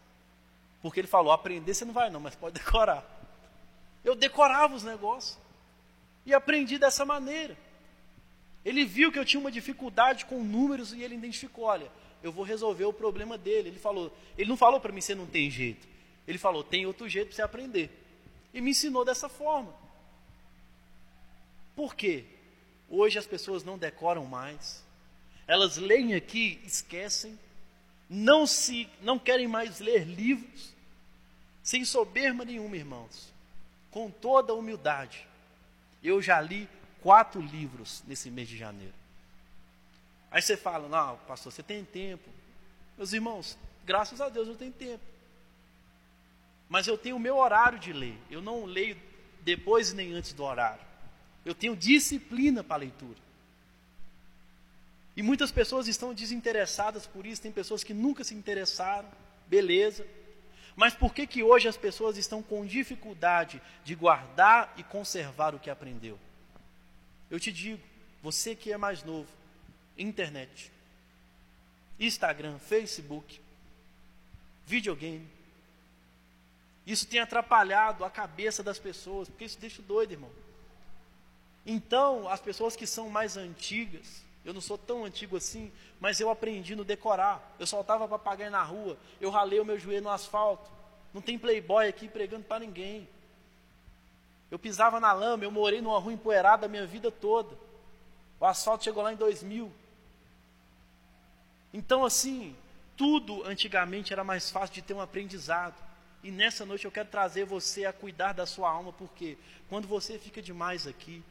Porque 0.80 0.99
ele 0.99 1.07
falou: 1.07 1.30
aprender 1.30 1.74
você 1.74 1.84
não 1.84 1.93
vai, 1.93 2.09
não, 2.09 2.18
mas 2.18 2.34
pode 2.34 2.55
decorar. 2.59 3.05
Eu 4.03 4.14
decorava 4.14 4.74
os 4.74 4.84
negócios. 4.84 5.38
E 6.24 6.32
aprendi 6.32 6.78
dessa 6.78 7.05
maneira. 7.05 7.59
Ele 8.64 8.86
viu 8.86 9.12
que 9.12 9.18
eu 9.18 9.24
tinha 9.26 9.38
uma 9.38 9.53
dificuldade 9.53 10.24
com 10.24 10.43
números 10.43 10.95
e 10.95 11.03
ele 11.03 11.14
identificou: 11.14 11.66
olha, 11.66 11.93
eu 12.23 12.33
vou 12.33 12.45
resolver 12.45 12.85
o 12.85 12.93
problema 12.93 13.37
dele. 13.37 13.68
Ele 13.70 13.79
falou, 13.79 14.16
ele 14.37 14.49
não 14.49 14.57
falou 14.57 14.81
para 14.81 14.93
mim 14.93 15.01
você 15.01 15.14
não 15.14 15.27
tem 15.27 15.51
jeito. 15.51 15.87
Ele 16.27 16.39
falou, 16.39 16.62
tem 16.62 16.87
outro 16.87 17.09
jeito 17.09 17.29
para 17.29 17.37
você 17.37 17.43
aprender. 17.43 17.91
E 18.55 18.61
me 18.61 18.70
ensinou 18.70 19.05
dessa 19.05 19.29
forma. 19.29 19.75
Por 21.75 21.95
quê? 21.95 22.25
Hoje 22.89 23.18
as 23.18 23.27
pessoas 23.27 23.64
não 23.64 23.79
decoram 23.79 24.25
mais. 24.25 24.85
Elas 25.47 25.77
leem 25.77 26.14
aqui, 26.14 26.61
esquecem, 26.64 27.39
não 28.09 28.47
se 28.47 28.89
não 29.01 29.18
querem 29.18 29.49
mais 29.49 29.81
ler 29.81 30.07
livros, 30.07 30.73
sem 31.62 31.85
soberba 31.85 32.45
nenhuma, 32.45 32.77
irmãos. 32.77 33.33
Com 33.91 34.11
toda 34.11 34.55
humildade. 34.55 35.27
Eu 36.03 36.20
já 36.20 36.41
li 36.41 36.68
quatro 37.01 37.41
livros 37.41 38.03
nesse 38.07 38.31
mês 38.31 38.49
de 38.49 38.57
janeiro. 38.57 39.01
Aí 40.33 40.41
você 40.41 40.57
fala, 40.57 40.89
não, 40.89 41.18
pastor, 41.18 41.53
você 41.53 41.62
tem 41.62 41.85
tempo. 41.85 42.28
Meus 42.97 43.12
irmãos, 43.12 43.59
graças 43.85 44.18
a 44.18 44.30
Deus 44.30 44.49
eu 44.49 44.57
tenho 44.57 44.72
tempo. 44.72 45.05
Mas 46.70 46.87
eu 46.87 46.97
tenho 46.97 47.16
o 47.16 47.20
meu 47.20 47.37
horário 47.37 47.78
de 47.78 47.93
ler. 47.93 48.18
Eu 48.30 48.41
não 48.41 48.64
leio 48.64 48.99
depois 49.43 49.93
nem 49.93 50.14
antes 50.14 50.33
do 50.33 50.43
horário. 50.43 50.80
Eu 51.45 51.55
tenho 51.55 51.76
disciplina 51.76 52.64
para 52.64 52.76
a 52.76 52.78
leitura. 52.78 53.18
E 55.14 55.22
muitas 55.22 55.53
pessoas 55.53 55.87
estão 55.87 56.14
desinteressadas 56.14 57.07
por 57.07 57.26
isso, 57.26 57.43
tem 57.43 57.53
pessoas 57.53 57.85
que 57.85 57.93
nunca 57.93 58.24
se 58.24 58.35
interessaram, 58.35 59.11
beleza. 59.47 60.07
Mas 60.74 60.95
por 60.95 61.12
que 61.12 61.26
que 61.26 61.43
hoje 61.43 61.68
as 61.68 61.76
pessoas 61.76 62.16
estão 62.16 62.43
com 62.43 62.64
dificuldade 62.64 63.61
de 63.85 63.95
guardar 63.95 64.72
e 64.78 64.83
conservar 64.83 65.55
o 65.55 65.59
que 65.59 65.68
aprendeu? 65.68 66.18
Eu 67.30 67.39
te 67.39 67.53
digo, 67.53 67.83
você 68.22 68.55
que 68.55 68.72
é 68.72 68.78
mais 68.78 69.05
novo, 69.05 69.28
internet, 69.97 70.70
Instagram, 71.99 72.59
Facebook, 72.59 73.40
videogame. 74.66 75.28
Isso 76.86 77.07
tem 77.07 77.20
atrapalhado 77.20 78.05
a 78.05 78.11
cabeça 78.11 78.62
das 78.62 78.78
pessoas, 78.78 79.28
porque 79.28 79.45
isso 79.45 79.59
deixa 79.59 79.80
doido, 79.82 80.12
irmão. 80.12 80.30
Então, 81.64 82.28
as 82.28 82.40
pessoas 82.40 82.74
que 82.74 82.86
são 82.86 83.09
mais 83.09 83.36
antigas, 83.36 84.22
eu 84.45 84.53
não 84.53 84.61
sou 84.61 84.76
tão 84.76 85.05
antigo 85.05 85.36
assim, 85.36 85.70
mas 86.01 86.18
eu 86.18 86.28
aprendi 86.28 86.74
no 86.74 86.84
decorar. 86.84 87.55
Eu 87.59 87.66
soltava 87.66 88.09
papagaio 88.09 88.51
na 88.51 88.62
rua, 88.62 88.99
eu 89.20 89.30
ralei 89.30 89.61
o 89.61 89.64
meu 89.64 89.78
joelho 89.78 90.03
no 90.03 90.11
asfalto. 90.11 90.68
Não 91.14 91.20
tem 91.22 91.38
playboy 91.38 91.86
aqui 91.86 92.09
pregando 92.09 92.45
para 92.45 92.59
ninguém. 92.59 93.09
Eu 94.51 94.59
pisava 94.59 94.99
na 94.99 95.12
lama, 95.12 95.45
eu 95.45 95.51
morei 95.51 95.80
numa 95.80 95.99
rua 95.99 96.12
empoeirada 96.12 96.66
a 96.66 96.68
minha 96.68 96.86
vida 96.86 97.11
toda. 97.11 97.57
O 98.40 98.45
asfalto 98.45 98.82
chegou 98.82 99.03
lá 99.03 99.12
em 99.12 99.16
2000. 99.16 99.72
Então, 101.73 102.05
assim, 102.05 102.55
tudo 102.97 103.45
antigamente 103.45 104.12
era 104.12 104.23
mais 104.23 104.51
fácil 104.51 104.75
de 104.75 104.83
ter 104.83 104.95
um 104.95 105.01
aprendizado. 105.01 105.75
E 106.23 106.31
nessa 106.31 106.64
noite 106.64 106.85
eu 106.85 106.93
quero 106.93 107.09
trazer 107.09 107.45
você 107.45 107.85
a 107.85 107.93
cuidar 107.93 108.33
da 108.33 108.47
sua 108.47 108.70
alma, 108.70 108.93
porque 108.93 109.37
quando 109.68 109.89
você 109.89 110.18
fica 110.18 110.41
demais 110.41 110.87
aqui, 110.87 111.23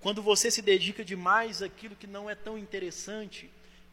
quando 0.00 0.22
você 0.22 0.50
se 0.50 0.60
dedica 0.60 1.04
demais 1.04 1.62
àquilo 1.62 1.96
que 1.96 2.06
não 2.06 2.28
é 2.28 2.34
tão 2.34 2.58
interessante, 2.58 3.50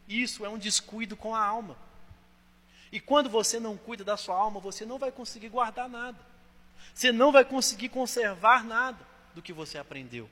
isso 0.08 0.44
é 0.44 0.48
um 0.48 0.58
descuido 0.58 1.16
com 1.16 1.34
a 1.34 1.44
alma. 1.44 1.76
E 2.90 3.00
quando 3.00 3.30
você 3.30 3.58
não 3.58 3.76
cuida 3.76 4.04
da 4.04 4.16
sua 4.16 4.36
alma, 4.36 4.60
você 4.60 4.84
não 4.84 4.98
vai 4.98 5.10
conseguir 5.10 5.48
guardar 5.48 5.88
nada. 5.88 6.18
Você 6.92 7.12
não 7.12 7.32
vai 7.32 7.44
conseguir 7.44 7.88
conservar 7.88 8.64
nada 8.64 8.98
do 9.34 9.40
que 9.40 9.52
você 9.52 9.78
aprendeu. 9.78 10.28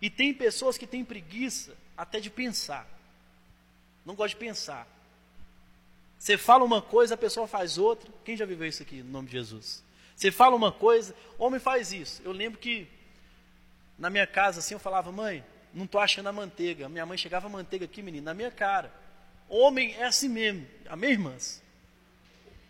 E 0.00 0.08
tem 0.08 0.32
pessoas 0.32 0.78
que 0.78 0.86
têm 0.86 1.04
preguiça 1.04 1.76
até 1.96 2.20
de 2.20 2.30
pensar. 2.30 2.86
Não 4.04 4.14
gosta 4.14 4.36
de 4.36 4.44
pensar. 4.44 4.86
Você 6.18 6.36
fala 6.36 6.64
uma 6.64 6.82
coisa, 6.82 7.14
a 7.14 7.18
pessoa 7.18 7.46
faz 7.46 7.78
outra. 7.78 8.10
Quem 8.24 8.36
já 8.36 8.44
viveu 8.44 8.68
isso 8.68 8.82
aqui 8.82 9.02
no 9.02 9.10
nome 9.10 9.28
de 9.28 9.32
Jesus? 9.32 9.82
Você 10.14 10.30
fala 10.30 10.54
uma 10.54 10.70
coisa, 10.70 11.14
homem 11.38 11.58
faz 11.58 11.92
isso. 11.92 12.20
Eu 12.22 12.32
lembro 12.32 12.58
que 12.58 12.86
na 13.98 14.10
minha 14.10 14.26
casa, 14.26 14.60
assim, 14.60 14.74
eu 14.74 14.80
falava, 14.80 15.10
mãe, 15.10 15.44
não 15.72 15.84
estou 15.84 16.00
achando 16.00 16.28
a 16.28 16.32
manteiga. 16.32 16.88
Minha 16.88 17.06
mãe 17.06 17.16
chegava 17.16 17.46
a 17.46 17.50
manteiga 17.50 17.86
aqui, 17.86 18.02
menino, 18.02 18.24
na 18.24 18.34
minha 18.34 18.50
cara. 18.50 18.92
Homem 19.48 19.94
é 19.94 20.04
assim 20.04 20.28
mesmo. 20.28 20.66
Amém, 20.88 21.12
irmãs? 21.12 21.62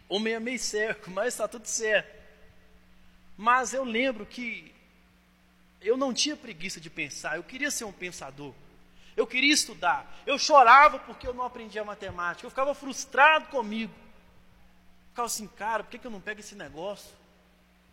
Homem 0.09 0.35
é 0.35 0.41
meio 0.41 0.59
certo, 0.59 1.11
mas 1.13 1.35
está 1.35 1.49
tudo 1.49 1.67
certo. 1.67 2.21
Mas 3.37 3.75
eu 3.75 3.85
lembro 3.85 4.27
que 4.27 4.73
eu 5.81 5.97
não 5.97 6.13
tinha 6.13 6.37
preguiça 6.37 6.81
de 6.81 6.91
pensar, 6.91 7.37
eu 7.37 7.43
queria 7.43 7.71
ser 7.71 7.85
um 7.85 7.93
pensador. 7.93 8.53
Eu 9.17 9.27
queria 9.27 9.53
estudar. 9.53 10.23
Eu 10.27 10.39
chorava 10.39 10.99
porque 10.99 11.27
eu 11.27 11.35
não 11.35 11.45
aprendia 11.45 11.85
matemática. 11.85 12.47
Eu 12.47 12.51
ficava 12.51 12.75
frustrado 12.75 13.47
comigo. 13.47 13.93
Eu 13.93 15.09
ficava 15.11 15.27
assim, 15.27 15.47
cara, 15.47 15.85
por 15.85 15.91
que, 15.91 15.99
que 15.99 16.07
eu 16.07 16.11
não 16.11 16.21
pego 16.21 16.41
esse 16.41 16.55
negócio? 16.55 17.11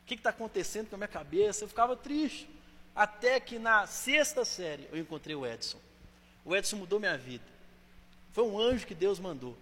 O 0.04 0.06
que 0.06 0.16
está 0.16 0.30
acontecendo 0.30 0.90
com 0.90 0.96
a 0.96 1.00
minha 1.00 1.08
cabeça? 1.08 1.64
Eu 1.64 1.68
ficava 1.68 1.96
triste. 1.96 2.50
Até 2.96 3.40
que 3.40 3.60
na 3.60 3.86
sexta 3.86 4.44
série 4.46 4.88
eu 4.92 4.98
encontrei 4.98 5.36
o 5.36 5.46
Edson. 5.46 5.80
O 6.44 6.56
Edson 6.56 6.78
mudou 6.78 7.00
minha 7.00 7.18
vida. 7.18 7.44
Foi 8.32 8.44
um 8.44 8.60
anjo 8.60 8.88
que 8.88 8.96
Deus 8.96 9.20
mandou. 9.20 9.58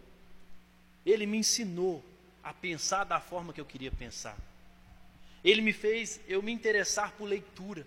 Ele 1.05 1.25
me 1.25 1.37
ensinou 1.37 2.03
a 2.43 2.53
pensar 2.53 3.03
da 3.03 3.19
forma 3.19 3.51
que 3.51 3.59
eu 3.59 3.65
queria 3.65 3.91
pensar. 3.91 4.37
Ele 5.43 5.61
me 5.61 5.73
fez 5.73 6.19
eu 6.27 6.41
me 6.41 6.51
interessar 6.51 7.11
por 7.13 7.25
leitura. 7.25 7.85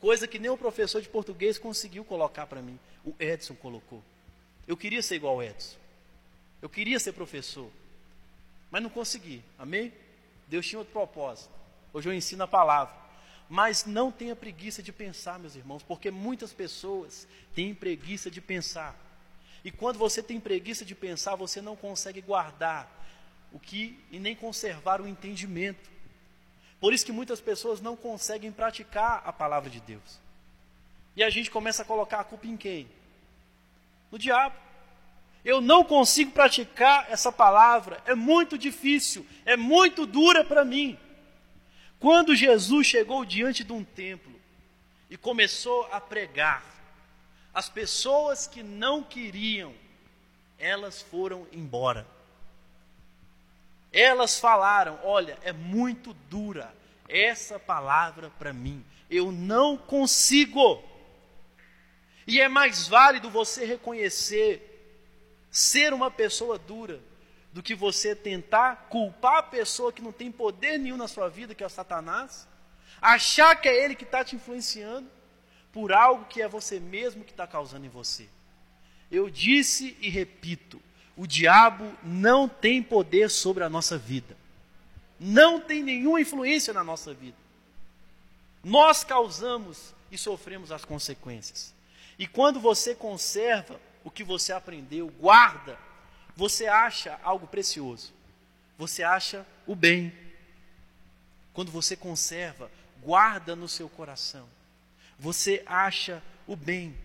Coisa 0.00 0.28
que 0.28 0.38
nem 0.38 0.50
o 0.50 0.56
professor 0.56 1.02
de 1.02 1.08
português 1.08 1.58
conseguiu 1.58 2.04
colocar 2.04 2.46
para 2.46 2.62
mim. 2.62 2.78
O 3.04 3.14
Edson 3.18 3.54
colocou. 3.54 4.02
Eu 4.66 4.76
queria 4.76 5.02
ser 5.02 5.16
igual 5.16 5.34
ao 5.34 5.42
Edson. 5.42 5.76
Eu 6.62 6.68
queria 6.68 7.00
ser 7.00 7.12
professor. 7.12 7.70
Mas 8.70 8.82
não 8.82 8.90
consegui. 8.90 9.42
Amém? 9.58 9.92
Deus 10.46 10.66
tinha 10.66 10.78
outro 10.78 10.92
propósito. 10.92 11.50
Hoje 11.92 12.08
eu 12.08 12.12
ensino 12.12 12.44
a 12.44 12.48
palavra. 12.48 12.94
Mas 13.48 13.86
não 13.86 14.12
tenha 14.12 14.36
preguiça 14.36 14.82
de 14.82 14.92
pensar, 14.92 15.38
meus 15.38 15.56
irmãos, 15.56 15.82
porque 15.82 16.10
muitas 16.10 16.52
pessoas 16.52 17.26
têm 17.54 17.74
preguiça 17.74 18.30
de 18.30 18.40
pensar. 18.40 18.94
E 19.64 19.70
quando 19.70 19.98
você 19.98 20.22
tem 20.22 20.38
preguiça 20.38 20.84
de 20.84 20.94
pensar, 20.94 21.34
você 21.34 21.60
não 21.60 21.74
consegue 21.74 22.20
guardar 22.20 22.94
o 23.52 23.58
que 23.58 23.98
e 24.10 24.18
nem 24.18 24.36
conservar 24.36 25.00
o 25.00 25.08
entendimento. 25.08 25.90
Por 26.80 26.92
isso 26.92 27.04
que 27.04 27.12
muitas 27.12 27.40
pessoas 27.40 27.80
não 27.80 27.96
conseguem 27.96 28.52
praticar 28.52 29.22
a 29.24 29.32
palavra 29.32 29.68
de 29.68 29.80
Deus. 29.80 30.20
E 31.16 31.24
a 31.24 31.30
gente 31.30 31.50
começa 31.50 31.82
a 31.82 31.84
colocar 31.84 32.20
a 32.20 32.24
culpa 32.24 32.46
em 32.46 32.56
quem? 32.56 32.88
No 34.10 34.18
diabo. 34.18 34.54
Eu 35.44 35.60
não 35.60 35.82
consigo 35.82 36.30
praticar 36.30 37.10
essa 37.10 37.32
palavra, 37.32 38.02
é 38.04 38.14
muito 38.14 38.58
difícil, 38.58 39.26
é 39.44 39.56
muito 39.56 40.06
dura 40.06 40.44
para 40.44 40.64
mim. 40.64 40.98
Quando 41.98 42.34
Jesus 42.34 42.86
chegou 42.86 43.24
diante 43.24 43.64
de 43.64 43.72
um 43.72 43.82
templo 43.82 44.38
e 45.10 45.16
começou 45.16 45.88
a 45.90 46.00
pregar, 46.00 46.62
as 47.52 47.68
pessoas 47.68 48.46
que 48.46 48.62
não 48.62 49.02
queriam, 49.02 49.74
elas 50.58 51.02
foram 51.02 51.46
embora. 51.50 52.06
Elas 53.98 54.38
falaram: 54.38 54.96
Olha, 55.02 55.36
é 55.42 55.52
muito 55.52 56.14
dura 56.30 56.72
essa 57.08 57.58
palavra 57.58 58.30
para 58.38 58.52
mim, 58.52 58.84
eu 59.10 59.32
não 59.32 59.76
consigo. 59.76 60.84
E 62.24 62.40
é 62.40 62.46
mais 62.46 62.86
válido 62.86 63.28
você 63.28 63.64
reconhecer 63.64 64.64
ser 65.50 65.92
uma 65.92 66.12
pessoa 66.12 66.56
dura 66.56 67.00
do 67.52 67.60
que 67.60 67.74
você 67.74 68.14
tentar 68.14 68.86
culpar 68.88 69.38
a 69.38 69.42
pessoa 69.42 69.92
que 69.92 70.02
não 70.02 70.12
tem 70.12 70.30
poder 70.30 70.78
nenhum 70.78 70.96
na 70.96 71.08
sua 71.08 71.28
vida, 71.28 71.52
que 71.52 71.64
é 71.64 71.66
o 71.66 71.70
Satanás, 71.70 72.46
achar 73.02 73.56
que 73.56 73.68
é 73.68 73.84
ele 73.84 73.96
que 73.96 74.04
está 74.04 74.22
te 74.22 74.36
influenciando 74.36 75.10
por 75.72 75.92
algo 75.92 76.26
que 76.26 76.40
é 76.40 76.46
você 76.46 76.78
mesmo 76.78 77.24
que 77.24 77.32
está 77.32 77.48
causando 77.48 77.86
em 77.86 77.88
você. 77.88 78.28
Eu 79.10 79.28
disse 79.28 79.96
e 80.00 80.08
repito: 80.08 80.80
o 81.18 81.26
diabo 81.26 81.92
não 82.04 82.48
tem 82.48 82.80
poder 82.80 83.28
sobre 83.28 83.64
a 83.64 83.68
nossa 83.68 83.98
vida, 83.98 84.36
não 85.18 85.60
tem 85.60 85.82
nenhuma 85.82 86.20
influência 86.20 86.72
na 86.72 86.84
nossa 86.84 87.12
vida. 87.12 87.36
Nós 88.62 89.02
causamos 89.02 89.92
e 90.12 90.16
sofremos 90.16 90.70
as 90.70 90.84
consequências. 90.84 91.74
E 92.16 92.26
quando 92.26 92.60
você 92.60 92.94
conserva 92.94 93.80
o 94.04 94.12
que 94.12 94.22
você 94.22 94.52
aprendeu, 94.52 95.08
guarda, 95.18 95.76
você 96.36 96.68
acha 96.68 97.18
algo 97.24 97.48
precioso. 97.48 98.12
Você 98.78 99.02
acha 99.02 99.44
o 99.66 99.74
bem. 99.74 100.12
Quando 101.52 101.72
você 101.72 101.96
conserva, 101.96 102.70
guarda 103.02 103.56
no 103.56 103.68
seu 103.68 103.88
coração. 103.88 104.48
Você 105.18 105.64
acha 105.66 106.22
o 106.46 106.54
bem. 106.54 106.96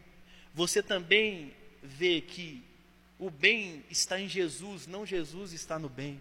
Você 0.54 0.84
também 0.84 1.52
vê 1.82 2.22
que 2.22 2.64
o 3.26 3.32
bem 3.32 3.84
está 3.90 4.20
em 4.20 4.28
Jesus, 4.28 4.88
não 4.88 5.06
Jesus 5.06 5.54
está 5.54 5.80
no 5.80 5.90
bem. 5.90 6.20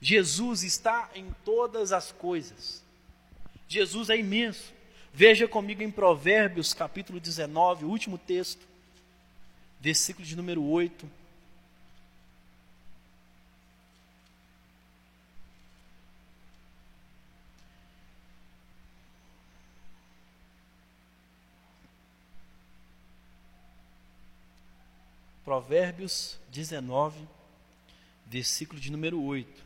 Jesus 0.00 0.62
está 0.62 1.10
em 1.14 1.34
todas 1.44 1.92
as 1.92 2.10
coisas. 2.10 2.82
Jesus 3.68 4.10
é 4.10 4.16
imenso. 4.16 4.72
Veja 5.12 5.46
comigo 5.46 5.82
em 5.82 5.90
Provérbios 5.90 6.72
capítulo 6.72 7.20
19, 7.20 7.84
o 7.84 7.88
último 7.88 8.16
texto 8.18 8.72
versículo 9.82 10.24
de 10.24 10.36
número 10.36 10.62
8. 10.62 11.10
Provérbios 25.52 26.38
19, 26.50 27.28
versículo 28.24 28.80
de 28.80 28.90
número 28.90 29.22
8. 29.22 29.62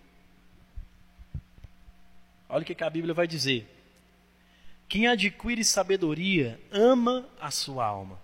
Olha 2.49 2.63
o 2.63 2.65
que 2.65 2.83
a 2.83 2.91
Bíblia 2.91 3.15
vai 3.15 3.29
dizer. 3.29 3.73
Quem 4.89 5.07
adquire 5.07 5.65
sabedoria 5.65 6.61
ama 6.73 7.25
a 7.41 7.53
sua 7.53 7.87
alma, 7.87 8.21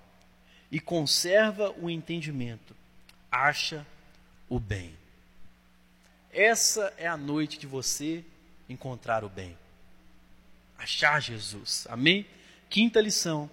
e 0.72 0.80
conserva 0.80 1.70
o 1.78 1.88
entendimento, 1.88 2.74
acha 3.30 3.86
o 4.48 4.58
bem. 4.58 4.96
Essa 6.32 6.92
é 6.96 7.06
a 7.06 7.16
noite 7.16 7.60
de 7.60 7.68
você 7.68 8.24
encontrar 8.68 9.22
o 9.22 9.28
bem. 9.28 9.56
Achar 10.76 11.22
Jesus. 11.22 11.86
Amém? 11.88 12.26
Quinta 12.68 13.00
lição: 13.00 13.48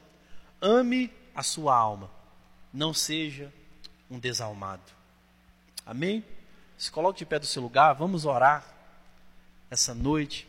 ame 0.60 1.12
a 1.36 1.44
sua 1.44 1.78
alma, 1.78 2.10
não 2.74 2.92
seja 2.92 3.54
um 4.10 4.18
desalmado. 4.18 4.82
Amém? 5.86 6.26
Se 6.78 6.92
coloque 6.92 7.20
de 7.20 7.26
pé 7.26 7.38
do 7.38 7.46
seu 7.46 7.62
lugar, 7.62 7.94
vamos 7.94 8.26
orar 8.26 8.64
essa 9.70 9.94
noite. 9.94 10.48